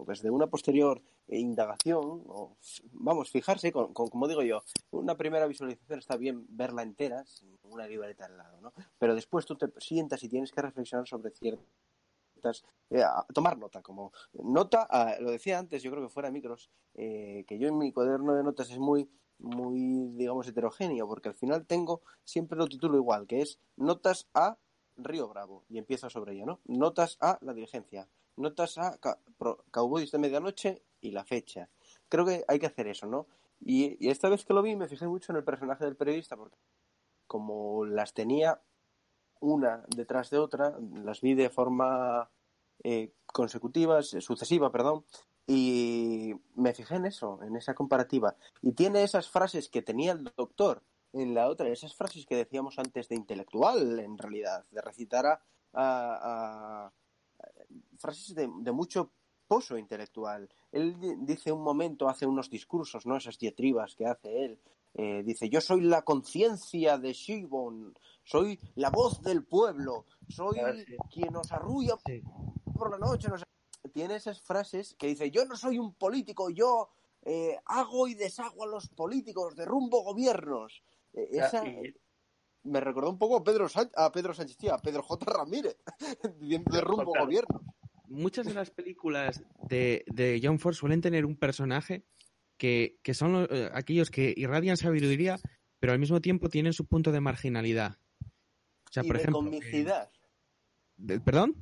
desde 0.06 0.30
una 0.30 0.48
posterior 0.48 1.00
indagación, 1.28 2.22
o, 2.28 2.56
vamos, 2.92 3.30
fijarse, 3.30 3.72
con, 3.72 3.92
con- 3.94 4.08
como 4.08 4.28
digo 4.28 4.42
yo, 4.42 4.62
una 4.90 5.16
primera 5.16 5.46
visualización 5.46 5.98
está 5.98 6.16
bien 6.16 6.44
verla 6.48 6.82
entera, 6.82 7.24
sin 7.24 7.56
una 7.64 7.86
libreta 7.86 8.26
al 8.26 8.36
lado, 8.36 8.60
¿no? 8.60 8.72
Pero 8.98 9.14
después 9.14 9.46
tú 9.46 9.56
te 9.56 9.66
sientas 9.78 10.22
y 10.22 10.28
tienes 10.28 10.52
que 10.52 10.62
reflexionar 10.62 11.06
sobre 11.08 11.30
ciertas 11.32 12.64
eh, 12.90 13.02
tomar 13.34 13.58
nota, 13.58 13.82
como 13.82 14.12
nota, 14.34 14.86
lo 15.20 15.30
decía 15.30 15.58
antes, 15.58 15.82
yo 15.82 15.90
creo 15.90 16.02
que 16.04 16.08
fuera 16.12 16.30
micros, 16.30 16.70
eh, 16.94 17.44
que 17.48 17.58
yo 17.58 17.68
en 17.68 17.78
mi 17.78 17.92
cuaderno 17.92 18.34
de 18.34 18.44
notas 18.44 18.70
es 18.70 18.78
muy, 18.78 19.08
muy, 19.38 20.08
digamos, 20.14 20.46
heterogéneo, 20.46 21.08
porque 21.08 21.28
al 21.28 21.34
final 21.34 21.66
tengo 21.66 22.02
siempre 22.24 22.56
lo 22.56 22.68
titulo 22.68 22.96
igual, 22.96 23.26
que 23.26 23.40
es 23.42 23.58
notas 23.76 24.28
a 24.34 24.56
Río 24.96 25.28
Bravo, 25.28 25.64
y 25.68 25.78
empiezo 25.78 26.10
sobre 26.10 26.34
ella, 26.34 26.46
¿no? 26.46 26.60
Notas 26.66 27.18
a 27.20 27.38
la 27.42 27.54
diligencia, 27.54 28.08
notas 28.36 28.78
a 28.78 28.98
Pro- 29.38 29.64
Cowboys 29.70 30.10
de 30.10 30.18
Medianoche 30.18 30.82
y 31.00 31.10
la 31.10 31.24
fecha. 31.24 31.68
Creo 32.08 32.24
que 32.24 32.44
hay 32.48 32.58
que 32.58 32.66
hacer 32.66 32.86
eso, 32.88 33.06
¿no? 33.06 33.26
Y, 33.60 34.08
esta 34.08 34.28
vez 34.28 34.44
que 34.44 34.54
lo 34.54 34.62
vi 34.62 34.76
me 34.76 34.88
fijé 34.88 35.06
mucho 35.06 35.32
en 35.32 35.36
el 35.36 35.44
personaje 35.44 35.84
del 35.84 35.96
periodista, 35.96 36.36
porque 36.36 36.58
como 37.26 37.84
las 37.84 38.14
tenía 38.14 38.60
una 39.40 39.84
detrás 39.88 40.30
de 40.30 40.38
otra, 40.38 40.76
las 41.04 41.20
vi 41.20 41.34
de 41.34 41.50
forma 41.50 42.30
eh, 42.82 43.12
consecutiva, 43.26 44.02
sucesiva, 44.02 44.70
perdón, 44.70 45.04
y 45.46 46.34
me 46.54 46.74
fijé 46.74 46.96
en 46.96 47.06
eso, 47.06 47.40
en 47.42 47.56
esa 47.56 47.74
comparativa. 47.74 48.36
Y 48.62 48.72
tiene 48.72 49.02
esas 49.02 49.28
frases 49.28 49.68
que 49.68 49.82
tenía 49.82 50.12
el 50.12 50.24
doctor 50.36 50.82
en 51.20 51.34
la 51.34 51.48
otra, 51.48 51.68
esas 51.68 51.94
frases 51.94 52.26
que 52.26 52.36
decíamos 52.36 52.78
antes 52.78 53.08
de 53.08 53.14
intelectual, 53.16 53.98
en 54.00 54.16
realidad, 54.18 54.64
de 54.70 54.80
recitar 54.80 55.26
a, 55.26 55.40
a- 55.72 56.86
a- 56.86 56.92
frases 57.98 58.34
de, 58.34 58.48
de 58.60 58.72
mucho 58.72 59.10
pozo 59.48 59.78
intelectual. 59.78 60.48
Él 60.72 60.98
di- 61.00 61.14
dice 61.20 61.52
un 61.52 61.62
momento, 61.62 62.08
hace 62.08 62.26
unos 62.26 62.50
discursos, 62.50 63.06
¿no? 63.06 63.16
Esas 63.16 63.38
diatribas 63.38 63.94
que 63.94 64.06
hace 64.06 64.44
él. 64.44 64.58
Eh, 64.94 65.22
dice, 65.24 65.48
yo 65.48 65.60
soy 65.60 65.82
la 65.82 66.02
conciencia 66.02 66.96
de 66.98 67.12
Shibon, 67.12 67.94
soy 68.24 68.58
la 68.76 68.90
voz 68.90 69.20
del 69.22 69.44
pueblo, 69.44 70.06
soy 70.28 70.58
sí. 70.86 70.96
quien 71.12 71.32
nos 71.34 71.52
arrulla 71.52 71.96
Sí. 72.06 72.22
por 72.74 72.90
la 72.90 72.98
noche. 72.98 73.28
Tiene 73.92 74.16
esas 74.16 74.40
frases 74.40 74.94
que 74.98 75.06
dice, 75.08 75.30
yo 75.30 75.44
no 75.44 75.54
soy 75.56 75.78
un 75.78 75.92
político, 75.94 76.48
yo 76.50 76.88
eh, 77.22 77.58
hago 77.66 78.08
y 78.08 78.14
deshago 78.14 78.64
a 78.64 78.66
los 78.66 78.88
políticos, 78.88 79.54
derrumbo 79.54 80.02
gobiernos. 80.02 80.82
Eh, 81.16 81.28
Ya, 81.32 81.46
esa 81.46 81.66
y- 81.66 81.94
me 82.64 82.80
recordó 82.80 83.10
un 83.10 83.18
poco 83.18 83.36
a 83.36 83.44
Pedro, 83.44 83.68
Sánchez, 83.68 83.92
a 83.96 84.10
Pedro 84.12 84.34
Sánchez, 84.34 84.56
tío, 84.56 84.74
a 84.74 84.78
Pedro 84.78 85.02
J. 85.02 85.24
Ramírez, 85.32 85.76
diciendo 86.38 86.70
derrumbo 86.72 87.06
J. 87.06 87.20
gobiernos. 87.20 87.62
Muchas 88.08 88.46
de 88.46 88.54
las 88.54 88.70
películas 88.70 89.42
de, 89.68 90.04
de 90.06 90.40
John 90.42 90.58
Ford 90.60 90.74
suelen 90.74 91.00
tener 91.00 91.24
un 91.26 91.36
personaje 91.36 92.04
que, 92.56 92.98
que 93.02 93.14
son 93.14 93.32
los- 93.32 93.48
eh, 93.50 93.68
aquellos 93.72 94.10
que 94.10 94.32
irradian 94.36 94.76
sabiduría, 94.76 95.36
pero 95.80 95.92
al 95.92 95.98
mismo 95.98 96.20
tiempo 96.20 96.48
tienen 96.48 96.72
su 96.72 96.86
punto 96.86 97.10
de 97.12 97.20
marginalidad. 97.20 97.98
O 98.88 98.92
sea, 98.92 99.02
y 99.04 99.08
por 99.08 99.16
de 99.16 99.22
ejemplo. 99.22 99.40
comicidad. 99.42 100.08
eh, 100.12 100.18
de- 100.96 101.20
¿Perdón? 101.20 101.54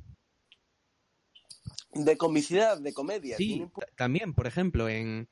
De 1.93 2.17
comicidad, 2.17 2.79
de 2.79 2.93
comedia. 2.93 3.37
Sí, 3.37 3.65
también, 3.95 4.33
por 4.33 4.47
ejemplo, 4.47 4.89
en, 4.89 5.29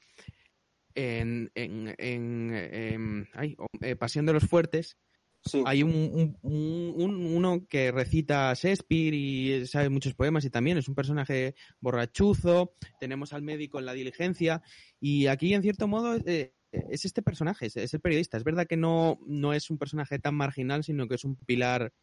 en, 0.95 1.51
en, 1.55 1.93
en, 1.97 2.51
em, 2.53 3.25
ay, 3.33 3.55
oh, 3.57 3.67
eh, 3.81 3.95
Pasión 3.95 4.25
de 4.25 4.33
los 4.33 4.43
Fuertes, 4.45 4.97
sí. 5.45 5.63
hay 5.65 5.83
un, 5.83 5.91
un- 5.91 6.37
un- 6.41 6.93
un- 6.95 7.35
uno 7.35 7.65
que 7.67 7.91
recita 7.91 8.53
Shakespeare 8.53 9.13
y 9.13 9.67
sabe 9.67 9.89
muchos 9.89 10.13
poemas 10.13 10.45
y 10.45 10.49
también 10.49 10.77
es 10.77 10.87
un 10.87 10.95
personaje 10.95 11.55
borrachuzo, 11.79 12.75
tenemos 12.99 13.33
al 13.33 13.41
médico 13.41 13.79
en 13.79 13.85
la 13.85 13.93
diligencia 13.93 14.61
y 14.99 15.27
aquí 15.27 15.53
en 15.53 15.61
cierto 15.61 15.87
modo 15.87 16.15
eh, 16.25 16.53
es 16.71 17.05
este 17.05 17.21
personaje, 17.21 17.67
es, 17.67 17.93
el 17.93 17.99
periodista. 18.01 18.37
Es 18.37 18.43
verdad 18.43 18.65
que 18.67 18.77
no, 18.77 19.19
no 19.27 19.53
es 19.53 19.69
un 19.69 19.77
personaje 19.77 20.17
tan 20.19 20.35
marginal, 20.35 20.83
sino 20.83 21.07
que 21.07 21.15
es 21.15 21.23
un 21.23 21.35
pilar 21.35 21.93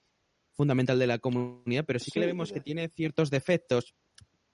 fundamental 0.53 0.99
de 0.99 1.07
la 1.07 1.19
comunidad, 1.19 1.85
pero 1.87 1.99
sí 1.99 2.11
que 2.11 2.15
Sí, 2.15 2.21
le 2.21 2.27
vemos 2.27 2.53
que 2.53 2.61
tiene 2.61 2.89
ciertos 2.89 3.31
defectos 3.31 3.95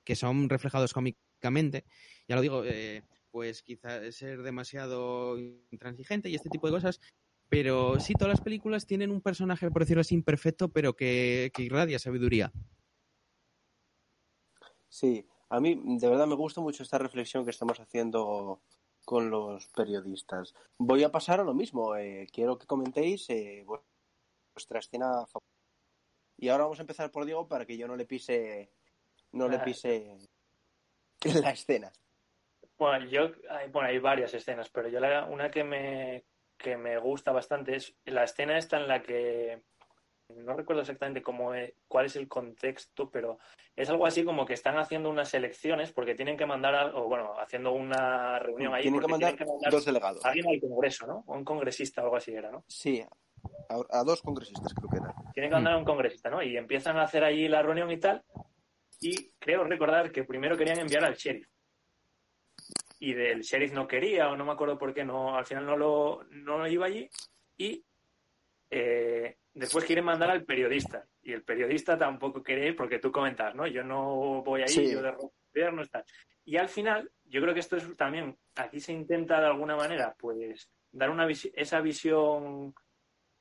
que 0.04 0.14
son 0.14 0.48
reflejados 0.48 0.92
cómicamente. 0.92 1.84
Ya 2.28 2.36
lo 2.36 2.42
digo, 2.42 2.62
eh, 2.64 3.02
pues 3.36 3.62
quizás 3.62 4.14
ser 4.14 4.40
demasiado 4.42 5.36
intransigente 5.70 6.30
y 6.30 6.34
este 6.36 6.48
tipo 6.48 6.68
de 6.68 6.72
cosas. 6.72 7.02
Pero 7.50 8.00
sí, 8.00 8.14
todas 8.14 8.30
las 8.30 8.40
películas 8.40 8.86
tienen 8.86 9.10
un 9.10 9.20
personaje, 9.20 9.70
por 9.70 9.82
decirlo 9.82 10.00
así, 10.00 10.14
imperfecto, 10.14 10.70
pero 10.70 10.96
que, 10.96 11.50
que 11.52 11.62
irradia 11.64 11.98
sabiduría. 11.98 12.50
Sí, 14.88 15.28
a 15.50 15.60
mí 15.60 15.78
de 15.98 16.08
verdad 16.08 16.26
me 16.26 16.34
gusta 16.34 16.62
mucho 16.62 16.82
esta 16.82 16.96
reflexión 16.96 17.44
que 17.44 17.50
estamos 17.50 17.78
haciendo 17.78 18.62
con 19.04 19.28
los 19.28 19.66
periodistas. 19.68 20.54
Voy 20.78 21.02
a 21.04 21.12
pasar 21.12 21.38
a 21.40 21.44
lo 21.44 21.52
mismo. 21.52 21.94
eh, 21.94 22.26
quiero 22.32 22.56
que 22.56 22.66
comentéis 22.66 23.28
eh, 23.28 23.64
vu- 23.66 23.84
vuestra 24.54 24.78
escena 24.78 25.26
favorita. 25.26 25.44
Y 26.38 26.48
ahora 26.48 26.64
vamos 26.64 26.78
a 26.78 26.84
empezar 26.84 27.10
por 27.10 27.26
Diego 27.26 27.46
para 27.46 27.66
que 27.66 27.76
yo 27.76 27.86
no 27.86 27.96
le 27.96 28.06
pise, 28.06 28.72
no 29.32 29.46
le 29.46 29.56
Ah. 29.56 29.64
pise 29.64 30.16
la 31.50 31.50
escena. 31.50 31.92
Bueno, 32.78 33.06
yo, 33.06 33.30
hay, 33.50 33.68
bueno, 33.70 33.88
hay 33.88 33.98
varias 33.98 34.34
escenas, 34.34 34.68
pero 34.70 34.88
yo 34.88 35.00
la, 35.00 35.24
una 35.24 35.50
que 35.50 35.64
me, 35.64 36.24
que 36.58 36.76
me 36.76 36.98
gusta 36.98 37.32
bastante 37.32 37.76
es 37.76 37.94
la 38.04 38.24
escena 38.24 38.58
esta 38.58 38.76
en 38.78 38.88
la 38.88 39.02
que 39.02 39.62
no 40.28 40.54
recuerdo 40.54 40.82
exactamente 40.82 41.22
cómo 41.22 41.54
es- 41.54 41.72
cuál 41.88 42.06
es 42.06 42.16
el 42.16 42.28
contexto, 42.28 43.10
pero 43.10 43.38
es 43.76 43.88
algo 43.88 44.06
así 44.06 44.24
como 44.24 44.44
que 44.44 44.54
están 44.54 44.76
haciendo 44.76 45.08
unas 45.08 45.32
elecciones 45.34 45.92
porque 45.92 46.14
tienen 46.14 46.36
que 46.36 46.44
mandar, 46.46 46.74
a- 46.74 46.96
o 46.96 47.08
bueno, 47.08 47.38
haciendo 47.38 47.72
una 47.72 48.38
reunión 48.40 48.74
ahí 48.74 48.82
Tienen 48.82 49.00
que 49.00 49.06
mandar 49.08 49.30
tienen 49.30 49.46
que 49.46 49.52
mandar 49.52 49.70
dos 49.72 49.84
delegados. 49.84 50.24
a 50.24 50.28
alguien 50.28 50.48
al 50.48 50.60
Congreso, 50.60 51.06
¿no? 51.06 51.24
O 51.26 51.34
un 51.34 51.44
congresista 51.44 52.02
o 52.02 52.04
algo 52.04 52.16
así 52.16 52.32
era, 52.34 52.50
¿no? 52.50 52.64
Sí, 52.68 53.02
a, 53.70 53.98
a 53.98 54.04
dos 54.04 54.20
congresistas 54.22 54.74
creo 54.74 54.88
que 54.90 54.98
era. 54.98 55.14
Tienen 55.32 55.50
que 55.50 55.54
mandar 55.54 55.74
a 55.74 55.78
un 55.78 55.84
congresista, 55.84 56.28
¿no? 56.28 56.42
Y 56.42 56.56
empiezan 56.56 56.98
a 56.98 57.02
hacer 57.04 57.22
allí 57.24 57.48
la 57.48 57.62
reunión 57.62 57.90
y 57.90 57.98
tal. 57.98 58.22
Y 59.00 59.30
creo 59.38 59.64
recordar 59.64 60.10
que 60.10 60.24
primero 60.24 60.56
querían 60.56 60.78
enviar 60.78 61.04
al 61.04 61.14
sheriff. 61.14 61.48
Y 62.98 63.12
del 63.12 63.42
sheriff 63.42 63.72
no 63.72 63.86
quería, 63.86 64.30
o 64.30 64.36
no 64.36 64.44
me 64.44 64.52
acuerdo 64.52 64.78
por 64.78 64.94
qué, 64.94 65.04
no, 65.04 65.36
al 65.36 65.44
final 65.46 65.66
no 65.66 65.76
lo, 65.76 66.24
no 66.30 66.58
lo 66.58 66.66
iba 66.66 66.86
allí. 66.86 67.08
Y 67.58 67.84
eh, 68.70 69.36
después 69.54 69.84
quieren 69.84 70.04
mandar 70.04 70.30
al 70.30 70.44
periodista. 70.44 71.04
Y 71.22 71.32
el 71.32 71.42
periodista 71.42 71.98
tampoco 71.98 72.42
quiere 72.42 72.68
ir 72.68 72.76
porque 72.76 72.98
tú 72.98 73.12
comentas, 73.12 73.54
¿no? 73.54 73.66
Yo 73.66 73.82
no 73.84 74.42
voy 74.42 74.62
ahí, 74.62 74.68
Sí. 74.68 74.90
yo 74.92 75.02
de 75.02 75.12
gobierno 75.12 75.82
está. 75.82 76.04
Y 76.44 76.56
al 76.56 76.68
final, 76.68 77.10
yo 77.24 77.40
creo 77.42 77.52
que 77.52 77.60
esto 77.60 77.76
es 77.76 77.96
también, 77.96 78.36
aquí 78.54 78.80
se 78.80 78.92
intenta 78.92 79.40
de 79.40 79.46
alguna 79.46 79.76
manera, 79.76 80.14
pues, 80.18 80.70
dar 80.92 81.10
una 81.10 81.26
visi- 81.26 81.52
esa 81.54 81.80
visión 81.80 82.72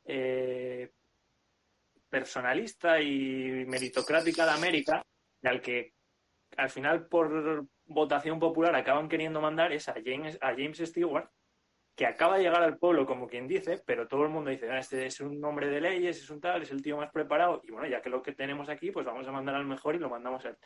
eh, 0.06 0.92
personalista 2.10 3.02
y 3.02 3.66
meritocrática 3.66 4.46
de 4.46 4.52
América, 4.52 5.06
al 5.44 5.62
que 5.62 5.94
al 6.58 6.70
final 6.70 7.08
por 7.08 7.66
votación 7.86 8.40
popular 8.40 8.76
acaban 8.76 9.10
queriendo 9.10 9.42
mandar 9.42 9.72
es 9.72 9.88
a 9.90 9.96
James, 10.04 10.38
a 10.42 10.50
James 10.50 10.78
Stewart, 10.78 11.30
que 11.96 12.06
acaba 12.06 12.38
de 12.38 12.44
llegar 12.44 12.62
al 12.62 12.78
pueblo 12.78 13.06
como 13.06 13.28
quien 13.28 13.48
dice, 13.48 13.82
pero 13.86 14.08
todo 14.08 14.24
el 14.24 14.30
mundo 14.30 14.50
dice, 14.50 14.70
"Ah, 14.70 14.80
este 14.80 15.06
es 15.06 15.22
un 15.22 15.44
hombre 15.46 15.70
de 15.70 15.80
leyes, 15.80 16.18
es 16.18 16.30
un 16.30 16.42
tal, 16.42 16.62
es 16.62 16.72
el 16.72 16.82
tío 16.82 16.98
más 16.98 17.12
preparado, 17.12 17.62
y 17.64 17.72
bueno, 17.72 17.88
ya 17.88 18.02
que 18.02 18.10
lo 18.10 18.22
que 18.22 18.34
tenemos 18.34 18.68
aquí, 18.70 18.92
pues 18.92 19.06
vamos 19.06 19.28
a 19.28 19.32
mandar 19.32 19.56
al 19.56 19.66
mejor 19.66 19.96
y 19.96 20.00
lo 20.00 20.10
mandamos 20.10 20.46
a 20.46 20.50
él. 20.50 20.58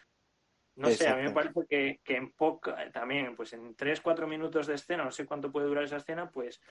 No 0.75 0.89
sé, 0.89 1.07
a 1.09 1.15
mí 1.15 1.23
me 1.23 1.31
parece 1.31 1.59
que, 1.69 1.99
que 2.03 2.15
en 2.15 2.31
poca, 2.31 2.89
también, 2.91 3.35
pues 3.35 3.53
en 3.53 3.75
tres, 3.75 3.99
cuatro 4.01 4.27
minutos 4.27 4.65
de 4.65 4.75
escena, 4.75 5.03
no 5.03 5.11
sé 5.11 5.25
cuánto 5.25 5.51
puede 5.51 5.67
durar 5.67 5.83
esa 5.83 5.97
escena, 5.97 6.29
pues 6.31 6.61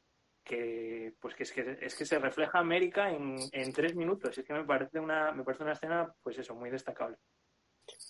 que, 0.42 1.12
pues 1.20 1.34
que 1.34 1.42
es 1.42 1.52
que 1.52 1.78
es 1.80 1.94
que 1.94 2.06
se 2.06 2.18
refleja 2.18 2.58
América 2.58 3.10
en, 3.10 3.36
en 3.52 3.72
tres 3.72 3.94
minutos. 3.94 4.38
Es 4.38 4.44
que 4.46 4.54
me 4.54 4.64
parece 4.64 4.98
una, 4.98 5.30
me 5.32 5.44
parece 5.44 5.62
una 5.62 5.72
escena, 5.72 6.10
pues 6.22 6.38
eso, 6.38 6.54
muy 6.54 6.70
destacable. 6.70 7.18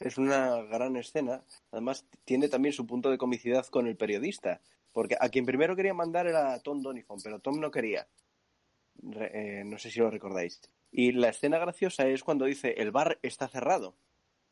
Es 0.01 0.19
una 0.19 0.63
gran 0.63 0.97
escena. 0.97 1.43
Además, 1.71 2.05
tiene 2.25 2.49
también 2.49 2.73
su 2.73 2.87
punto 2.87 3.11
de 3.11 3.19
comicidad 3.19 3.67
con 3.67 3.87
el 3.87 3.97
periodista. 3.97 4.61
Porque 4.93 5.17
a 5.21 5.29
quien 5.29 5.45
primero 5.47 5.77
quería 5.77 5.95
mandar 5.95 6.27
era 6.27 6.55
a 6.55 6.61
Tom 6.61 6.83
Donifon, 6.83 7.21
pero 7.23 7.39
Tom 7.41 7.61
no 7.61 7.71
quería. 7.71 8.07
Re- 9.03 9.61
eh, 9.61 9.65
no 9.65 9.79
sé 9.79 9.91
si 9.91 10.01
lo 10.01 10.11
recordáis. 10.11 10.61
Y 10.91 11.13
la 11.13 11.29
escena 11.29 11.59
graciosa 11.59 12.07
es 12.09 12.25
cuando 12.25 12.47
dice 12.47 12.75
el 12.79 12.91
bar 12.91 13.19
está 13.23 13.47
cerrado. 13.49 13.95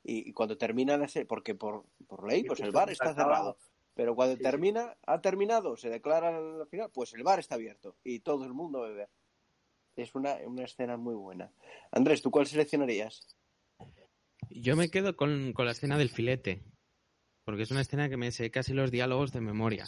Y, 0.05 0.29
y 0.29 0.33
cuando 0.33 0.57
termina 0.57 0.97
la 0.97 1.09
serie, 1.09 1.27
porque 1.27 1.55
por, 1.55 1.85
por 2.07 2.31
ley, 2.31 2.45
pues 2.45 2.61
el 2.61 2.71
bar 2.71 2.91
está 2.91 3.15
cerrado. 3.15 3.57
Pero 3.95 4.15
cuando 4.15 4.35
Sí, 4.35 4.39
sí. 4.39 4.43
termina, 4.45 4.97
ha 5.07 5.21
terminado, 5.21 5.77
se 5.77 5.89
declara 5.89 6.37
al 6.37 6.67
final, 6.69 6.91
pues 6.93 7.15
el 7.15 7.23
bar 7.23 7.39
está 7.41 7.55
abierto 7.55 7.97
y 8.05 8.21
todo 8.21 8.45
el 8.45 8.53
mundo 8.53 8.83
bebe. 8.83 9.09
Es 9.97 10.15
una, 10.15 10.35
una 10.47 10.65
escena 10.65 10.99
muy 10.99 11.15
buena. 11.15 11.51
Andrés, 11.91 12.21
¿tú 12.21 12.31
cuál 12.31 12.47
seleccionarías? 12.47 13.36
Yo 14.61 14.77
me 14.77 14.89
quedo 14.89 15.17
con, 15.17 15.53
con 15.53 15.67
la 15.67 15.73
escena 15.73 15.99
del 15.99 16.11
filete, 16.11 16.63
porque 17.45 17.63
es 17.63 17.71
una 17.71 17.83
escena 17.83 18.09
que 18.09 18.17
me 18.17 18.33
sé 18.33 18.51
casi 18.51 18.73
los 18.73 18.91
diálogos 18.91 19.33
de 19.33 19.41
memoria. 19.41 19.87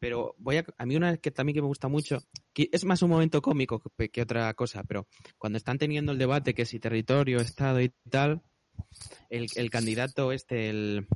Pero 0.00 0.34
voy 0.38 0.56
a, 0.56 0.64
a 0.78 0.86
mí 0.86 0.96
una 0.96 1.18
que 1.18 1.30
también 1.30 1.54
que 1.54 1.60
me 1.60 1.68
gusta 1.68 1.88
mucho, 1.88 2.22
que 2.54 2.68
es 2.72 2.84
más 2.84 3.02
un 3.02 3.10
momento 3.10 3.42
cómico 3.42 3.82
que, 3.98 4.08
que 4.08 4.22
otra 4.22 4.52
cosa, 4.54 4.82
pero 4.84 5.06
cuando 5.36 5.58
están 5.58 5.78
teniendo 5.78 6.12
el 6.12 6.18
debate 6.18 6.54
que 6.54 6.64
si 6.64 6.80
territorio, 6.80 7.40
estado 7.40 7.80
y 7.82 7.92
tal, 8.08 8.42
el, 9.28 9.46
el 9.56 9.70
candidato 9.70 10.32
este, 10.32 10.70
el 10.70 11.06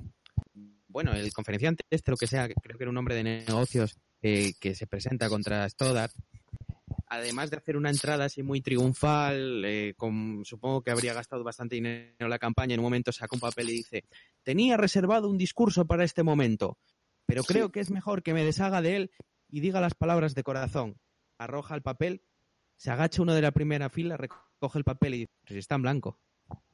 bueno, 0.89 1.13
el 1.13 1.33
conferenciante 1.33 1.85
este, 1.91 2.11
lo 2.11 2.17
que 2.17 2.29
sea, 2.29 2.47
creo 2.49 2.79
que 2.79 2.85
era 2.85 2.91
un 2.91 2.97
hombre 2.97 3.17
de 3.17 3.25
negocios 3.25 3.99
eh, 4.23 4.53
que 4.61 4.75
se 4.75 4.87
presenta 4.87 5.29
contra 5.29 5.69
Stoddard, 5.69 6.13
además 7.15 7.51
de 7.51 7.57
hacer 7.57 7.77
una 7.77 7.91
entrada 7.91 8.27
así 8.27 8.43
muy 8.43 8.61
triunfal, 8.61 9.65
eh, 9.65 9.95
con, 9.97 10.45
supongo 10.45 10.83
que 10.83 10.91
habría 10.91 11.15
gastado 11.15 11.43
bastante 11.45 11.75
dinero 11.77 12.15
en 12.19 12.31
la 12.31 12.39
campaña, 12.39 12.75
en 12.75 12.81
un 12.81 12.85
momento 12.85 13.13
saca 13.13 13.35
un 13.37 13.41
papel 13.41 13.71
y 13.71 13.73
dice, 13.75 14.05
tenía 14.43 14.77
reservado 14.77 15.29
un 15.29 15.39
discurso 15.39 15.87
para 15.87 16.05
este 16.05 16.23
momento, 16.23 16.79
pero 17.27 17.43
creo 17.45 17.67
Sí. 17.67 17.73
que 17.73 17.81
es 17.81 17.91
mejor 17.91 18.23
que 18.23 18.35
me 18.35 18.45
deshaga 18.45 18.83
de 18.83 18.97
él 18.97 19.11
y 19.49 19.61
diga 19.61 19.81
las 19.81 19.95
palabras 19.95 20.35
de 20.35 20.43
corazón. 20.43 20.99
Arroja 21.39 21.75
el 21.75 21.83
papel, 21.83 22.23
se 22.77 22.91
agacha 22.91 23.23
uno 23.23 23.35
de 23.35 23.43
la 23.43 23.53
primera 23.53 23.89
fila, 23.89 24.17
recoge 24.17 24.79
el 24.79 24.85
papel 24.85 25.15
y 25.15 25.19
dice, 25.21 25.33
"Pues 25.47 25.59
está 25.59 25.75
en 25.77 25.83
blanco. 25.83 26.19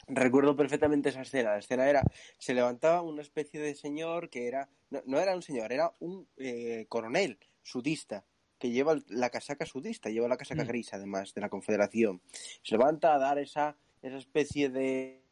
Recuerdo 0.08 0.56
perfectamente 0.56 1.10
esa 1.10 1.22
escena. 1.22 1.50
La 1.52 1.58
escena 1.58 1.88
era, 1.88 2.02
se 2.38 2.52
levantaba 2.52 3.00
una 3.02 3.22
especie 3.22 3.60
de 3.60 3.74
señor 3.76 4.28
que 4.28 4.48
era, 4.48 4.68
no, 4.90 5.00
no 5.06 5.20
era 5.20 5.36
un 5.36 5.42
señor, 5.42 5.72
era 5.72 5.94
un 6.00 6.26
eh, 6.36 6.86
coronel 6.88 7.38
sudista 7.62 8.24
que 8.60 8.70
lleva 8.70 8.96
la 9.08 9.30
casaca 9.30 9.66
sudista, 9.66 10.10
lleva 10.10 10.28
la 10.28 10.36
casaca 10.36 10.62
Mm. 10.64 10.68
gris 10.68 10.92
además 10.94 11.34
de 11.34 11.40
la 11.40 11.48
Confederación. 11.48 12.20
Se 12.62 12.76
levanta 12.76 13.14
a 13.14 13.18
dar 13.18 13.38
esa, 13.38 13.76
esa 14.02 14.18
especie 14.18 14.68
de, 14.68 15.24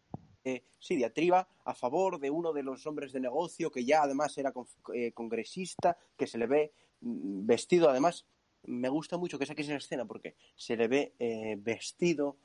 eh, 0.45 0.64
sí, 0.79 0.97
diatriba 0.97 1.47
a 1.64 1.74
favor 1.74 2.18
de 2.18 2.31
uno 2.31 2.53
de 2.53 2.62
los 2.62 2.87
hombres 2.87 3.12
de 3.12 3.20
negocio 3.20 3.70
que 3.70 3.85
ya 3.85 4.03
además 4.03 4.37
era 4.39 4.53
eh, 4.95 5.12
congresista, 5.12 5.97
que 6.16 6.26
se 6.26 6.39
le 6.39 6.47
ve 6.47 6.72
mm, 7.03 7.47
vestido 7.47 7.91
además. 7.91 8.24
Me 8.64 8.89
gusta 8.89 9.18
mucho 9.18 9.39
que 9.39 9.47
saques 9.47 9.66
esa 9.68 9.76
escena 9.76 10.05
porque 10.07 10.35
se 10.57 10.76
le 10.76 10.89
ve 10.89 11.14
eh, 11.18 11.57
vestido 11.61 12.39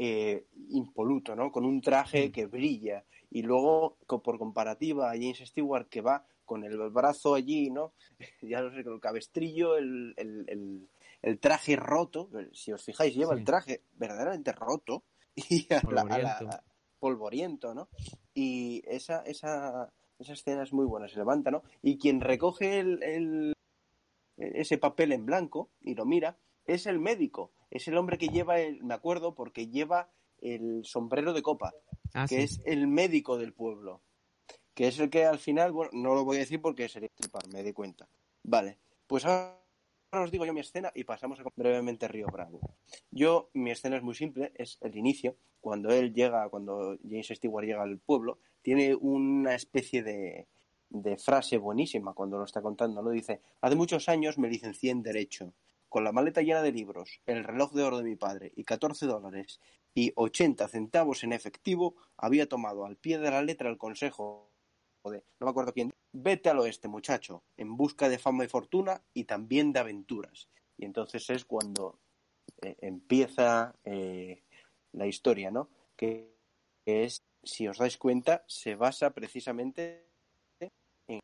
eh, 0.00 0.46
impoluto, 0.70 1.34
¿no? 1.34 1.50
Con 1.50 1.64
un 1.64 1.80
traje 1.80 2.28
Mm. 2.28 2.32
que 2.32 2.46
brilla. 2.46 3.04
Y 3.30 3.42
luego, 3.42 3.98
por 4.06 4.38
comparativa, 4.38 5.10
a 5.10 5.14
James 5.14 5.38
Stewart 5.44 5.88
que 5.88 6.00
va 6.00 6.24
con 6.48 6.64
el 6.64 6.76
brazo 6.90 7.34
allí, 7.34 7.70
¿no? 7.70 7.92
ya 8.42 8.60
no 8.62 8.74
sé, 8.74 8.82
con 8.82 8.94
el 8.94 9.00
cabestrillo, 9.00 9.76
el, 9.76 10.14
el, 10.16 10.44
el- 10.48 10.88
el 11.20 11.38
traje 11.40 11.74
roto. 11.76 12.30
Si 12.52 12.72
os 12.72 12.84
fijáis, 12.84 13.14
lleva 13.14 13.34
Sí. 13.34 13.40
el 13.40 13.44
traje 13.44 13.82
verdaderamente 13.92 14.52
roto 14.52 15.04
y 15.36 15.66
a 15.72 15.82
la- 15.92 16.02
a 16.02 16.18
la- 16.18 16.64
Polvoriento. 17.00 17.74
¿no? 17.74 17.88
Y 18.34 18.82
esa, 18.86 19.22
esa, 19.22 19.92
esa 20.18 20.32
escena 20.32 20.62
es 20.64 20.72
muy 20.72 20.86
buena, 20.86 21.06
se 21.08 21.16
levanta, 21.18 21.50
¿no? 21.50 21.62
Y 21.82 21.98
quien 21.98 22.20
recoge 22.20 22.80
el, 22.80 23.02
el- 23.02 23.52
ese 24.36 24.78
papel 24.78 25.12
en 25.12 25.26
blanco 25.26 25.70
y 25.80 25.94
lo 25.94 26.04
mira 26.06 26.38
es 26.64 26.86
el 26.86 26.98
médico, 27.00 27.52
es 27.70 27.88
el 27.88 27.96
hombre 27.96 28.18
que 28.18 28.28
lleva 28.28 28.60
el, 28.60 28.82
me 28.84 28.94
acuerdo, 28.94 29.34
porque 29.34 29.68
lleva 29.68 30.10
el 30.40 30.84
sombrero 30.84 31.32
de 31.32 31.42
copa, 31.42 31.72
Ah, 32.14 32.26
que 32.28 32.36
sí. 32.36 32.42
es 32.42 32.60
el 32.64 32.86
médico 32.86 33.38
del 33.38 33.52
pueblo, 33.54 34.02
que 34.78 34.86
es 34.86 35.00
el 35.00 35.10
que 35.10 35.24
al 35.24 35.40
final, 35.40 35.72
bueno, 35.72 35.90
no 35.92 36.14
lo 36.14 36.24
voy 36.24 36.36
a 36.36 36.38
decir 36.38 36.62
porque 36.62 36.88
sería 36.88 37.08
tripar, 37.08 37.48
me 37.48 37.64
di 37.64 37.72
cuenta. 37.72 38.08
Vale, 38.44 38.78
pues 39.08 39.26
ahora 39.26 39.58
os 40.12 40.30
digo 40.30 40.46
yo 40.46 40.54
mi 40.54 40.60
escena 40.60 40.92
y 40.94 41.02
pasamos 41.02 41.40
a 41.40 41.42
brevemente 41.56 42.06
Río 42.06 42.28
Bravo. 42.28 42.60
Yo, 43.10 43.50
mi 43.54 43.72
escena 43.72 43.96
es 43.96 44.04
muy 44.04 44.14
simple, 44.14 44.52
es 44.54 44.78
el 44.80 44.96
inicio, 44.96 45.34
cuando 45.60 45.90
él 45.90 46.14
llega, 46.14 46.48
cuando 46.48 46.96
James 47.02 47.26
Stewart 47.26 47.66
llega 47.66 47.82
al 47.82 47.98
pueblo, 47.98 48.38
tiene 48.62 48.94
una 48.94 49.56
especie 49.56 50.04
de, 50.04 50.46
de 50.90 51.16
frase 51.16 51.58
buenísima 51.58 52.14
cuando 52.14 52.38
lo 52.38 52.44
está 52.44 52.62
contando, 52.62 53.02
¿no? 53.02 53.10
Dice, 53.10 53.40
hace 53.60 53.74
muchos 53.74 54.08
años 54.08 54.38
me 54.38 54.48
licencié 54.48 54.92
en 54.92 55.02
Derecho, 55.02 55.54
con 55.88 56.04
la 56.04 56.12
maleta 56.12 56.40
llena 56.40 56.62
de 56.62 56.70
libros, 56.70 57.20
el 57.26 57.42
reloj 57.42 57.72
de 57.72 57.82
oro 57.82 57.98
de 57.98 58.04
mi 58.04 58.14
padre 58.14 58.52
y 58.54 58.62
14 58.62 59.06
dólares 59.06 59.58
y 59.92 60.12
80 60.14 60.68
centavos 60.68 61.24
en 61.24 61.32
efectivo, 61.32 61.96
había 62.16 62.48
tomado 62.48 62.86
al 62.86 62.94
pie 62.94 63.18
de 63.18 63.32
la 63.32 63.42
letra 63.42 63.70
el 63.70 63.76
consejo 63.76 64.52
no 65.10 65.46
me 65.46 65.50
acuerdo 65.50 65.72
quién, 65.72 65.92
vete 66.12 66.48
al 66.48 66.58
oeste, 66.58 66.88
muchacho, 66.88 67.42
en 67.56 67.76
busca 67.76 68.08
de 68.08 68.18
fama 68.18 68.44
y 68.44 68.48
fortuna 68.48 69.02
y 69.14 69.24
también 69.24 69.72
de 69.72 69.80
aventuras. 69.80 70.48
Y 70.76 70.84
entonces 70.84 71.28
es 71.30 71.44
cuando 71.44 71.98
eh, 72.62 72.76
empieza 72.80 73.74
eh, 73.84 74.44
la 74.92 75.06
historia, 75.06 75.50
¿no? 75.50 75.68
Que, 75.96 76.36
es, 76.86 77.22
si 77.42 77.68
os 77.68 77.76
dais 77.76 77.98
cuenta, 77.98 78.44
se 78.46 78.74
basa 78.74 79.10
precisamente 79.10 80.06
en... 81.06 81.20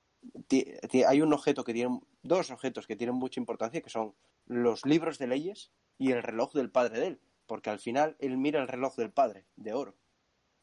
Hay 1.07 1.23
un 1.23 1.33
objeto 1.33 1.65
que 1.65 1.73
tiene, 1.73 2.01
dos 2.23 2.51
objetos 2.51 2.87
que 2.87 2.97
tienen 2.97 3.17
mucha 3.17 3.41
importancia, 3.41 3.81
que 3.81 3.89
son 3.89 4.15
los 4.47 4.85
libros 4.85 5.19
de 5.19 5.27
leyes 5.27 5.73
y 5.97 6.13
el 6.13 6.23
reloj 6.23 6.53
del 6.53 6.71
padre 6.71 7.01
de 7.01 7.07
él, 7.07 7.21
porque 7.47 7.71
al 7.71 7.79
final 7.79 8.17
él 8.19 8.37
mira 8.37 8.61
el 8.61 8.69
reloj 8.69 8.97
del 8.97 9.11
padre, 9.11 9.47
de 9.57 9.73
oro, 9.73 9.97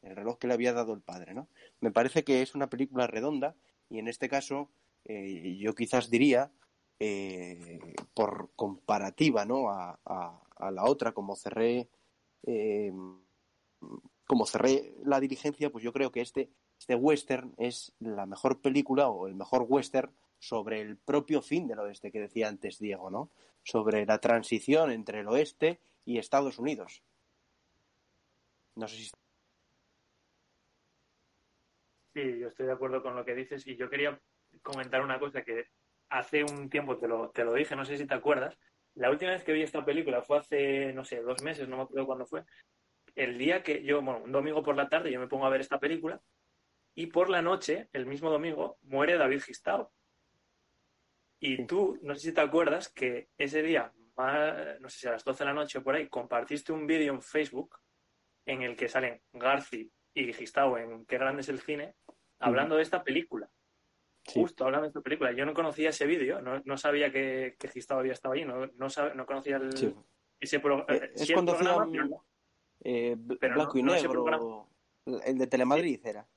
el 0.01 0.15
reloj 0.15 0.37
que 0.37 0.47
le 0.47 0.53
había 0.53 0.73
dado 0.73 0.93
el 0.93 1.01
padre, 1.01 1.33
¿no? 1.33 1.47
Me 1.79 1.91
parece 1.91 2.23
que 2.23 2.41
es 2.41 2.55
una 2.55 2.69
película 2.69 3.07
redonda 3.07 3.55
y 3.89 3.99
en 3.99 4.07
este 4.07 4.29
caso 4.29 4.69
eh, 5.05 5.57
yo 5.59 5.75
quizás 5.75 6.09
diría, 6.09 6.51
eh, 6.99 7.79
por 8.13 8.51
comparativa, 8.55 9.45
¿no? 9.45 9.69
A, 9.69 9.97
la 10.71 10.83
otra, 10.85 11.11
como 11.11 11.35
cerré, 11.35 11.89
eh, 12.43 12.93
como 14.27 14.45
cerré 14.45 14.93
la 15.03 15.19
diligencia, 15.19 15.71
pues 15.71 15.83
yo 15.83 15.91
creo 15.91 16.11
que 16.11 16.21
este, 16.21 16.51
este 16.77 16.93
western 16.93 17.55
es 17.57 17.93
la 17.99 18.27
mejor 18.27 18.61
película 18.61 19.09
o 19.09 19.27
el 19.27 19.33
mejor 19.33 19.65
western 19.67 20.11
sobre 20.37 20.81
el 20.81 20.97
propio 20.97 21.41
fin 21.41 21.67
del 21.67 21.79
oeste 21.79 22.11
que 22.11 22.19
decía 22.19 22.47
antes 22.47 22.77
Diego, 22.77 23.09
¿no? 23.09 23.31
Sobre 23.63 24.05
la 24.05 24.19
transición 24.19 24.91
entre 24.91 25.21
el 25.21 25.27
oeste 25.27 25.79
y 26.05 26.19
Estados 26.19 26.59
Unidos. 26.59 27.01
No 28.75 28.87
sé 28.87 28.97
si 28.97 29.11
Sí, 32.13 32.39
yo 32.39 32.47
estoy 32.47 32.65
de 32.65 32.73
acuerdo 32.73 33.01
con 33.01 33.15
lo 33.15 33.23
que 33.23 33.35
dices 33.35 33.65
y 33.67 33.77
yo 33.77 33.89
quería 33.89 34.19
comentar 34.61 35.01
una 35.01 35.19
cosa 35.19 35.43
que 35.43 35.67
hace 36.09 36.43
un 36.43 36.69
tiempo 36.69 36.97
te 36.97 37.07
lo, 37.07 37.29
te 37.29 37.45
lo 37.45 37.53
dije, 37.53 37.75
no 37.75 37.85
sé 37.85 37.97
si 37.97 38.05
te 38.05 38.13
acuerdas. 38.13 38.57
La 38.95 39.09
última 39.09 39.31
vez 39.31 39.43
que 39.43 39.53
vi 39.53 39.61
esta 39.61 39.85
película 39.85 40.21
fue 40.21 40.39
hace, 40.39 40.91
no 40.93 41.05
sé, 41.05 41.21
dos 41.21 41.41
meses, 41.41 41.69
no 41.69 41.77
me 41.77 41.83
acuerdo 41.83 42.05
cuándo 42.05 42.25
fue. 42.25 42.43
El 43.15 43.37
día 43.37 43.63
que 43.63 43.83
yo, 43.83 44.01
bueno, 44.01 44.21
un 44.23 44.31
domingo 44.31 44.61
por 44.61 44.75
la 44.75 44.89
tarde 44.89 45.11
yo 45.11 45.19
me 45.19 45.27
pongo 45.27 45.45
a 45.45 45.49
ver 45.49 45.61
esta 45.61 45.79
película 45.79 46.21
y 46.93 47.07
por 47.07 47.29
la 47.29 47.41
noche, 47.41 47.87
el 47.93 48.05
mismo 48.05 48.29
domingo, 48.29 48.77
muere 48.81 49.17
David 49.17 49.41
Gistao. 49.41 49.93
Y 51.39 51.65
tú, 51.65 51.97
no 52.01 52.13
sé 52.13 52.21
si 52.21 52.33
te 52.33 52.41
acuerdas 52.41 52.89
que 52.89 53.29
ese 53.37 53.63
día, 53.63 53.93
no 54.79 54.89
sé 54.89 54.99
si 54.99 55.07
a 55.07 55.11
las 55.11 55.23
12 55.23 55.43
de 55.43 55.45
la 55.45 55.53
noche 55.53 55.79
o 55.79 55.83
por 55.83 55.95
ahí, 55.95 56.09
compartiste 56.09 56.73
un 56.73 56.85
vídeo 56.85 57.13
en 57.13 57.21
Facebook 57.21 57.79
en 58.45 58.63
el 58.63 58.75
que 58.75 58.89
salen 58.89 59.21
Garci 59.31 59.89
y 60.13 60.33
Gistao 60.33 60.77
en 60.77 61.05
Qué 61.05 61.17
grande 61.17 61.41
es 61.41 61.49
el 61.49 61.59
cine, 61.59 61.95
hablando 62.39 62.75
de 62.75 62.83
esta 62.83 63.03
película. 63.03 63.49
Sí. 64.23 64.39
Justo 64.39 64.65
hablando 64.65 64.83
de 64.83 64.89
esta 64.89 65.01
película. 65.01 65.31
Yo 65.31 65.45
no 65.45 65.53
conocía 65.53 65.89
ese 65.89 66.05
vídeo, 66.05 66.41
no, 66.41 66.61
no 66.63 66.77
sabía 66.77 67.11
que, 67.11 67.55
que 67.57 67.67
Gistao 67.69 67.99
había 67.99 68.13
estado 68.13 68.33
allí, 68.33 68.45
no, 68.45 68.67
no, 68.67 68.85
sab- 68.87 69.15
no 69.15 69.25
conocía 69.25 69.57
el, 69.57 69.75
Sí. 69.75 69.93
ese 70.39 70.59
pro- 70.59 70.85
Eh, 70.89 71.11
es 71.15 71.21
sí 71.21 71.31
el 71.31 71.33
cuando 71.35 71.55
programa, 71.55 71.83
hacían- 71.83 72.07
pero 72.09 72.25
eh, 72.83 73.17
Pero 73.39 73.55
blanco 73.55 73.77
y 73.77 73.83
negro, 73.83 74.67
el 75.25 75.37
de 75.37 75.47
Telemadrid 75.47 76.05
era. 76.05 76.27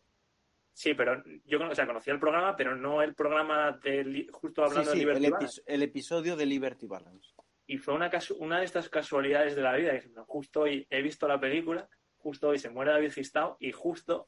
Sí, 0.72 0.94
pero 0.94 1.22
yo 1.44 1.58
o 1.68 1.74
sea, 1.74 1.86
conocía 1.86 2.12
el 2.14 2.18
programa, 2.18 2.56
pero 2.56 2.74
no 2.74 3.00
el 3.02 3.14
programa 3.14 3.72
de 3.82 4.26
justo 4.32 4.64
hablando 4.64 4.90
de 4.90 4.96
el, 4.96 4.98
Liberty 4.98 5.30
Balance. 5.30 5.60
epi- 5.62 5.64
el 5.66 5.82
episodio 5.82 6.36
de 6.36 6.46
Liberty 6.46 6.86
Balance. 6.86 7.30
Y 7.66 7.78
fue 7.78 7.94
una, 7.94 8.10
una 8.40 8.58
de 8.58 8.64
estas 8.64 8.88
casualidades 8.88 9.54
de 9.56 9.62
la 9.62 9.74
vida. 9.76 9.98
que 10.00 10.10
Justo 10.26 10.62
hoy 10.62 10.86
he 10.90 11.00
visto 11.02 11.28
la 11.28 11.38
película, 11.38 11.88
justo 12.24 12.48
hoy 12.48 12.58
se 12.58 12.70
muere 12.70 12.90
David 12.90 13.12
Gistao 13.12 13.58
y 13.60 13.70
justo 13.70 14.26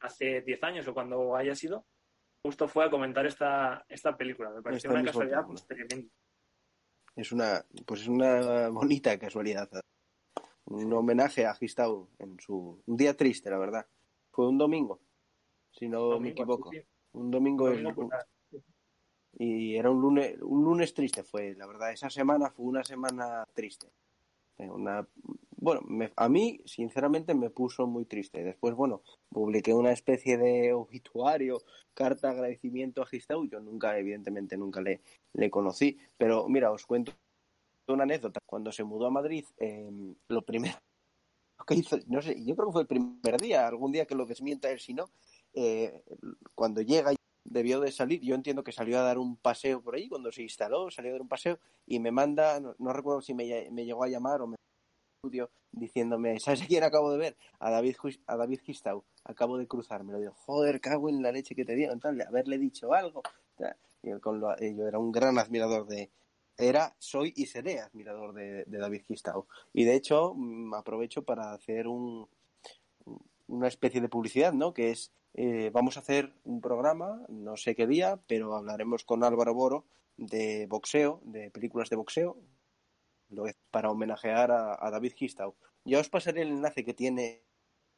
hace 0.00 0.40
10 0.42 0.62
años 0.64 0.88
o 0.88 0.92
cuando 0.94 1.36
haya 1.36 1.54
sido, 1.54 1.86
justo 2.42 2.66
fue 2.66 2.84
a 2.84 2.90
comentar 2.90 3.24
esta, 3.24 3.86
esta 3.88 4.16
película. 4.16 4.50
Me 4.50 4.62
pareció 4.62 4.90
una 4.90 5.04
casualidad 5.04 5.46
pues, 5.46 5.64
tremenda. 5.64 6.10
Es 7.14 7.30
una, 7.30 7.64
pues 7.86 8.00
es 8.02 8.08
una 8.08 8.68
bonita 8.68 9.16
casualidad. 9.18 9.70
Un 10.64 10.92
homenaje 10.92 11.46
a 11.46 11.54
Gistau 11.54 12.08
en 12.18 12.38
su 12.40 12.82
un 12.84 12.96
día 12.96 13.16
triste, 13.16 13.48
la 13.48 13.58
verdad. 13.58 13.86
Fue 14.32 14.48
un 14.48 14.58
domingo, 14.58 15.00
si 15.70 15.88
no 15.88 16.18
me 16.18 16.30
equivoco. 16.30 16.70
sí. 16.72 16.82
Un 17.12 17.30
domingo, 17.30 17.68
Domingo, 17.68 17.90
es- 17.90 17.94
pues, 17.96 18.08
nada. 18.08 18.26
y 19.34 19.76
era 19.76 19.90
un 19.90 20.00
lunes, 20.00 20.36
un 20.42 20.64
lunes 20.64 20.94
triste 20.94 21.22
fue, 21.22 21.54
la 21.54 21.66
verdad. 21.66 21.92
Esa 21.92 22.10
semana 22.10 22.50
fue 22.50 22.66
una 22.66 22.82
semana 22.82 23.46
triste. 23.54 23.88
Eh, 24.58 24.68
Una, 24.68 25.06
bueno, 25.60 25.82
me- 25.86 26.12
a 26.16 26.28
mí, 26.28 26.60
sinceramente, 26.64 27.34
me 27.34 27.50
puso 27.50 27.86
muy 27.86 28.06
triste. 28.06 28.42
Después, 28.42 28.74
bueno, 28.74 29.02
publiqué 29.28 29.74
una 29.74 29.92
especie 29.92 30.38
de 30.38 30.72
obituario, 30.72 31.62
carta 31.94 32.28
de 32.28 32.34
agradecimiento 32.34 33.02
a 33.02 33.06
Gistau. 33.06 33.46
Yo 33.46 33.60
nunca, 33.60 33.98
evidentemente, 33.98 34.56
nunca 34.56 34.80
le, 34.80 35.02
le 35.34 35.50
conocí. 35.50 35.98
Pero 36.16 36.48
mira, 36.48 36.72
os 36.72 36.86
cuento 36.86 37.12
una 37.88 38.04
anécdota. 38.04 38.40
Cuando 38.46 38.72
se 38.72 38.84
mudó 38.84 39.06
a 39.06 39.10
Madrid, 39.10 39.44
eh, 39.58 39.90
lo 40.28 40.42
primero 40.42 40.76
que 41.66 41.74
hizo, 41.74 41.98
no 42.08 42.22
sé, 42.22 42.42
yo 42.44 42.56
creo 42.56 42.68
que 42.68 42.72
fue 42.72 42.82
el 42.82 42.88
primer 42.88 43.40
día, 43.40 43.66
algún 43.68 43.92
día 43.92 44.06
que 44.06 44.14
lo 44.14 44.26
desmienta 44.26 44.70
él, 44.70 44.80
si 44.80 44.94
no, 44.94 45.10
eh, 45.54 46.02
cuando 46.54 46.80
llega 46.82 47.12
debió 47.44 47.80
de 47.80 47.90
salir, 47.90 48.20
yo 48.20 48.34
entiendo 48.34 48.62
que 48.62 48.72
salió 48.72 48.98
a 48.98 49.02
dar 49.02 49.18
un 49.18 49.36
paseo 49.36 49.82
por 49.82 49.94
ahí, 49.96 50.08
cuando 50.08 50.30
se 50.30 50.42
instaló, 50.42 50.90
salió 50.90 51.10
a 51.10 51.12
dar 51.14 51.22
un 51.22 51.28
paseo 51.28 51.58
y 51.86 51.98
me 51.98 52.12
manda, 52.12 52.60
no, 52.60 52.74
no 52.78 52.92
recuerdo 52.92 53.20
si 53.22 53.34
me, 53.34 53.44
ll- 53.44 53.70
me 53.72 53.84
llegó 53.84 54.04
a 54.04 54.08
llamar 54.08 54.40
o 54.42 54.46
me 54.46 54.56
estudio 55.20 55.50
diciéndome, 55.70 56.40
¿sabes 56.40 56.62
a 56.62 56.66
quién 56.66 56.82
acabo 56.82 57.12
de 57.12 57.18
ver? 57.18 57.36
A 57.58 57.70
David, 57.70 57.94
a 58.26 58.36
David 58.36 58.60
Gistau, 58.64 59.04
acabo 59.24 59.58
de 59.58 59.66
cruzarme, 59.68 60.12
lo 60.14 60.18
digo, 60.18 60.32
joder, 60.46 60.80
cago 60.80 61.10
en 61.10 61.22
la 61.22 61.30
leche 61.30 61.54
que 61.54 61.66
te 61.66 61.76
tal, 62.00 62.16
de 62.16 62.24
haberle 62.24 62.56
dicho 62.58 62.94
algo. 62.94 63.22
Y 64.02 64.18
con 64.20 64.40
lo- 64.40 64.56
eh, 64.58 64.74
yo 64.74 64.88
era 64.88 64.98
un 64.98 65.12
gran 65.12 65.38
admirador 65.38 65.86
de, 65.86 66.10
era, 66.56 66.94
soy 66.98 67.34
y 67.36 67.44
seré 67.46 67.80
admirador 67.80 68.32
de, 68.32 68.64
de 68.64 68.78
David 68.78 69.02
Gistau. 69.06 69.46
Y 69.74 69.84
de 69.84 69.94
hecho, 69.94 70.32
mm, 70.34 70.72
aprovecho 70.72 71.22
para 71.22 71.52
hacer 71.52 71.86
un, 71.86 72.26
una 73.48 73.68
especie 73.68 74.00
de 74.00 74.08
publicidad, 74.08 74.54
¿no? 74.54 74.72
Que 74.72 74.90
es, 74.90 75.12
eh, 75.34 75.68
vamos 75.70 75.98
a 75.98 76.00
hacer 76.00 76.32
un 76.44 76.62
programa, 76.62 77.20
no 77.28 77.58
sé 77.58 77.74
qué 77.74 77.86
día, 77.86 78.18
pero 78.26 78.56
hablaremos 78.56 79.04
con 79.04 79.22
Álvaro 79.22 79.52
Boro 79.52 79.84
de 80.16 80.66
boxeo, 80.66 81.20
de 81.24 81.50
películas 81.50 81.90
de 81.90 81.96
boxeo, 81.96 82.38
lo 83.30 83.46
es 83.46 83.56
para 83.70 83.90
homenajear 83.90 84.50
a, 84.50 84.90
David 84.90 85.14
Gistau. 85.16 85.54
Ya 85.84 85.98
os 85.98 86.08
pasaré 86.08 86.42
el 86.42 86.48
enlace 86.50 86.84
que 86.84 86.94
tiene 86.94 87.42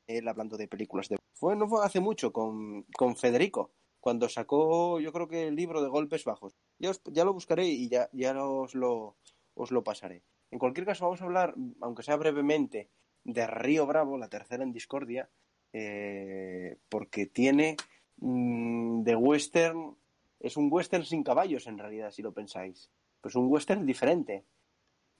él 0.06 0.28
hablando 0.28 0.56
de 0.56 0.68
películas 0.68 1.08
de 1.08 1.16
fue 1.34 1.56
no 1.56 1.68
fue 1.68 1.84
hace 1.84 2.00
mucho 2.00 2.32
con, 2.32 2.82
con 2.96 3.16
Federico 3.16 3.70
cuando 4.00 4.28
sacó 4.28 5.00
yo 5.00 5.12
creo 5.12 5.28
que 5.28 5.48
el 5.48 5.56
libro 5.56 5.82
de 5.82 5.88
golpes 5.88 6.24
bajos. 6.24 6.54
Ya, 6.78 6.90
os- 6.90 7.02
ya 7.06 7.24
lo 7.24 7.32
buscaré 7.32 7.66
y 7.66 7.88
ya, 7.88 8.08
ya 8.12 8.32
os, 8.44 8.74
lo, 8.74 9.16
os 9.54 9.70
lo 9.70 9.82
pasaré. 9.84 10.22
En 10.50 10.58
cualquier 10.58 10.86
caso 10.86 11.04
vamos 11.04 11.20
a 11.22 11.24
hablar 11.24 11.54
aunque 11.80 12.02
sea 12.02 12.16
brevemente 12.16 12.90
de 13.24 13.46
Río 13.46 13.86
Bravo 13.86 14.18
la 14.18 14.28
tercera 14.28 14.64
en 14.64 14.72
discordia 14.72 15.28
eh, 15.72 16.76
porque 16.88 17.26
tiene 17.26 17.76
mm, 18.18 19.02
de 19.02 19.16
western 19.16 19.96
es 20.40 20.56
un 20.56 20.68
western 20.70 21.04
sin 21.04 21.22
caballos 21.22 21.66
en 21.66 21.78
realidad 21.78 22.10
si 22.10 22.22
lo 22.22 22.32
pensáis. 22.32 22.90
Pues 23.20 23.36
un 23.36 23.46
western 23.46 23.86
diferente 23.86 24.44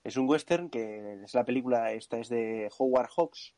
es 0.05 0.16
un 0.16 0.28
western 0.28 0.68
que 0.70 1.22
es 1.24 1.34
la 1.34 1.44
película, 1.44 1.92
esta 1.92 2.18
es 2.18 2.28
de 2.28 2.70
Howard 2.78 3.11
Hawks, 3.16 3.55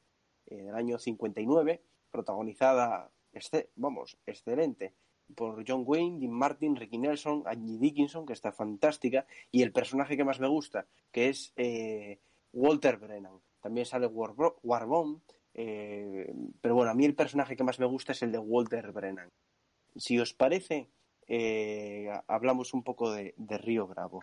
eh, 0.46 0.56
del 0.64 0.74
año 0.74 0.98
59, 0.98 1.82
protagonizada, 2.10 3.10
este, 3.32 3.70
vamos, 3.76 4.18
excelente, 4.26 4.94
por 5.34 5.64
John 5.66 5.84
Wayne, 5.86 6.20
Dean 6.20 6.32
Martin, 6.32 6.76
Ricky 6.76 6.98
Nelson, 6.98 7.42
Angie 7.46 7.78
Dickinson, 7.78 8.26
que 8.26 8.34
está 8.34 8.52
fantástica, 8.52 9.26
y 9.50 9.62
el 9.62 9.72
personaje 9.72 10.16
que 10.16 10.24
más 10.24 10.38
me 10.38 10.48
gusta, 10.48 10.86
que 11.10 11.28
es 11.30 11.52
eh, 11.56 12.18
Walter 12.52 12.98
Brennan. 12.98 13.40
También 13.60 13.86
sale 13.86 14.06
Warbo- 14.06 14.56
Warbone, 14.62 15.20
eh, 15.54 16.32
pero 16.60 16.74
bueno, 16.74 16.90
a 16.90 16.94
mí 16.94 17.06
el 17.06 17.14
personaje 17.14 17.56
que 17.56 17.64
más 17.64 17.78
me 17.80 17.86
gusta 17.86 18.12
es 18.12 18.22
el 18.22 18.32
de 18.32 18.38
Walter 18.38 18.92
Brennan. 18.92 19.30
Si 19.96 20.18
os 20.20 20.34
parece, 20.34 20.90
eh, 21.26 22.10
hablamos 22.26 22.74
un 22.74 22.82
poco 22.82 23.10
de 23.12 23.32
Río 23.58 23.86
Bravo. 23.86 24.22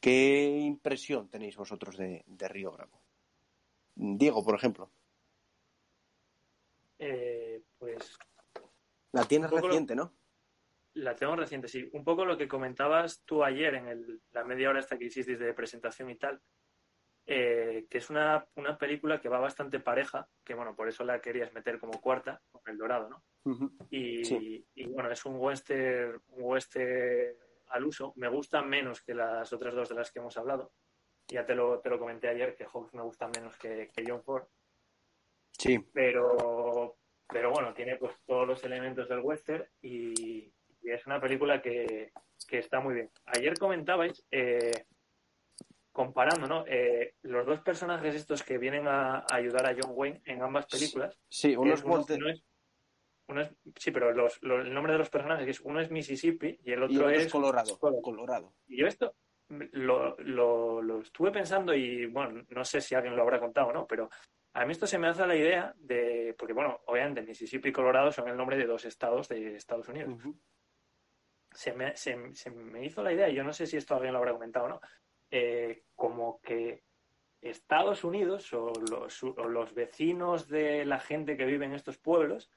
¿Qué 0.00 0.58
impresión 0.60 1.28
tenéis 1.28 1.56
vosotros 1.56 1.96
de, 1.96 2.24
de 2.26 2.48
Río 2.48 2.72
Bravo? 2.72 3.02
Diego, 3.94 4.42
por 4.44 4.54
ejemplo. 4.54 4.90
Eh, 6.98 7.62
pues 7.78 8.16
La 9.12 9.24
tienes 9.24 9.50
lo- 9.50 9.58
reciente, 9.58 9.94
¿no? 9.94 10.12
la 10.94 11.14
tengo 11.14 11.36
reciente, 11.36 11.68
sí. 11.68 11.88
Un 11.92 12.02
poco 12.04 12.24
lo 12.24 12.36
que 12.36 12.48
comentabas 12.48 13.22
tú 13.24 13.44
ayer 13.44 13.74
en 13.74 13.86
el- 13.88 14.20
la 14.32 14.44
media 14.44 14.70
hora 14.70 14.80
esta 14.80 14.98
que 14.98 15.04
hicisteis 15.06 15.38
de 15.38 15.54
presentación 15.54 16.10
y 16.10 16.16
tal, 16.16 16.40
eh, 17.26 17.86
que 17.88 17.98
es 17.98 18.10
una, 18.10 18.46
una 18.56 18.76
película 18.76 19.20
que 19.20 19.28
va 19.28 19.38
bastante 19.38 19.78
pareja, 19.80 20.28
que 20.44 20.54
bueno, 20.54 20.74
por 20.74 20.88
eso 20.88 21.04
la 21.04 21.20
querías 21.20 21.52
meter 21.52 21.78
como 21.78 22.00
cuarta, 22.00 22.42
con 22.50 22.60
El 22.66 22.76
Dorado, 22.76 23.08
¿no? 23.08 23.22
Y, 23.90 24.24
Sí. 24.24 24.66
y, 24.74 24.86
bueno, 24.88 25.10
es 25.10 25.24
un 25.24 25.36
western, 25.36 26.20
un 26.28 26.42
western 26.42 27.36
al 27.70 27.84
uso. 27.84 28.12
Me 28.16 28.28
gusta 28.28 28.62
menos 28.62 29.02
que 29.02 29.14
las 29.14 29.52
otras 29.52 29.74
dos 29.74 29.88
de 29.88 29.94
las 29.94 30.10
que 30.12 30.18
hemos 30.20 30.36
hablado. 30.36 30.72
Ya 31.28 31.46
te 31.46 31.54
lo, 31.54 31.80
te 31.80 31.88
lo 31.90 31.98
comenté 31.98 32.28
ayer, 32.28 32.54
que 32.56 32.64
Hawks 32.64 32.92
me 32.94 33.02
gusta 33.02 33.28
menos 33.28 33.56
que, 33.56 33.88
que 33.94 34.04
John 34.06 34.22
Ford. 34.22 34.44
Sí, 35.52 35.78
Pero, 35.92 36.96
pero 37.28 37.50
bueno, 37.50 37.72
tiene 37.74 37.96
pues 37.96 38.14
todos 38.26 38.46
los 38.48 38.64
elementos 38.64 39.08
del 39.08 39.20
western 39.20 39.64
y, 39.82 40.52
y 40.82 40.90
es 40.90 41.06
una 41.06 41.20
película 41.20 41.60
que, 41.60 42.12
que 42.48 42.58
está 42.58 42.80
muy 42.80 42.94
bien. 42.94 43.10
Ayer 43.26 43.58
comentabais, 43.58 44.24
eh, 44.30 44.86
comparando, 45.92 46.46
¿no? 46.46 46.64
Eh, 46.66 47.14
los 47.22 47.46
dos 47.46 47.60
personajes 47.60 48.14
estos 48.14 48.42
que 48.42 48.58
vienen 48.58 48.86
a, 48.88 49.24
ayudar 49.30 49.66
a 49.66 49.74
John 49.78 49.92
Wayne 49.94 50.22
en 50.24 50.42
ambas 50.42 50.66
películas. 50.66 51.18
sí, 51.28 51.54
uno 51.56 51.72
es 51.74 51.80
es 51.80 51.84
uno- 51.84 51.94
Walter 51.94 52.18
uno 52.18 52.30
es- 52.30 52.42
uno 53.30 53.42
es- 53.42 53.52
sí, 53.76 53.90
pero 53.90 54.12
los, 54.12 54.42
los- 54.42 54.66
el 54.66 54.72
nombre 54.74 54.92
de 54.92 54.98
los 54.98 55.10
personajes 55.10 55.46
es 55.48 55.60
uno 55.60 55.80
es 55.80 55.90
Mississippi 55.90 56.58
y 56.64 56.72
el 56.72 56.80
y 56.80 56.82
otro 56.82 56.96
otro 57.06 57.10
es 57.10 57.26
es 57.26 57.32
Colorado. 57.32 57.78
Colorado. 57.78 58.02
Colorado. 58.02 58.54
Y 58.68 58.78
yo 58.78 58.86
esto 58.86 59.14
lo, 59.48 60.16
lo, 60.18 60.80
lo 60.82 61.00
estuve 61.00 61.32
pensando 61.32 61.74
y, 61.74 62.06
bueno, 62.06 62.44
no 62.50 62.64
sé 62.64 62.80
si 62.80 62.94
alguien 62.94 63.16
lo 63.16 63.22
habrá 63.22 63.40
contado 63.40 63.68
o 63.68 63.72
no, 63.72 63.86
pero 63.86 64.08
a 64.52 64.64
mí 64.64 64.72
esto 64.72 64.86
se 64.86 64.98
me 64.98 65.08
hace 65.08 65.26
la 65.26 65.34
idea 65.36 65.74
de, 65.78 66.34
porque, 66.38 66.52
bueno, 66.52 66.80
obviamente 66.86 67.22
Mississippi 67.22 67.68
y 67.70 67.72
Colorado 67.72 68.12
son 68.12 68.28
el 68.28 68.36
nombre 68.36 68.56
de 68.56 68.66
dos 68.66 68.84
estados 68.84 69.28
de 69.28 69.56
Estados 69.56 69.88
Unidos. 69.88 70.14
Se 71.52 71.72
me, 71.72 71.96
se, 71.96 72.32
se 72.34 72.50
me 72.50 72.84
hizo 72.84 73.02
la 73.02 73.12
idea, 73.12 73.28
y 73.28 73.34
yo 73.34 73.42
no 73.42 73.52
sé 73.52 73.66
si 73.66 73.76
esto 73.76 73.94
alguien 73.94 74.12
lo 74.12 74.18
habrá 74.20 74.32
comentado 74.32 74.66
o 74.66 74.68
no, 74.68 74.80
eh, 75.32 75.82
como 75.96 76.40
que 76.40 76.84
Estados 77.40 78.04
Unidos 78.04 78.52
o 78.52 78.72
los, 78.88 79.22
o 79.24 79.48
los 79.48 79.74
vecinos 79.74 80.46
de 80.48 80.84
la 80.84 81.00
gente 81.00 81.36
que 81.36 81.46
vive 81.46 81.64
en 81.66 81.72
estos 81.74 81.98
pueblos 81.98 82.50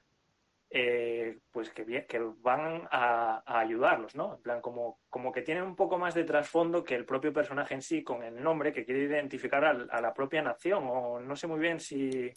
eh, 0.76 1.38
pues 1.52 1.70
que, 1.70 1.84
que 2.04 2.18
van 2.18 2.88
a, 2.90 3.44
a 3.46 3.60
ayudarlos, 3.60 4.16
¿no? 4.16 4.34
En 4.34 4.42
plan, 4.42 4.60
como, 4.60 4.98
como 5.08 5.30
que 5.30 5.42
tienen 5.42 5.62
un 5.62 5.76
poco 5.76 5.98
más 5.98 6.14
de 6.14 6.24
trasfondo 6.24 6.82
que 6.82 6.96
el 6.96 7.04
propio 7.04 7.32
personaje 7.32 7.74
en 7.74 7.80
sí, 7.80 8.02
con 8.02 8.24
el 8.24 8.42
nombre 8.42 8.72
que 8.72 8.84
quiere 8.84 9.04
identificar 9.04 9.64
a, 9.64 10.00
la 10.00 10.12
propia 10.12 10.42
nación, 10.42 10.82
o 10.88 11.20
no 11.20 11.36
sé 11.36 11.46
muy 11.46 11.60
bien 11.60 11.78
si, 11.78 12.28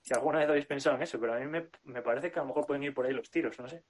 si 0.00 0.14
alguna 0.14 0.38
vez 0.38 0.48
habéis 0.48 0.64
pensado 0.64 0.96
en 0.96 1.02
eso, 1.02 1.20
pero 1.20 1.34
a 1.34 1.38
mí 1.38 1.46
me, 1.46 1.68
me 1.82 2.00
parece 2.00 2.32
que 2.32 2.38
a 2.38 2.42
lo 2.42 2.48
mejor 2.48 2.64
pueden 2.66 2.84
ir 2.84 2.94
por 2.94 3.04
ahí 3.04 3.12
los 3.12 3.30
tiros, 3.30 3.60
no 3.60 3.68
sé. 3.68 3.84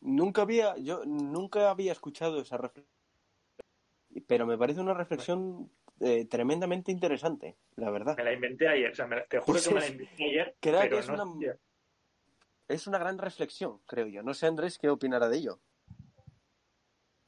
Nunca 0.00 0.42
había, 0.42 0.76
yo 0.76 1.02
nunca 1.04 1.70
había 1.70 1.90
escuchado 1.90 2.40
esa 2.40 2.56
reflexión, 2.56 2.94
pero 4.28 4.46
me 4.46 4.56
parece 4.56 4.80
una 4.80 4.94
reflexión 4.94 5.72
eh, 5.98 6.26
tremendamente 6.26 6.92
interesante, 6.92 7.56
la 7.74 7.90
verdad. 7.90 8.16
Me 8.16 8.22
la 8.22 8.32
inventé 8.32 8.68
ayer, 8.68 8.92
o 8.92 8.94
sea, 8.94 9.08
me 9.08 9.22
te 9.22 9.40
juro 9.40 9.58
que 9.60 9.74
me 9.74 9.80
la 9.80 9.88
inventé 9.88 10.24
ayer, 10.24 10.56
Creo 10.60 10.80
que 10.82 10.86
pero 10.86 10.98
es 11.00 11.08
no 11.08 11.14
una-. 11.14 11.56
Es 12.68 12.86
una 12.86 12.98
gran 12.98 13.18
reflexión, 13.18 13.80
creo 13.86 14.06
yo. 14.06 14.22
No 14.22 14.34
sé, 14.34 14.46
Andrés, 14.46 14.78
qué 14.78 14.88
opinará 14.88 15.28
de 15.28 15.38
ello. 15.38 15.60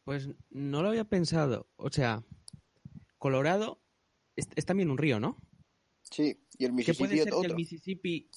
Pues 0.04 0.28
no 0.50 0.82
lo 0.82 0.88
había 0.88 1.04
pensado. 1.04 1.68
O 1.76 1.90
sea, 1.90 2.24
Colorado 3.18 3.80
es, 4.36 4.48
es 4.54 4.64
también 4.64 4.90
un 4.90 4.98
río, 4.98 5.20
¿no? 5.20 5.36
Sí, 6.02 6.40
y 6.58 6.64
el 6.64 6.74
¿Qué 6.76 6.94
puede 6.94 7.14
Mississippi 7.14 7.18
ser 7.18 7.28
que 7.28 7.34
otro. 7.34 7.50
el 7.50 7.56
Mississippi 7.56 8.30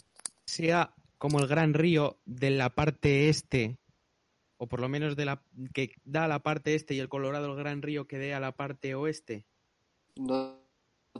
sea 0.46 0.96
como 1.18 1.40
el 1.40 1.48
gran 1.48 1.74
río 1.74 2.20
de 2.26 2.50
la 2.50 2.74
parte 2.74 3.30
este, 3.30 3.78
o 4.58 4.68
por 4.68 4.82
lo 4.82 4.90
menos 4.90 5.16
de 5.16 5.26
la 5.26 5.44
que 5.74 5.94
da 6.04 6.26
a 6.26 6.28
la 6.28 6.42
parte 6.42 6.76
este 6.76 6.96
y 6.96 7.00
el 7.00 7.10
Colorado 7.10 7.52
el 7.52 7.58
gran 7.58 7.82
río 7.82 8.08
que 8.08 8.18
dé 8.18 8.34
a 8.34 8.40
la 8.40 8.56
parte 8.56 8.96
oeste? 8.96 9.46
No 10.16 10.59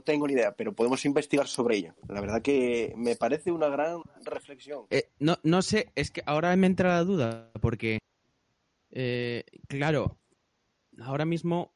tengo 0.02 0.26
ni 0.26 0.34
idea, 0.34 0.52
pero 0.54 0.74
podemos 0.74 1.04
investigar 1.04 1.46
sobre 1.46 1.76
ello. 1.76 1.94
La 2.08 2.20
verdad 2.20 2.42
que 2.42 2.92
me 2.96 3.16
parece 3.16 3.52
una 3.52 3.68
gran 3.68 4.02
reflexión. 4.24 4.86
Eh, 4.90 5.10
no, 5.18 5.38
no 5.42 5.62
sé, 5.62 5.90
es 5.94 6.10
que 6.10 6.22
ahora 6.26 6.54
me 6.56 6.66
entra 6.66 6.90
la 6.90 7.04
duda, 7.04 7.50
porque, 7.60 7.98
eh, 8.90 9.44
claro, 9.68 10.18
ahora 11.00 11.24
mismo 11.24 11.72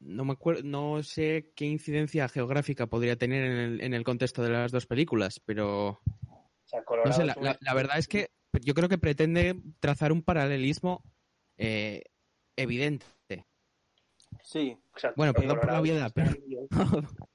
no 0.00 0.24
me 0.24 0.32
acuerdo, 0.32 0.62
no 0.64 1.02
sé 1.02 1.52
qué 1.56 1.64
incidencia 1.64 2.28
geográfica 2.28 2.86
podría 2.86 3.16
tener 3.16 3.44
en 3.44 3.56
el, 3.58 3.80
en 3.80 3.94
el 3.94 4.04
contexto 4.04 4.42
de 4.42 4.50
las 4.50 4.70
dos 4.70 4.86
películas, 4.86 5.40
pero 5.40 5.88
O 5.88 5.98
sea, 6.66 6.84
Colorado 6.84 7.10
no 7.10 7.32
sé, 7.32 7.56
la, 7.60 7.74
verdad 7.74 7.98
es 7.98 8.08
que 8.08 8.30
yo 8.60 8.74
creo 8.74 8.88
que 8.88 8.98
pretende 8.98 9.60
trazar 9.80 10.12
un 10.12 10.22
paralelismo 10.22 11.02
eh, 11.56 12.02
evidente. 12.56 13.06
Sí, 14.42 14.76
Exacto. 14.92 15.16
Bueno, 15.16 15.32
Y 15.36 15.40
perdón 15.40 15.60
por 15.60 15.72
la 15.72 15.80
obviedad, 15.80 16.12
pero- 16.14 16.32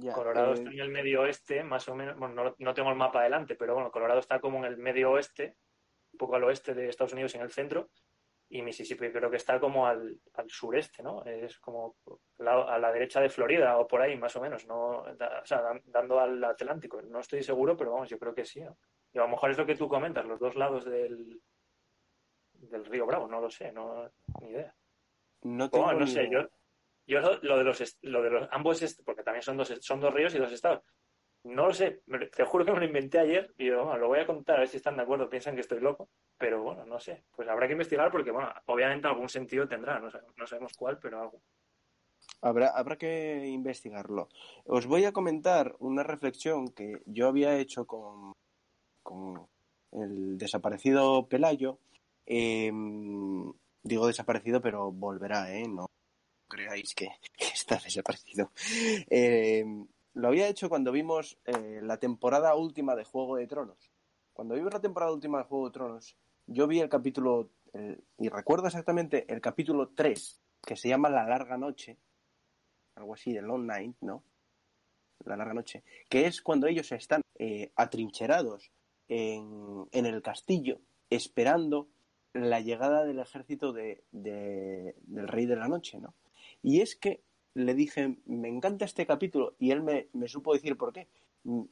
ya. 0.00 0.12
Colorado 0.12 0.50
eh, 0.50 0.54
está 0.54 0.70
en 0.70 0.80
el 0.80 0.88
medio 0.90 1.22
oeste, 1.22 1.62
más 1.64 1.88
o 1.88 1.94
menos. 1.94 2.16
Bueno, 2.18 2.34
no, 2.44 2.54
no 2.58 2.74
tengo 2.74 2.90
el 2.90 2.96
mapa 2.96 3.22
delante, 3.22 3.54
pero 3.56 3.74
bueno, 3.74 3.90
Colorado 3.90 4.20
está 4.20 4.40
como 4.40 4.58
en 4.58 4.64
el 4.64 4.76
medio 4.76 5.12
oeste, 5.12 5.56
un 6.12 6.18
poco 6.18 6.36
al 6.36 6.44
oeste 6.44 6.74
de 6.74 6.88
Estados 6.88 7.12
Unidos, 7.12 7.34
en 7.34 7.42
el 7.42 7.50
centro. 7.50 7.90
Y 8.48 8.62
Mississippi 8.62 9.10
creo 9.10 9.28
que 9.28 9.38
está 9.38 9.58
como 9.58 9.88
al, 9.88 10.20
al 10.34 10.48
sureste, 10.48 11.02
¿no? 11.02 11.24
Es 11.24 11.58
como 11.58 11.96
la- 12.38 12.62
a 12.62 12.78
la 12.78 12.92
derecha 12.92 13.20
de 13.20 13.28
Florida 13.28 13.76
o 13.76 13.88
por 13.88 14.00
ahí, 14.00 14.16
más 14.16 14.36
o 14.36 14.40
menos, 14.40 14.66
¿no? 14.68 15.02
Da- 15.16 15.40
o 15.42 15.46
sea, 15.46 15.60
dan- 15.62 15.82
dando 15.86 16.20
al 16.20 16.42
Atlántico. 16.44 17.02
No 17.02 17.18
estoy 17.18 17.42
seguro, 17.42 17.76
pero 17.76 17.90
vamos, 17.90 18.08
yo 18.08 18.20
creo 18.20 18.32
que 18.34 18.44
sí, 18.44 18.60
¿no? 18.60 18.78
Y 19.12 19.18
a 19.18 19.22
lo 19.22 19.28
mejor 19.28 19.50
es 19.50 19.58
lo 19.58 19.66
que 19.66 19.74
tú 19.74 19.88
comentas, 19.88 20.24
los 20.26 20.38
dos 20.38 20.54
lados 20.54 20.84
del, 20.84 21.40
del 22.52 22.84
río 22.84 23.04
Bravo, 23.04 23.26
no 23.26 23.40
lo 23.40 23.50
sé, 23.50 23.72
no, 23.72 24.08
ni 24.40 24.50
idea. 24.50 24.72
no 25.42 25.68
tengo 25.68 25.84
Bueno, 25.86 26.00
no 26.00 26.06
ni 26.06 26.12
sé, 26.12 26.30
yo, 26.30 26.48
yo 27.06 27.20
lo, 27.20 27.58
de 27.58 27.64
los 27.64 27.98
lo 28.02 28.22
de 28.22 28.30
los 28.30 28.48
ambos 28.50 28.98
porque 29.04 29.22
también 29.22 29.42
son 29.42 29.56
dos 29.56 29.72
son 29.80 30.00
dos 30.00 30.12
ríos 30.12 30.34
y 30.34 30.38
dos 30.38 30.52
estados. 30.52 30.82
No 31.44 31.66
lo 31.68 31.72
sé, 31.74 32.02
te 32.34 32.44
juro 32.44 32.64
que 32.64 32.72
me 32.72 32.80
lo 32.80 32.86
inventé 32.86 33.20
ayer 33.20 33.54
y 33.56 33.66
yo, 33.66 33.84
bueno, 33.84 33.98
lo 33.98 34.08
voy 34.08 34.18
a 34.18 34.26
contar 34.26 34.56
a 34.56 34.60
ver 34.60 34.68
si 34.68 34.78
están 34.78 34.96
de 34.96 35.02
acuerdo, 35.02 35.30
piensan 35.30 35.54
que 35.54 35.60
estoy 35.60 35.78
loco, 35.78 36.08
pero 36.36 36.60
bueno, 36.60 36.84
no 36.84 36.98
sé. 36.98 37.22
Pues 37.36 37.48
habrá 37.48 37.66
que 37.68 37.72
investigar 37.74 38.10
porque 38.10 38.32
bueno, 38.32 38.52
obviamente 38.66 39.06
algún 39.06 39.28
sentido 39.28 39.68
tendrá, 39.68 40.00
no, 40.00 40.10
sa- 40.10 40.24
no 40.36 40.46
sabemos 40.46 40.72
cuál, 40.76 40.98
pero 40.98 41.20
algo. 41.20 41.40
Habrá, 42.42 42.68
habrá 42.70 42.96
que 42.96 43.46
investigarlo. 43.46 44.28
Os 44.64 44.86
voy 44.86 45.04
a 45.04 45.12
comentar 45.12 45.76
una 45.78 46.02
reflexión 46.02 46.68
que 46.72 47.00
yo 47.06 47.28
había 47.28 47.56
hecho 47.58 47.86
con, 47.86 48.32
con 49.04 49.46
el 49.92 50.36
desaparecido 50.38 51.28
Pelayo. 51.28 51.78
Eh, 52.26 52.72
digo 53.82 54.06
desaparecido, 54.08 54.60
pero 54.60 54.90
volverá, 54.90 55.54
¿eh? 55.54 55.68
No 55.68 55.86
creáis 56.48 56.94
que, 56.96 57.08
está 57.38 57.76
desaparecido. 57.76 58.50
Eh, 59.10 59.64
lo 60.14 60.28
había 60.28 60.48
hecho 60.48 60.68
cuando 60.68 60.92
vimos 60.92 61.38
eh, 61.44 61.80
la 61.82 61.98
temporada 61.98 62.54
última 62.54 62.94
de 62.96 63.04
Juego 63.04 63.36
de 63.36 63.46
Tronos. 63.46 63.90
Cuando 64.32 64.54
vimos 64.54 64.72
la 64.72 64.80
temporada 64.80 65.12
última 65.12 65.38
de 65.38 65.44
Juego 65.44 65.66
de 65.66 65.72
Tronos, 65.72 66.16
yo 66.46 66.66
vi 66.66 66.80
el 66.80 66.88
capítulo, 66.88 67.50
y 68.18 68.28
recuerdo 68.28 68.66
exactamente 68.66 69.30
el 69.32 69.40
capítulo 69.40 69.88
3, 69.88 70.40
que 70.62 70.76
se 70.76 70.88
llama 70.88 71.08
La 71.10 71.24
Larga 71.26 71.56
Noche, 71.58 71.96
algo 72.94 73.14
así, 73.14 73.32
de 73.32 73.42
Long 73.42 73.64
Night, 73.66 73.96
¿no? 74.00 74.22
La 75.24 75.36
larga 75.36 75.54
noche, 75.54 75.82
que 76.08 76.26
es 76.26 76.40
cuando 76.42 76.66
ellos 76.66 76.92
están 76.92 77.22
eh, 77.38 77.72
atrincherados 77.74 78.70
en, 79.08 79.86
en 79.92 80.06
el 80.06 80.22
castillo, 80.22 80.78
esperando 81.10 81.88
la 82.32 82.60
llegada 82.60 83.04
del 83.04 83.18
ejército 83.18 83.72
de, 83.72 84.04
de- 84.12 84.94
del 85.00 85.26
Rey 85.28 85.46
de 85.46 85.56
la 85.56 85.68
Noche, 85.68 85.98
¿no? 85.98 86.14
Y 86.62 86.80
es 86.80 86.96
que 86.96 87.22
le 87.54 87.74
dije, 87.74 88.18
me 88.26 88.48
encanta 88.48 88.84
este 88.84 89.06
capítulo, 89.06 89.54
y 89.58 89.70
él 89.70 89.82
me, 89.82 90.08
supo 90.28 90.52
decir 90.52 90.76
por 90.76 90.92
qué. 90.92 91.08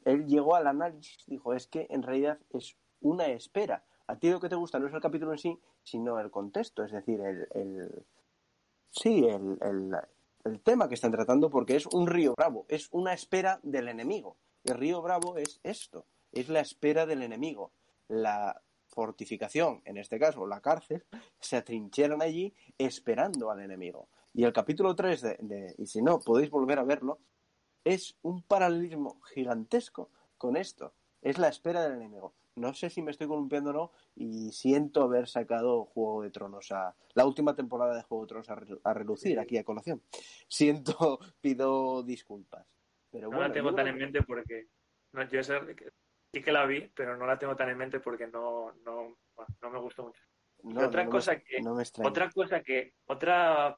Él 0.05 0.27
llegó 0.27 0.55
al 0.55 0.67
análisis, 0.67 1.19
dijo, 1.27 1.53
es 1.53 1.67
que 1.67 1.87
en 1.91 2.03
realidad 2.03 2.39
es 2.51 2.77
una 3.01 3.27
espera. 3.27 3.85
A 4.07 4.17
ti 4.19 4.31
lo 4.31 4.41
que 4.41 4.49
te 4.49 4.55
gusta 4.57 4.79
no 4.79 4.87
es 4.87 4.95
el 4.95 5.01
capítulo 5.01 5.33
en 5.33 5.39
sí, 5.39 5.59
sino 5.83 6.19
el 6.21 6.31
contexto, 6.31 6.85
es 6.85 6.93
decir, 6.93 7.21
el, 7.21 7.47
el- 7.55 8.05
sí, 8.91 9.25
el, 9.27 9.59
el, 9.61 9.97
el 10.45 10.61
tema 10.61 10.89
que 10.89 10.95
están 10.95 11.11
tratando 11.13 11.51
porque 11.51 11.77
es 11.77 11.87
un 11.87 12.07
río 12.07 12.35
bravo, 12.37 12.67
es 12.69 12.89
una 12.93 13.13
espera 13.13 13.61
del 13.63 13.89
enemigo. 13.89 14.37
El 14.65 14.77
río 14.77 15.03
bravo 15.03 15.37
es 15.37 15.61
esto, 15.63 16.07
es 16.33 16.49
la 16.49 16.61
espera 16.61 17.05
del 17.07 17.23
enemigo. 17.23 17.73
La 18.09 18.63
fortificación, 18.89 19.83
en 19.85 19.97
este 19.99 20.19
caso 20.19 20.47
la 20.47 20.61
cárcel, 20.61 21.05
se 21.41 21.57
atrincheran 21.57 22.23
allí 22.23 22.55
esperando 22.79 23.51
al 23.51 23.61
enemigo. 23.61 24.09
Y 24.35 24.45
el 24.45 24.53
capítulo 24.53 24.95
3 24.97 25.23
de, 25.23 25.37
de- 25.41 25.75
y 25.79 25.87
si 25.87 26.03
no, 26.03 26.19
podéis 26.21 26.51
volver 26.51 26.79
a 26.79 26.85
verlo, 26.85 27.19
es 27.85 28.17
un 28.23 28.43
paralelismo 28.43 29.21
gigantesco 29.33 30.11
con 30.37 30.57
esto. 30.57 30.93
Es 31.23 31.39
la 31.39 31.49
espera 31.49 31.83
del 31.85 31.93
enemigo. 31.95 32.35
No 32.57 32.73
sé 32.75 32.91
si 32.91 33.03
me 33.03 33.11
estoy 33.11 33.27
columpiando 33.27 33.71
o 33.71 33.73
no 33.73 33.93
y 34.15 34.53
siento 34.53 35.03
haber 35.03 35.29
sacado 35.29 35.85
Juego 35.87 36.23
de 36.23 36.31
Tronos 36.31 36.71
a... 36.73 36.95
La 37.15 37.27
última 37.27 37.55
temporada 37.57 37.95
de 37.97 38.03
Juego 38.03 38.25
de 38.25 38.29
Tronos 38.29 38.51
a, 38.51 38.55
re- 38.57 38.81
a 38.85 38.95
relucir 38.95 39.39
aquí 39.41 39.57
a 39.59 39.65
colación. 39.65 40.03
Siento, 40.49 41.19
pido 41.41 42.03
disculpas. 42.03 42.67
Pero 43.11 43.31
No 43.31 43.37
bueno, 43.37 43.49
la 43.49 43.55
tengo 43.55 43.71
yo 43.71 43.77
tan 43.77 43.87
en 43.89 43.97
mente 43.99 44.23
porque 44.23 44.69
no, 45.13 45.29
yo 45.29 45.41
esa- 45.41 45.65
sí 46.33 46.43
que 46.43 46.53
la 46.53 46.67
vi, 46.67 46.91
pero 46.95 47.17
no 47.17 47.27
la 47.27 47.39
tengo 47.39 47.55
tan 47.57 47.69
en 47.71 47.79
mente 47.79 48.01
porque 48.01 48.27
no, 48.27 48.73
no, 48.85 49.17
no 49.63 49.71
me 49.71 49.79
gustó 49.81 50.05
mucho. 50.05 50.23
no, 50.65 50.87
otra 50.87 51.05
me- 51.05 51.11
que. 51.41 51.61
Otra 52.09 52.31
cosa 52.31 52.63
que, 52.63 52.95
otra, 53.07 53.77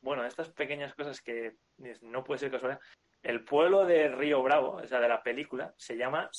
bueno, 0.00 0.24
estas 0.24 0.50
pequeñas 0.50 0.94
cosas 0.94 1.20
que 1.20 1.56
no 2.02 2.24
puede 2.24 2.38
ser 2.38 2.50
casualidad. 2.50 2.80
El 3.22 3.44
pueblo 3.44 3.84
de 3.84 4.08
Río 4.08 4.42
Bravo, 4.42 4.76
o 4.76 4.86
sea, 4.86 5.00
de 5.00 5.08
la 5.08 5.22
película, 5.22 5.74
se 5.76 5.96
llama 5.96 6.30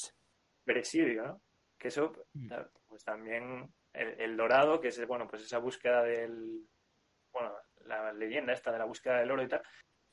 Presidio, 0.64 1.24
¿no? 1.26 1.42
Que 1.78 1.90
eso, 1.90 2.12
Mm. 2.34 2.52
pues 2.88 3.04
también 3.04 3.72
el, 3.94 4.20
el 4.22 4.38
dorado, 4.38 4.80
que 4.80 4.88
es, 4.90 5.08
bueno, 5.08 5.28
pues 5.28 5.44
esa 5.44 5.60
búsqueda 5.60 6.04
del, 6.04 6.68
bueno, 7.32 7.54
la 7.86 8.14
leyenda 8.14 8.54
esta 8.54 8.72
de 8.72 8.80
la 8.80 8.86
búsqueda 8.86 9.20
del 9.20 9.32
oro 9.32 9.44
y 9.44 9.48
tal. 9.48 9.62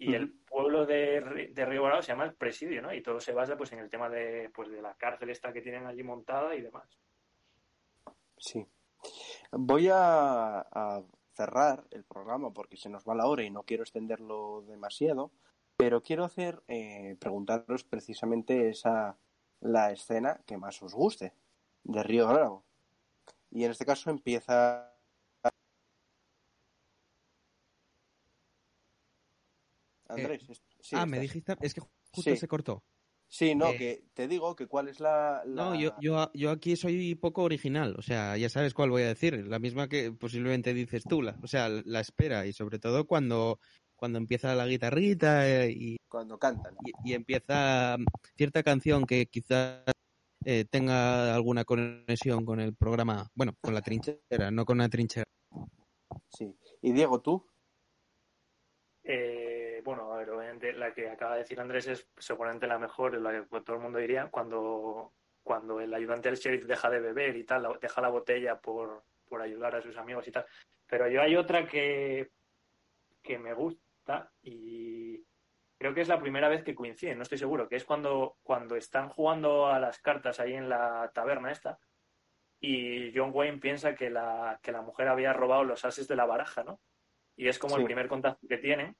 Y 0.00 0.14
el 0.14 0.32
pueblo 0.32 0.86
de, 0.86 1.20
Río 1.20 1.82
Bravo 1.82 2.02
se 2.02 2.12
llama 2.12 2.24
el 2.24 2.34
Presidio, 2.34 2.80
¿no? 2.80 2.94
Y 2.94 3.02
todo 3.02 3.18
se 3.18 3.32
basa, 3.32 3.56
pues, 3.56 3.72
en 3.72 3.80
el 3.80 3.90
tema 3.90 4.08
de, 4.08 4.48
pues, 4.54 4.70
de 4.70 4.80
la 4.80 4.94
cárcel 4.94 5.30
esta 5.30 5.52
que 5.52 5.60
tienen 5.60 5.86
allí 5.86 6.04
montada 6.04 6.54
y 6.54 6.62
demás. 6.62 6.88
Sí. 8.36 8.64
Voy 9.50 9.88
a, 9.90 10.60
a 10.60 11.02
cerrar 11.42 11.86
el 11.92 12.02
programa 12.02 12.50
porque 12.52 12.76
se 12.76 12.88
nos 12.88 13.04
va 13.04 13.14
la 13.14 13.26
hora 13.26 13.44
y 13.44 13.50
no 13.50 13.62
quiero 13.62 13.84
extenderlo 13.84 14.62
demasiado, 14.66 15.30
pero 15.76 16.02
quiero 16.02 16.24
hacer, 16.24 16.64
eh, 16.66 17.16
preguntaros 17.20 17.84
precisamente 17.84 18.68
esa, 18.68 19.16
la 19.60 19.92
escena 19.92 20.40
que 20.46 20.56
más 20.56 20.82
os 20.82 20.94
guste 20.94 21.32
de 21.84 22.02
Río 22.02 22.26
Bravo. 22.26 22.64
Y 23.52 23.62
en 23.64 23.70
este 23.70 23.86
caso 23.86 24.10
empieza... 24.10 24.92
Andrés, 30.08 30.48
es- 30.48 30.62
sí, 30.80 30.96
ah, 30.96 31.06
me 31.06 31.20
dijiste, 31.20 31.54
es 31.60 31.74
que 31.74 31.80
justo 31.80 32.30
Sí. 32.30 32.36
se 32.36 32.48
cortó. 32.48 32.82
Sí, 33.30 33.54
no, 33.54 33.68
Eh, 33.72 33.76
que 33.76 34.04
te 34.14 34.26
digo 34.26 34.56
que 34.56 34.66
cuál 34.66 34.88
es 34.88 35.00
la... 35.00 35.42
la- 35.44 35.64
No, 35.64 35.74
yo, 35.78 35.92
yo, 36.00 36.30
yo 36.32 36.50
aquí 36.50 36.76
soy 36.76 37.14
poco 37.14 37.42
original, 37.42 37.94
o 37.98 38.02
sea, 38.02 38.36
ya 38.38 38.48
sabes 38.48 38.72
cuál 38.72 38.90
voy 38.90 39.02
a 39.02 39.08
decir, 39.08 39.46
la 39.46 39.58
misma 39.58 39.86
que 39.88 40.12
posiblemente 40.12 40.72
dices 40.72 41.04
tú, 41.04 41.20
la, 41.20 41.36
o 41.42 41.46
sea, 41.46 41.68
la 41.68 42.00
espera 42.00 42.46
y 42.46 42.52
sobre 42.54 42.78
todo 42.78 43.06
cuando, 43.06 43.60
cuando 43.96 44.18
empieza 44.18 44.54
la 44.54 44.66
guitarrita 44.66 45.46
eh, 45.46 45.70
y, 45.70 45.96
Cuando 46.08 46.38
cantan. 46.38 46.74
y- 46.84 47.10
y 47.10 47.14
empieza 47.14 47.96
cierta 48.34 48.62
canción 48.62 49.04
que 49.04 49.26
quizás 49.26 49.82
eh, 50.44 50.64
tenga 50.70 51.34
alguna 51.34 51.64
conexión 51.64 52.46
con 52.46 52.60
el 52.60 52.74
programa, 52.74 53.28
bueno, 53.34 53.52
con 53.60 53.74
la 53.74 53.82
trinchera, 53.82 54.50
no 54.50 54.64
con 54.64 54.78
la 54.78 54.88
trinchera. 54.88 55.26
Sí. 56.30 56.56
Y 56.80 56.92
Diego, 56.92 57.20
tú. 57.20 57.44
Eh, 59.04 59.57
bueno, 59.82 60.12
a 60.12 60.18
ver, 60.18 60.30
obviamente 60.30 60.72
la 60.72 60.92
que 60.92 61.10
acaba 61.10 61.34
de 61.34 61.40
decir 61.40 61.60
Andrés 61.60 61.86
es 61.86 62.08
seguramente 62.18 62.66
la 62.66 62.78
mejor, 62.78 63.14
la 63.20 63.44
que 63.44 63.60
todo 63.60 63.76
el 63.76 63.82
mundo 63.82 63.98
diría, 63.98 64.28
cuando, 64.30 65.12
cuando 65.42 65.80
el 65.80 65.92
ayudante 65.92 66.28
del 66.28 66.38
sheriff 66.38 66.66
deja 66.66 66.90
de 66.90 67.00
beber 67.00 67.36
y 67.36 67.44
tal, 67.44 67.78
deja 67.80 68.00
la 68.00 68.08
botella 68.08 68.60
por, 68.60 69.02
por 69.28 69.40
ayudar 69.42 69.74
a 69.76 69.82
sus 69.82 69.96
amigos 69.96 70.26
y 70.28 70.32
tal. 70.32 70.46
Pero 70.86 71.08
yo 71.08 71.20
hay 71.20 71.36
otra 71.36 71.66
que, 71.66 72.30
que 73.22 73.38
me 73.38 73.52
gusta 73.54 74.30
y 74.42 75.22
creo 75.78 75.94
que 75.94 76.00
es 76.00 76.08
la 76.08 76.20
primera 76.20 76.48
vez 76.48 76.64
que 76.64 76.74
coinciden, 76.74 77.18
no 77.18 77.22
estoy 77.22 77.38
seguro, 77.38 77.68
que 77.68 77.76
es 77.76 77.84
cuando, 77.84 78.36
cuando 78.42 78.74
están 78.76 79.08
jugando 79.10 79.66
a 79.66 79.78
las 79.78 79.98
cartas 80.00 80.40
ahí 80.40 80.54
en 80.54 80.68
la 80.68 81.10
taberna 81.14 81.52
esta 81.52 81.78
y 82.60 83.12
John 83.16 83.30
Wayne 83.32 83.58
piensa 83.58 83.94
que 83.94 84.10
la, 84.10 84.58
que 84.62 84.72
la 84.72 84.82
mujer 84.82 85.08
había 85.08 85.32
robado 85.32 85.62
los 85.64 85.84
ases 85.84 86.08
de 86.08 86.16
la 86.16 86.26
baraja, 86.26 86.64
¿no? 86.64 86.80
Y 87.36 87.46
es 87.46 87.58
como 87.58 87.76
Sí. 87.76 87.80
el 87.82 87.86
primer 87.86 88.08
contacto 88.08 88.48
que 88.48 88.58
tienen 88.58 88.96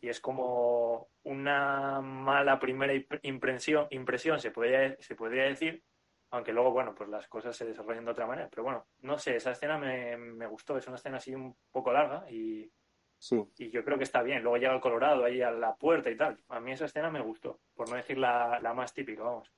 Y 0.00 0.08
es 0.08 0.20
como 0.20 1.08
una 1.22 2.00
mala 2.00 2.58
primera 2.58 2.92
imp- 2.92 3.20
impresión, 3.22 3.86
impresión 3.90 4.38
se 4.38 4.50
podría, 4.50 4.96
se 5.00 5.14
podría 5.14 5.44
decir, 5.44 5.82
aunque 6.30 6.52
luego, 6.52 6.72
bueno, 6.72 6.94
pues 6.94 7.08
las 7.08 7.26
cosas 7.28 7.56
se 7.56 7.64
desarrollan 7.66 8.04
de 8.04 8.10
otra 8.10 8.26
manera. 8.26 8.48
Pero 8.50 8.64
bueno, 8.64 8.86
no 9.00 9.18
sé, 9.18 9.36
esa 9.36 9.52
escena 9.52 9.78
me, 9.78 10.16
me 10.16 10.46
gustó, 10.46 10.76
es 10.76 10.86
una 10.86 10.96
escena 10.96 11.16
así 11.18 11.34
un 11.34 11.56
poco 11.70 11.92
larga 11.92 12.30
y, 12.30 12.70
Sí. 13.18 13.42
y 13.56 13.70
yo 13.70 13.84
creo 13.84 13.96
que 13.98 14.04
está 14.04 14.22
bien. 14.22 14.42
Luego 14.42 14.56
llega 14.56 14.74
el 14.74 14.80
Colorado 14.80 15.24
ahí 15.24 15.40
a 15.42 15.50
la 15.52 15.74
puerta 15.76 16.10
y 16.10 16.16
tal. 16.16 16.38
A 16.48 16.58
mí 16.60 16.72
esa 16.72 16.86
escena 16.86 17.08
me 17.10 17.20
gustó, 17.20 17.60
por 17.74 17.88
no 17.88 17.96
decir 17.96 18.18
la, 18.18 18.58
la 18.60 18.74
más 18.74 18.92
típica, 18.92 19.22
vamos. 19.22 19.52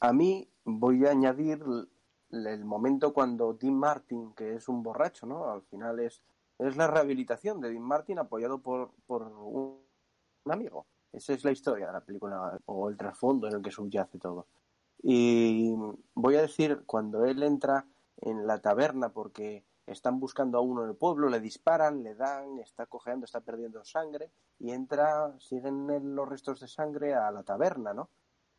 A 0.00 0.12
mí 0.12 0.48
voy 0.64 1.06
a 1.06 1.10
añadir 1.10 1.62
el 2.30 2.64
momento 2.64 3.12
cuando 3.12 3.52
Dean 3.54 3.74
Martin, 3.78 4.32
que 4.34 4.54
es 4.54 4.68
un 4.68 4.82
borracho, 4.82 5.26
¿no? 5.26 5.50
Al 5.50 5.62
final 5.62 6.00
es, 6.00 6.22
es 6.58 6.76
la 6.76 6.86
rehabilitación 6.86 7.60
de 7.60 7.70
Dean 7.70 7.82
Martin 7.82 8.18
apoyado 8.18 8.58
por, 8.60 8.92
por 9.06 9.22
un, 9.22 9.80
amigo. 10.46 10.86
Esa 11.12 11.32
es 11.32 11.44
la 11.44 11.52
historia 11.52 11.86
de 11.86 11.92
la 11.92 12.00
película 12.00 12.58
o 12.66 12.88
el 12.88 12.96
trasfondo 12.96 13.48
en 13.48 13.54
el 13.54 13.62
que 13.62 13.70
subyace 13.70 14.18
todo. 14.18 14.46
Y 15.02 15.74
voy 16.14 16.36
a 16.36 16.42
decir, 16.42 16.82
cuando 16.86 17.24
él 17.24 17.42
entra 17.42 17.86
en 18.20 18.46
la 18.46 18.60
taberna 18.60 19.10
porque 19.10 19.64
están 19.86 20.18
buscando 20.18 20.58
a 20.58 20.60
uno 20.60 20.82
en 20.82 20.90
el 20.90 20.96
pueblo, 20.96 21.28
le 21.28 21.40
disparan, 21.40 22.02
le 22.02 22.14
dan, 22.14 22.58
está 22.58 22.86
cojeando, 22.86 23.24
está 23.24 23.40
perdiendo 23.40 23.84
sangre 23.84 24.30
y 24.58 24.72
entra, 24.72 25.34
siguen 25.38 25.86
los 26.14 26.28
restos 26.28 26.60
de 26.60 26.68
sangre 26.68 27.14
a 27.14 27.30
la 27.30 27.42
taberna, 27.42 27.94
¿no? 27.94 28.10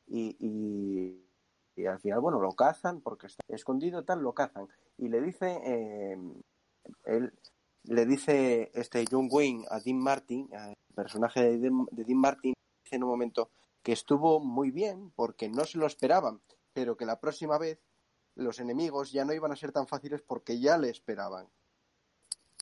Y, 0.07 0.37
y, 0.39 1.27
y 1.75 1.85
al 1.85 1.99
final, 1.99 2.21
bueno, 2.21 2.39
lo 2.39 2.53
cazan 2.53 3.01
porque 3.01 3.27
está 3.27 3.43
escondido, 3.49 4.03
tal, 4.05 4.21
lo 4.21 4.33
cazan. 4.33 4.67
Y 4.97 5.09
le 5.09 5.21
dice, 5.21 5.59
eh, 5.63 6.17
él, 7.05 7.33
le 7.87 8.05
dice 8.05 8.71
este 8.73 9.05
John 9.09 9.29
Wayne 9.31 9.65
a 9.69 9.79
Dean 9.79 9.97
Martin, 9.97 10.49
al 10.53 10.73
personaje 10.93 11.41
de 11.41 11.57
Dean, 11.57 11.85
de 11.91 12.03
Dean 12.03 12.19
Martin, 12.19 12.53
en 12.91 13.03
un 13.03 13.09
momento 13.09 13.49
que 13.81 13.93
estuvo 13.93 14.39
muy 14.39 14.71
bien 14.71 15.11
porque 15.11 15.49
no 15.49 15.65
se 15.65 15.77
lo 15.77 15.85
esperaban, 15.85 16.41
pero 16.73 16.97
que 16.97 17.05
la 17.05 17.19
próxima 17.19 17.57
vez 17.57 17.79
los 18.35 18.59
enemigos 18.59 19.11
ya 19.11 19.25
no 19.25 19.33
iban 19.33 19.51
a 19.51 19.55
ser 19.55 19.71
tan 19.71 19.87
fáciles 19.87 20.21
porque 20.21 20.59
ya 20.59 20.77
le 20.77 20.89
esperaban. 20.89 21.47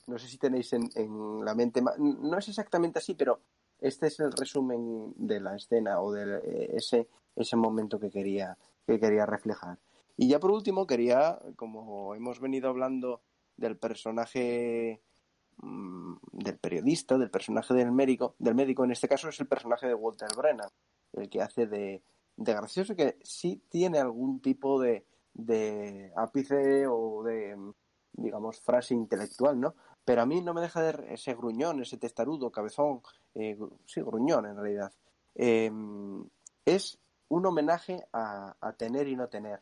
No 0.07 0.19
sé 0.19 0.28
si 0.28 0.38
tenéis 0.38 0.71
en, 0.73 0.89
en 0.95 1.43
la 1.43 1.55
mente, 1.55 1.82
no 1.82 2.38
es 2.38 2.47
exactamente 2.47 2.99
así, 2.99 3.15
pero 3.15 3.41
este 3.80 4.07
es 4.07 4.19
el 4.19 4.32
resumen 4.32 5.13
de 5.15 5.39
la 5.39 5.55
escena 5.55 5.99
o 5.99 6.11
de 6.11 6.38
eh, 6.38 6.71
ese, 6.73 7.07
ese 7.36 7.55
momento 7.55 7.99
que 7.99 8.09
quería, 8.09 8.57
que 8.86 8.99
quería 8.99 9.26
reflejar. 9.26 9.80
Y 10.15 10.30
ya 10.30 10.39
por 10.39 10.51
último 10.51 10.88
quería, 10.88 11.39
como 11.55 12.15
hemos 12.15 12.39
venido 12.39 12.69
hablando 12.69 13.21
del 13.57 13.78
personaje 13.78 15.01
del 15.58 16.58
periodista, 16.58 17.18
del 17.18 17.30
personaje 17.30 17.74
del 17.74 17.91
médico, 17.91 18.36
del 18.39 18.56
médico, 18.56 18.84
en 18.84 18.91
este 18.91 19.08
caso 19.08 19.30
es 19.30 19.39
el 19.39 19.47
personaje 19.47 19.88
de 19.88 19.93
Walter 19.93 20.30
Brennan, 20.36 20.70
el 21.14 21.30
que 21.30 21.41
hace 21.41 21.66
de, 21.68 22.03
de 22.36 22.53
gracioso, 22.53 22.95
que 22.95 23.18
sí 23.24 23.64
tiene 23.70 23.99
algún 23.99 24.41
tipo 24.41 24.80
de, 24.82 25.06
de 25.34 26.12
ápice 26.16 26.88
o 26.88 27.24
de, 27.24 27.58
digamos, 28.14 28.60
frase 28.60 28.93
intelectual, 28.93 29.60
¿no? 29.60 29.76
Pero 30.03 30.22
a 30.22 30.26
mí 30.26 30.41
no 30.41 30.53
me 30.53 30.62
deja 30.62 30.82
de 30.82 31.14
ese 31.14 31.34
gruñón, 31.34 31.82
ese 31.82 31.97
testarudo, 31.97 32.51
cabezón, 32.51 33.01
eh, 33.34 33.58
sí, 33.86 34.01
gruñón 34.01 34.45
en 34.45 34.56
realidad. 34.56 34.93
Eh, 35.34 35.72
es 36.66 36.99
un 37.30 37.45
homenaje 37.45 38.06
a, 38.14 38.56
a, 38.60 38.74
tener 38.74 39.08
y 39.08 39.16
no 39.16 39.28
tener, 39.28 39.62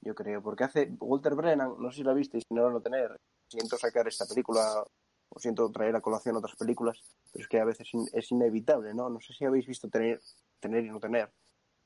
yo 0.00 0.14
creo, 0.14 0.42
porque 0.42 0.64
hace 0.64 0.92
Walter 1.00 1.34
Brennan, 1.34 1.74
no 1.78 1.90
sé 1.90 1.98
si 1.98 2.02
lo 2.02 2.14
visteis, 2.14 2.44
si 2.48 2.54
no 2.54 2.70
lo 2.70 2.80
tener, 2.80 3.20
siento 3.48 3.76
sacar 3.76 4.06
esta 4.06 4.26
película, 4.26 4.84
o 5.30 5.38
siento 5.38 5.70
traer 5.70 5.96
a 5.96 6.00
colación 6.00 6.36
otras 6.36 6.56
películas, 6.56 7.02
pero 7.32 7.42
es 7.42 7.48
que 7.48 7.60
a 7.60 7.64
veces 7.64 7.88
es 8.12 8.30
inevitable, 8.30 8.92
¿no? 8.94 9.08
No 9.08 9.20
sé 9.20 9.32
si 9.32 9.44
habéis 9.44 9.66
visto 9.66 9.88
tener, 9.88 10.20
tener 10.58 10.84
y 10.84 10.90
no 10.90 11.00
tener, 11.00 11.32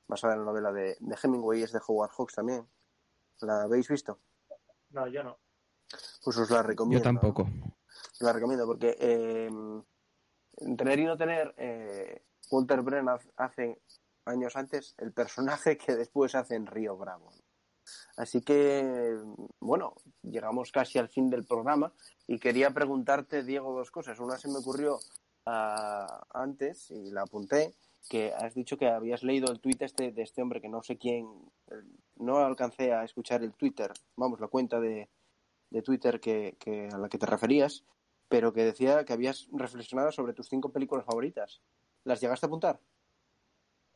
basada 0.09 0.35
en 0.35 0.41
la 0.41 0.47
novela 0.47 0.73
de, 0.73 0.97
de 0.99 1.17
Hemingway, 1.23 1.63
es 1.63 1.73
de 1.73 1.81
Howard 1.87 2.11
Hawks 2.11 2.35
también. 2.35 2.67
¿La 3.41 3.63
habéis 3.63 3.89
visto? 3.89 4.19
No, 4.91 5.07
yo 5.09 5.23
no. 5.23 5.39
Pues 6.25 6.37
os 6.39 6.51
la 6.51 6.63
recomiendo. 6.63 7.01
Yo 7.01 7.05
tampoco. 7.05 7.43
Os 7.43 8.21
la 8.21 8.33
recomiendo 8.33 8.67
porque 8.67 8.97
eh, 8.99 9.51
tener 10.77 10.99
y 10.99 11.05
no 11.05 11.17
tener, 11.17 11.55
eh, 11.59 12.25
Walter 12.51 12.81
Brennan 12.83 13.19
hace 13.37 13.81
años 14.25 14.57
antes 14.57 14.95
el 14.99 15.13
personaje 15.13 15.77
que 15.77 15.95
después 15.95 16.35
hace 16.35 16.55
en 16.55 16.67
Río 16.67 16.97
Bravo. 16.97 17.31
Así 18.17 18.41
que, 18.41 19.19
bueno, 19.61 19.95
llegamos 20.23 20.73
casi 20.73 20.99
al 20.99 21.09
fin 21.09 21.31
del 21.31 21.45
programa 21.45 21.93
y 22.27 22.39
quería 22.39 22.71
preguntarte, 22.71 23.43
Diego, 23.43 23.77
dos 23.77 23.91
cosas. 23.91 24.19
Una 24.21 24.39
se 24.39 24.49
me 24.49 24.59
ocurrió 24.59 24.97
uh, 25.47 26.07
antes 26.31 26.91
y 26.91 27.11
la 27.11 27.23
apunté, 27.23 27.75
que 28.09 28.33
has 28.33 28.55
dicho 28.55 28.77
que 28.77 28.89
habías 28.89 29.23
leído 29.23 29.51
el 29.51 29.61
tuit 29.61 29.83
este, 29.83 30.13
de 30.13 30.23
este 30.23 30.43
hombre 30.43 30.61
que 30.61 30.69
no 30.69 30.83
sé 30.83 30.99
quién, 30.99 31.27
no 32.17 32.39
alcancé 32.39 32.93
a 32.93 33.05
escuchar 33.05 33.43
el 33.43 33.55
Twitter, 33.55 33.93
vamos, 34.17 34.41
la 34.41 34.49
cuenta 34.49 34.79
de, 34.79 35.09
de 35.71 35.83
Twitter 35.83 36.21
que, 36.21 36.57
que, 36.59 36.89
a 36.93 36.99
la 36.99 37.09
que 37.09 37.19
te 37.19 37.27
referías, 37.27 37.85
pero 38.29 38.53
que 38.53 38.65
decía 38.65 39.05
que 39.05 39.13
habías 39.13 39.49
reflexionado 39.53 40.13
sobre 40.13 40.33
tus 40.33 40.49
cinco 40.49 40.71
películas 40.71 41.05
favoritas. 41.05 41.63
¿Las 42.05 42.21
llegaste 42.21 42.47
a 42.47 42.49
apuntar? 42.49 42.81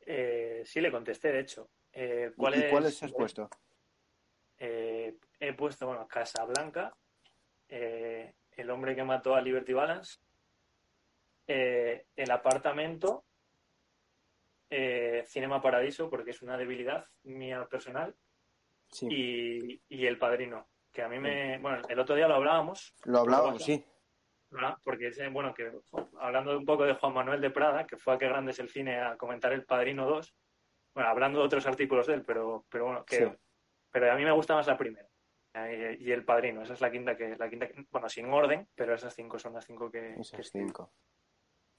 Eh, 0.07 0.63
sí, 0.65 0.81
le 0.81 0.91
contesté, 0.91 1.31
de 1.31 1.41
hecho. 1.41 1.69
Eh, 1.93 2.33
¿cuál 2.37 2.55
¿Y, 2.55 2.59
es, 2.61 2.71
cuáles 2.71 3.03
has 3.03 3.13
puesto? 3.13 3.51
Eh, 4.59 5.17
he 5.39 5.53
puesto, 5.53 5.87
bueno, 5.87 6.07
Casa 6.09 6.45
Blanca, 6.45 6.95
eh, 7.69 8.35
El 8.53 8.71
hombre 8.71 8.97
que 8.97 9.05
mató 9.05 9.35
a 9.35 9.41
Liberty 9.41 9.73
Balance, 9.73 10.19
eh, 11.47 12.07
El 12.17 12.31
apartamento, 12.31 13.25
Cinema 15.27 15.63
Paradiso, 15.63 16.11
porque 16.11 16.33
es 16.33 16.43
una 16.43 16.59
debilidad 16.59 17.07
mía 17.23 17.67
personal, 17.71 18.15
sí. 18.91 19.09
y, 19.11 19.83
y, 19.89 20.07
El 20.07 20.19
Padrino, 20.19 20.69
que 20.93 21.03
a 21.03 21.09
mí 21.09 21.19
me... 21.19 21.59
Bueno, 21.59 21.81
el 21.89 21.99
otro 21.99 22.15
día 22.15 22.29
lo 22.29 22.35
hablábamos. 22.35 22.95
Lo 23.05 23.21
hablábamos, 23.21 23.63
sí. 23.63 23.83
Porque, 24.83 25.11
bueno, 25.31 25.55
que 25.55 25.73
hablando 26.19 26.57
un 26.59 26.65
poco 26.67 26.85
de 26.85 26.95
Juan 26.95 27.15
Manuel 27.15 27.41
de 27.41 27.51
Prada, 27.51 27.87
que 27.87 27.97
fue 27.97 28.15
a 28.15 28.19
Qué 28.19 28.29
Grande 28.29 28.53
es 28.53 28.59
el 28.59 28.69
Cine 28.69 29.01
a 29.01 29.17
comentar 29.17 29.53
El 29.53 29.65
Padrino 29.65 30.07
2, 30.07 30.35
bueno, 30.95 31.09
hablando 31.09 31.39
de 31.39 31.47
otros 31.47 31.67
artículos 31.67 32.07
de 32.07 32.15
él, 32.15 32.25
pero, 32.27 32.67
pero 32.69 32.87
bueno, 32.87 33.05
que... 33.05 33.17
Sí 33.17 33.33
pero 33.91 34.13
a 34.13 34.17
mí 34.17 34.25
me 34.25 34.33
gusta 34.33 34.55
más 34.55 34.67
la 34.67 34.79
primera 34.79 35.09
eh, 35.55 35.97
y 36.01 36.11
el 36.13 36.25
padrino 36.25 36.63
esa 36.63 36.75
es 36.75 36.81
la 36.81 36.91
quinta 36.91 37.17
que 37.17 37.37
la 37.37 37.49
quinta 37.49 37.67
bueno 37.91 38.09
sin 38.09 38.27
orden 38.27 38.69
pero 38.75 38.95
esas 38.95 39.15
cinco 39.15 39.39
son 39.39 39.55
las 39.55 39.67
cinco 39.67 39.91
que 39.91 40.15
esas 40.15 40.37
que 40.37 40.45
cinco. 40.45 40.91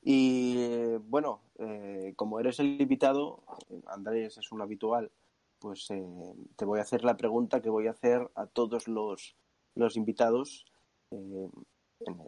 y 0.02 0.96
bueno 1.02 1.44
eh, 1.60 2.14
como 2.16 2.40
eres 2.40 2.60
el 2.60 2.82
invitado 2.82 3.44
Andrés 3.88 4.38
es 4.38 4.52
un 4.52 4.62
habitual 4.62 5.12
pues 5.60 5.90
eh, 5.92 6.34
te 6.56 6.66
voy 6.66 6.80
a 6.80 6.84
hacer 6.84 7.04
la 7.04 7.18
pregunta 7.18 7.62
que 7.62 7.70
voy 7.70 7.88
a 7.88 7.92
hacer 7.92 8.30
a 8.36 8.48
todos 8.48 8.88
los 8.88 9.36
los 9.76 9.96
invitados 9.96 10.66
en, 11.12 11.52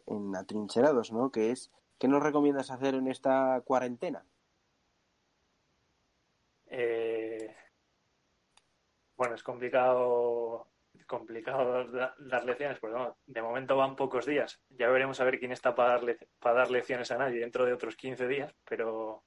en 0.06 0.36
atrincherados 0.36 1.12
no 1.12 1.32
que 1.32 1.52
es 1.52 1.72
qué 1.98 2.08
nos 2.08 2.24
recomiendas 2.24 2.72
hacer 2.72 2.96
en 2.96 3.08
esta 3.08 3.62
cuarentena 3.66 4.26
eh 6.68 7.11
bueno, 9.22 9.36
es 9.36 9.44
complicado 9.44 10.68
complicado 11.06 11.86
dar 12.18 12.44
lecciones, 12.44 12.80
porque 12.80 12.98
de 13.28 13.42
momento 13.44 13.78
van 13.78 13.96
pocos 13.96 14.26
días. 14.26 14.60
Ya 14.70 14.90
veremos 14.90 15.22
a 15.22 15.26
ver 15.26 15.38
quién 15.38 15.52
está 15.52 15.76
para 15.76 16.00
dar, 16.00 16.18
para 16.40 16.56
dar 16.56 16.72
lecciones 16.72 17.12
a 17.12 17.20
nadie 17.20 17.40
dentro 17.40 17.64
de 17.64 17.74
otros 17.74 17.96
15 17.96 18.28
días, 18.28 18.52
pero, 18.68 19.24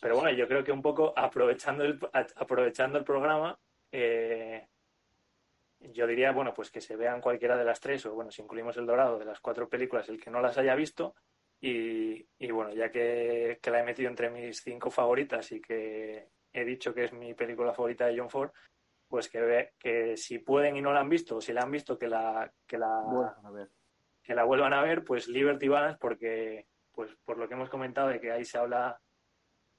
pero 0.00 0.14
bueno, 0.14 0.30
yo 0.30 0.46
creo 0.46 0.62
que 0.62 0.70
un 0.70 0.80
poco 0.80 1.12
aprovechando 1.16 1.82
el, 1.82 1.98
aprovechando 2.12 2.98
el 2.98 3.04
programa, 3.04 3.58
eh, 3.90 4.68
yo 5.80 6.06
diría, 6.06 6.30
bueno, 6.30 6.54
pues 6.54 6.70
que 6.70 6.80
se 6.80 6.94
vean 6.94 7.20
cualquiera 7.20 7.56
de 7.56 7.64
las 7.64 7.80
tres, 7.80 8.06
o 8.06 8.14
bueno, 8.14 8.30
si 8.30 8.42
incluimos 8.42 8.76
El 8.76 8.86
Dorado, 8.86 9.18
de 9.18 9.24
las 9.24 9.40
cuatro 9.40 9.68
películas, 9.68 10.08
el 10.08 10.20
que 10.22 10.30
no 10.30 10.40
las 10.40 10.56
haya 10.56 10.76
visto, 10.76 11.16
y, 11.60 12.28
y 12.38 12.50
bueno, 12.52 12.72
ya 12.74 12.92
que 12.92 13.58
la 13.64 13.80
he 13.80 13.84
metido 13.84 14.08
entre 14.08 14.30
mis 14.30 14.62
cinco 14.62 14.88
favoritas 14.88 15.50
y 15.50 15.60
que 15.60 16.28
he 16.52 16.64
dicho 16.64 16.94
que 16.94 17.04
es 17.04 17.12
mi 17.12 17.34
película 17.34 17.72
favorita 17.72 18.06
de 18.06 18.16
John 18.16 18.30
Ford, 18.30 18.52
pues 19.10 19.28
que, 19.28 19.40
ve, 19.40 19.72
que 19.76 20.16
si 20.16 20.38
pueden 20.38 20.76
y 20.76 20.80
no 20.80 20.92
la 20.92 21.00
han 21.00 21.08
visto, 21.08 21.36
o 21.36 21.40
si 21.40 21.52
la 21.52 21.62
han 21.62 21.70
visto, 21.72 21.98
que 21.98 22.06
la, 22.06 22.50
que 22.64 22.78
la, 22.78 23.02
que 24.22 24.34
la 24.36 24.44
vuelvan 24.44 24.72
a 24.72 24.82
ver, 24.82 25.04
pues 25.04 25.26
Liberty 25.26 25.66
Balance, 25.66 25.98
porque, 26.00 26.68
pues 26.92 27.10
por 27.24 27.36
lo 27.36 27.48
que 27.48 27.54
hemos 27.54 27.68
comentado, 27.68 28.06
de 28.06 28.20
que 28.20 28.30
ahí 28.30 28.44
se 28.44 28.56
habla, 28.56 29.00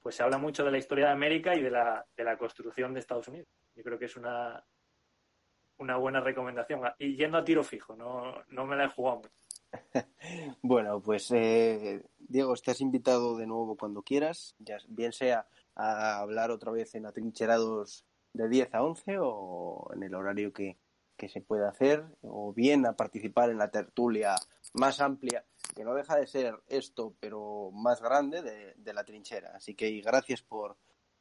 pues 0.02 0.16
se 0.16 0.22
habla 0.22 0.36
mucho 0.36 0.64
de 0.66 0.70
la 0.70 0.76
historia 0.76 1.06
de 1.06 1.12
América 1.12 1.54
y 1.54 1.62
de 1.62 1.70
la, 1.70 2.04
de 2.14 2.24
la 2.24 2.36
construcción 2.36 2.92
de 2.92 3.00
Estados 3.00 3.26
Unidos. 3.26 3.48
Yo 3.74 3.82
creo 3.82 3.98
que 3.98 4.04
es 4.04 4.18
una, 4.18 4.62
una 5.78 5.96
buena 5.96 6.20
recomendación. 6.20 6.82
Y 6.98 7.16
yendo 7.16 7.38
a 7.38 7.44
tiro 7.44 7.64
fijo, 7.64 7.96
no, 7.96 8.34
no 8.48 8.66
me 8.66 8.76
la 8.76 8.84
he 8.84 8.88
jugado 8.88 9.16
mucho. 9.16 9.30
bueno, 10.60 11.00
pues 11.00 11.30
eh, 11.30 12.04
Diego, 12.18 12.52
estás 12.52 12.82
invitado 12.82 13.38
de 13.38 13.46
nuevo 13.46 13.78
cuando 13.78 14.02
quieras, 14.02 14.54
ya 14.58 14.76
bien 14.88 15.12
sea 15.12 15.46
a 15.74 16.18
hablar 16.18 16.50
otra 16.50 16.70
vez 16.70 16.94
en 16.94 17.06
Atrincherados 17.06 18.04
de 18.32 18.48
10 18.48 18.74
a 18.74 18.82
11 18.82 19.18
o 19.20 19.90
en 19.94 20.02
el 20.02 20.14
horario 20.14 20.52
que, 20.52 20.76
que 21.16 21.28
se 21.28 21.40
pueda 21.40 21.68
hacer, 21.68 22.04
o 22.22 22.52
bien 22.52 22.86
a 22.86 22.94
participar 22.94 23.50
en 23.50 23.58
la 23.58 23.70
tertulia 23.70 24.34
más 24.74 25.00
amplia, 25.00 25.44
que 25.74 25.84
no 25.84 25.94
deja 25.94 26.16
de 26.16 26.26
ser 26.26 26.54
esto, 26.68 27.14
pero 27.20 27.70
más 27.72 28.00
grande 28.02 28.42
de, 28.42 28.74
de 28.76 28.94
la 28.94 29.04
trinchera. 29.04 29.52
Así 29.54 29.74
que 29.74 30.00
gracias 30.00 30.42
por, 30.42 30.76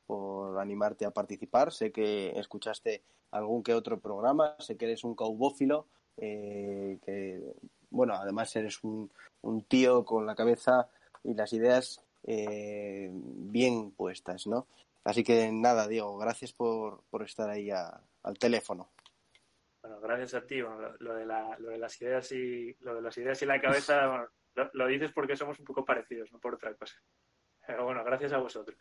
por 0.06 0.60
animarte 0.60 1.06
a 1.06 1.12
participar. 1.12 1.72
Sé 1.72 1.92
que 1.92 2.38
escuchaste 2.38 3.04
algún 3.32 3.64
que 3.64 3.74
otro 3.74 4.00
programa, 4.00 4.56
sé 4.60 4.76
que 4.76 4.86
eres 4.86 5.04
un 5.04 5.16
caubófilo, 5.16 5.88
eh, 6.18 7.00
que, 7.06 7.42
bueno, 7.90 8.16
además 8.16 8.54
eres 8.56 8.84
un, 8.84 9.10
un, 9.42 9.64
tío 9.64 10.04
con 10.04 10.26
la 10.26 10.36
cabeza 10.36 10.90
y 11.24 11.34
las 11.34 11.54
ideas 11.54 12.04
eh, 12.24 13.10
bien 13.14 13.92
puestas, 13.92 14.48
¿no? 14.48 14.68
Así 15.04 15.24
que 15.24 15.52
nada, 15.52 15.88
Diego, 15.88 16.18
gracias 16.18 16.54
por, 16.54 17.04
por 17.10 17.24
estar 17.24 17.50
ahí 17.50 17.72
a, 17.72 18.02
al 18.24 18.38
teléfono. 18.38 18.92
Bueno, 19.82 20.00
gracias 20.00 20.36
a 20.36 20.46
ti. 20.46 20.62
Bueno, 20.62 20.80
lo, 20.80 20.96
lo, 21.00 21.16
de 21.16 21.26
la, 21.26 21.58
lo, 21.60 21.70
de 21.70 21.78
las 21.78 22.00
ideas 22.02 22.32
y 22.32 22.76
lo 22.82 22.96
de 22.96 23.02
las 23.02 23.18
ideas 23.18 23.42
y 23.42 23.46
la 23.46 23.60
cabeza, 23.60 24.08
bueno, 24.08 24.28
lo, 24.56 24.70
lo, 24.74 24.88
dices 24.88 25.12
porque 25.12 25.36
somos 25.36 25.58
un 25.60 25.66
poco 25.66 25.84
parecidos, 25.84 26.32
no 26.32 26.40
por 26.40 26.56
otra 26.56 26.74
cosa. 26.76 26.96
Pero 27.66 27.86
bueno, 27.86 28.04
gracias 28.04 28.34
a 28.34 28.38
vosotros. 28.38 28.78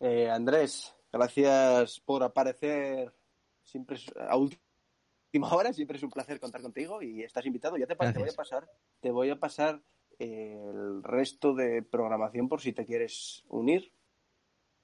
Eh, 0.00 0.28
Andrés, 0.28 0.96
Gracias 1.16 2.00
por 2.00 2.22
aparecer 2.22 3.10
siempre 3.62 3.96
es- 3.96 4.12
a 4.16 4.36
última 4.36 5.50
hora. 5.50 5.72
Siempre 5.72 5.96
es 5.96 6.02
un 6.02 6.10
placer 6.10 6.38
contar 6.38 6.60
contigo 6.60 7.00
y 7.00 7.22
estás 7.22 7.46
invitado. 7.46 7.78
Ya 7.78 7.86
te, 7.86 7.96
te 7.96 8.18
voy 8.18 8.28
a 8.28 8.36
pasar, 8.36 8.68
te 9.00 9.10
voy 9.10 9.30
a 9.30 9.40
pasar 9.40 9.80
el 10.18 11.02
resto 11.02 11.54
de 11.54 11.82
programación 11.82 12.48
por 12.48 12.60
si 12.60 12.72
te 12.74 12.84
quieres 12.84 13.44
unir. 13.48 13.92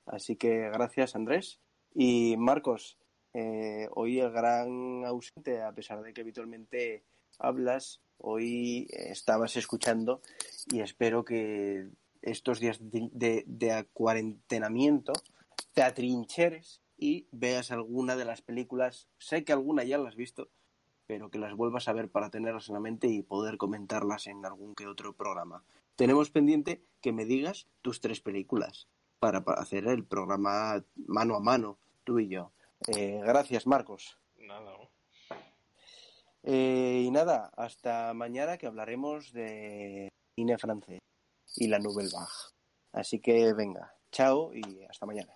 Así 0.07 0.37
que 0.37 0.69
gracias, 0.71 1.15
Andrés. 1.17 1.61
Y 1.95 2.37
Marcos, 2.39 2.99
eh, 3.35 3.89
hoy 3.95 4.21
el 4.21 4.31
gran 4.31 5.05
ausente, 5.05 5.63
a 5.63 5.73
pesar 5.73 6.03
de 6.03 6.13
que 6.13 6.21
habitualmente 6.23 7.03
hablas, 7.39 8.01
hoy 8.19 8.89
estabas 8.91 9.57
escuchando 9.57 10.21
y 10.71 10.81
espero 10.81 11.25
que 11.25 11.89
estos 12.23 12.61
días 12.61 12.79
de, 12.81 13.09
de- 13.13 13.45
de 13.47 13.85
cuarentenamiento 13.93 15.13
te 15.75 15.83
atrincheres 15.83 16.81
y 16.97 17.27
veas 17.33 17.71
alguna 17.73 18.17
de 18.17 18.25
las 18.25 18.43
películas. 18.43 19.09
Sé 19.19 19.45
que 19.45 19.53
alguna 19.53 19.83
ya 19.85 19.99
las 19.99 20.09
has 20.09 20.17
visto, 20.17 20.49
pero 21.07 21.31
que 21.31 21.39
las 21.39 21.55
vuelvas 21.55 21.89
a 21.89 21.93
ver 21.93 22.09
para 22.11 22.31
tenerlas 22.31 22.69
en 22.69 22.75
la 22.75 22.81
mente 22.81 23.09
y 23.09 23.23
poder 23.23 23.57
comentarlas 23.57 24.27
en 24.27 24.45
algún 24.47 24.75
que 24.75 24.87
otro 24.87 25.13
programa. 25.15 25.65
Tenemos 25.97 26.31
pendiente 26.31 26.83
que 27.01 27.13
me 27.13 27.25
digas 27.25 27.67
tus 27.83 28.01
tres 28.01 28.21
películas 28.21 28.89
para, 29.23 29.45
pa- 29.45 29.55
hacer 29.55 29.87
el 29.87 30.05
programa 30.05 30.85
mano 31.07 31.37
a 31.37 31.41
mano, 31.41 31.79
tú 32.03 32.19
y 32.19 32.27
yo. 32.29 32.51
Eh, 32.89 33.21
gracias, 33.25 33.69
Marcos. 33.69 34.19
Nada. 34.37 34.73
Eh, 36.43 37.05
y 37.07 37.11
nada, 37.13 37.53
hasta 37.57 38.13
mañana 38.15 38.59
que 38.59 38.67
hablaremos 38.67 39.33
de 39.33 40.09
cine 40.35 40.59
francés 40.59 40.99
y 41.55 41.69
la 41.69 41.79
Nouvelle 41.79 42.11
Vague. 42.13 42.51
Así 42.91 43.21
que 43.21 43.55
venga, 43.55 43.95
chao 44.11 44.53
y 44.53 44.83
hasta 44.91 45.07
mañana. 45.07 45.33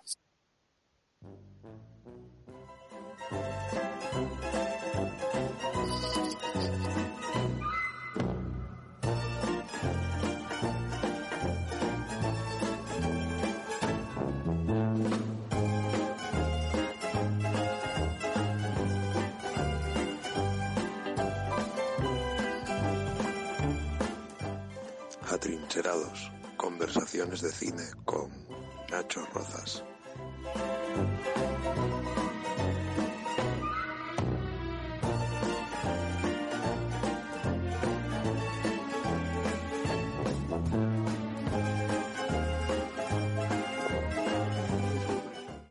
Conversaciones 26.57 27.41
de 27.41 27.49
cine 27.49 27.83
con 28.03 28.29
Nacho 28.91 29.25
Rozas. 29.33 29.85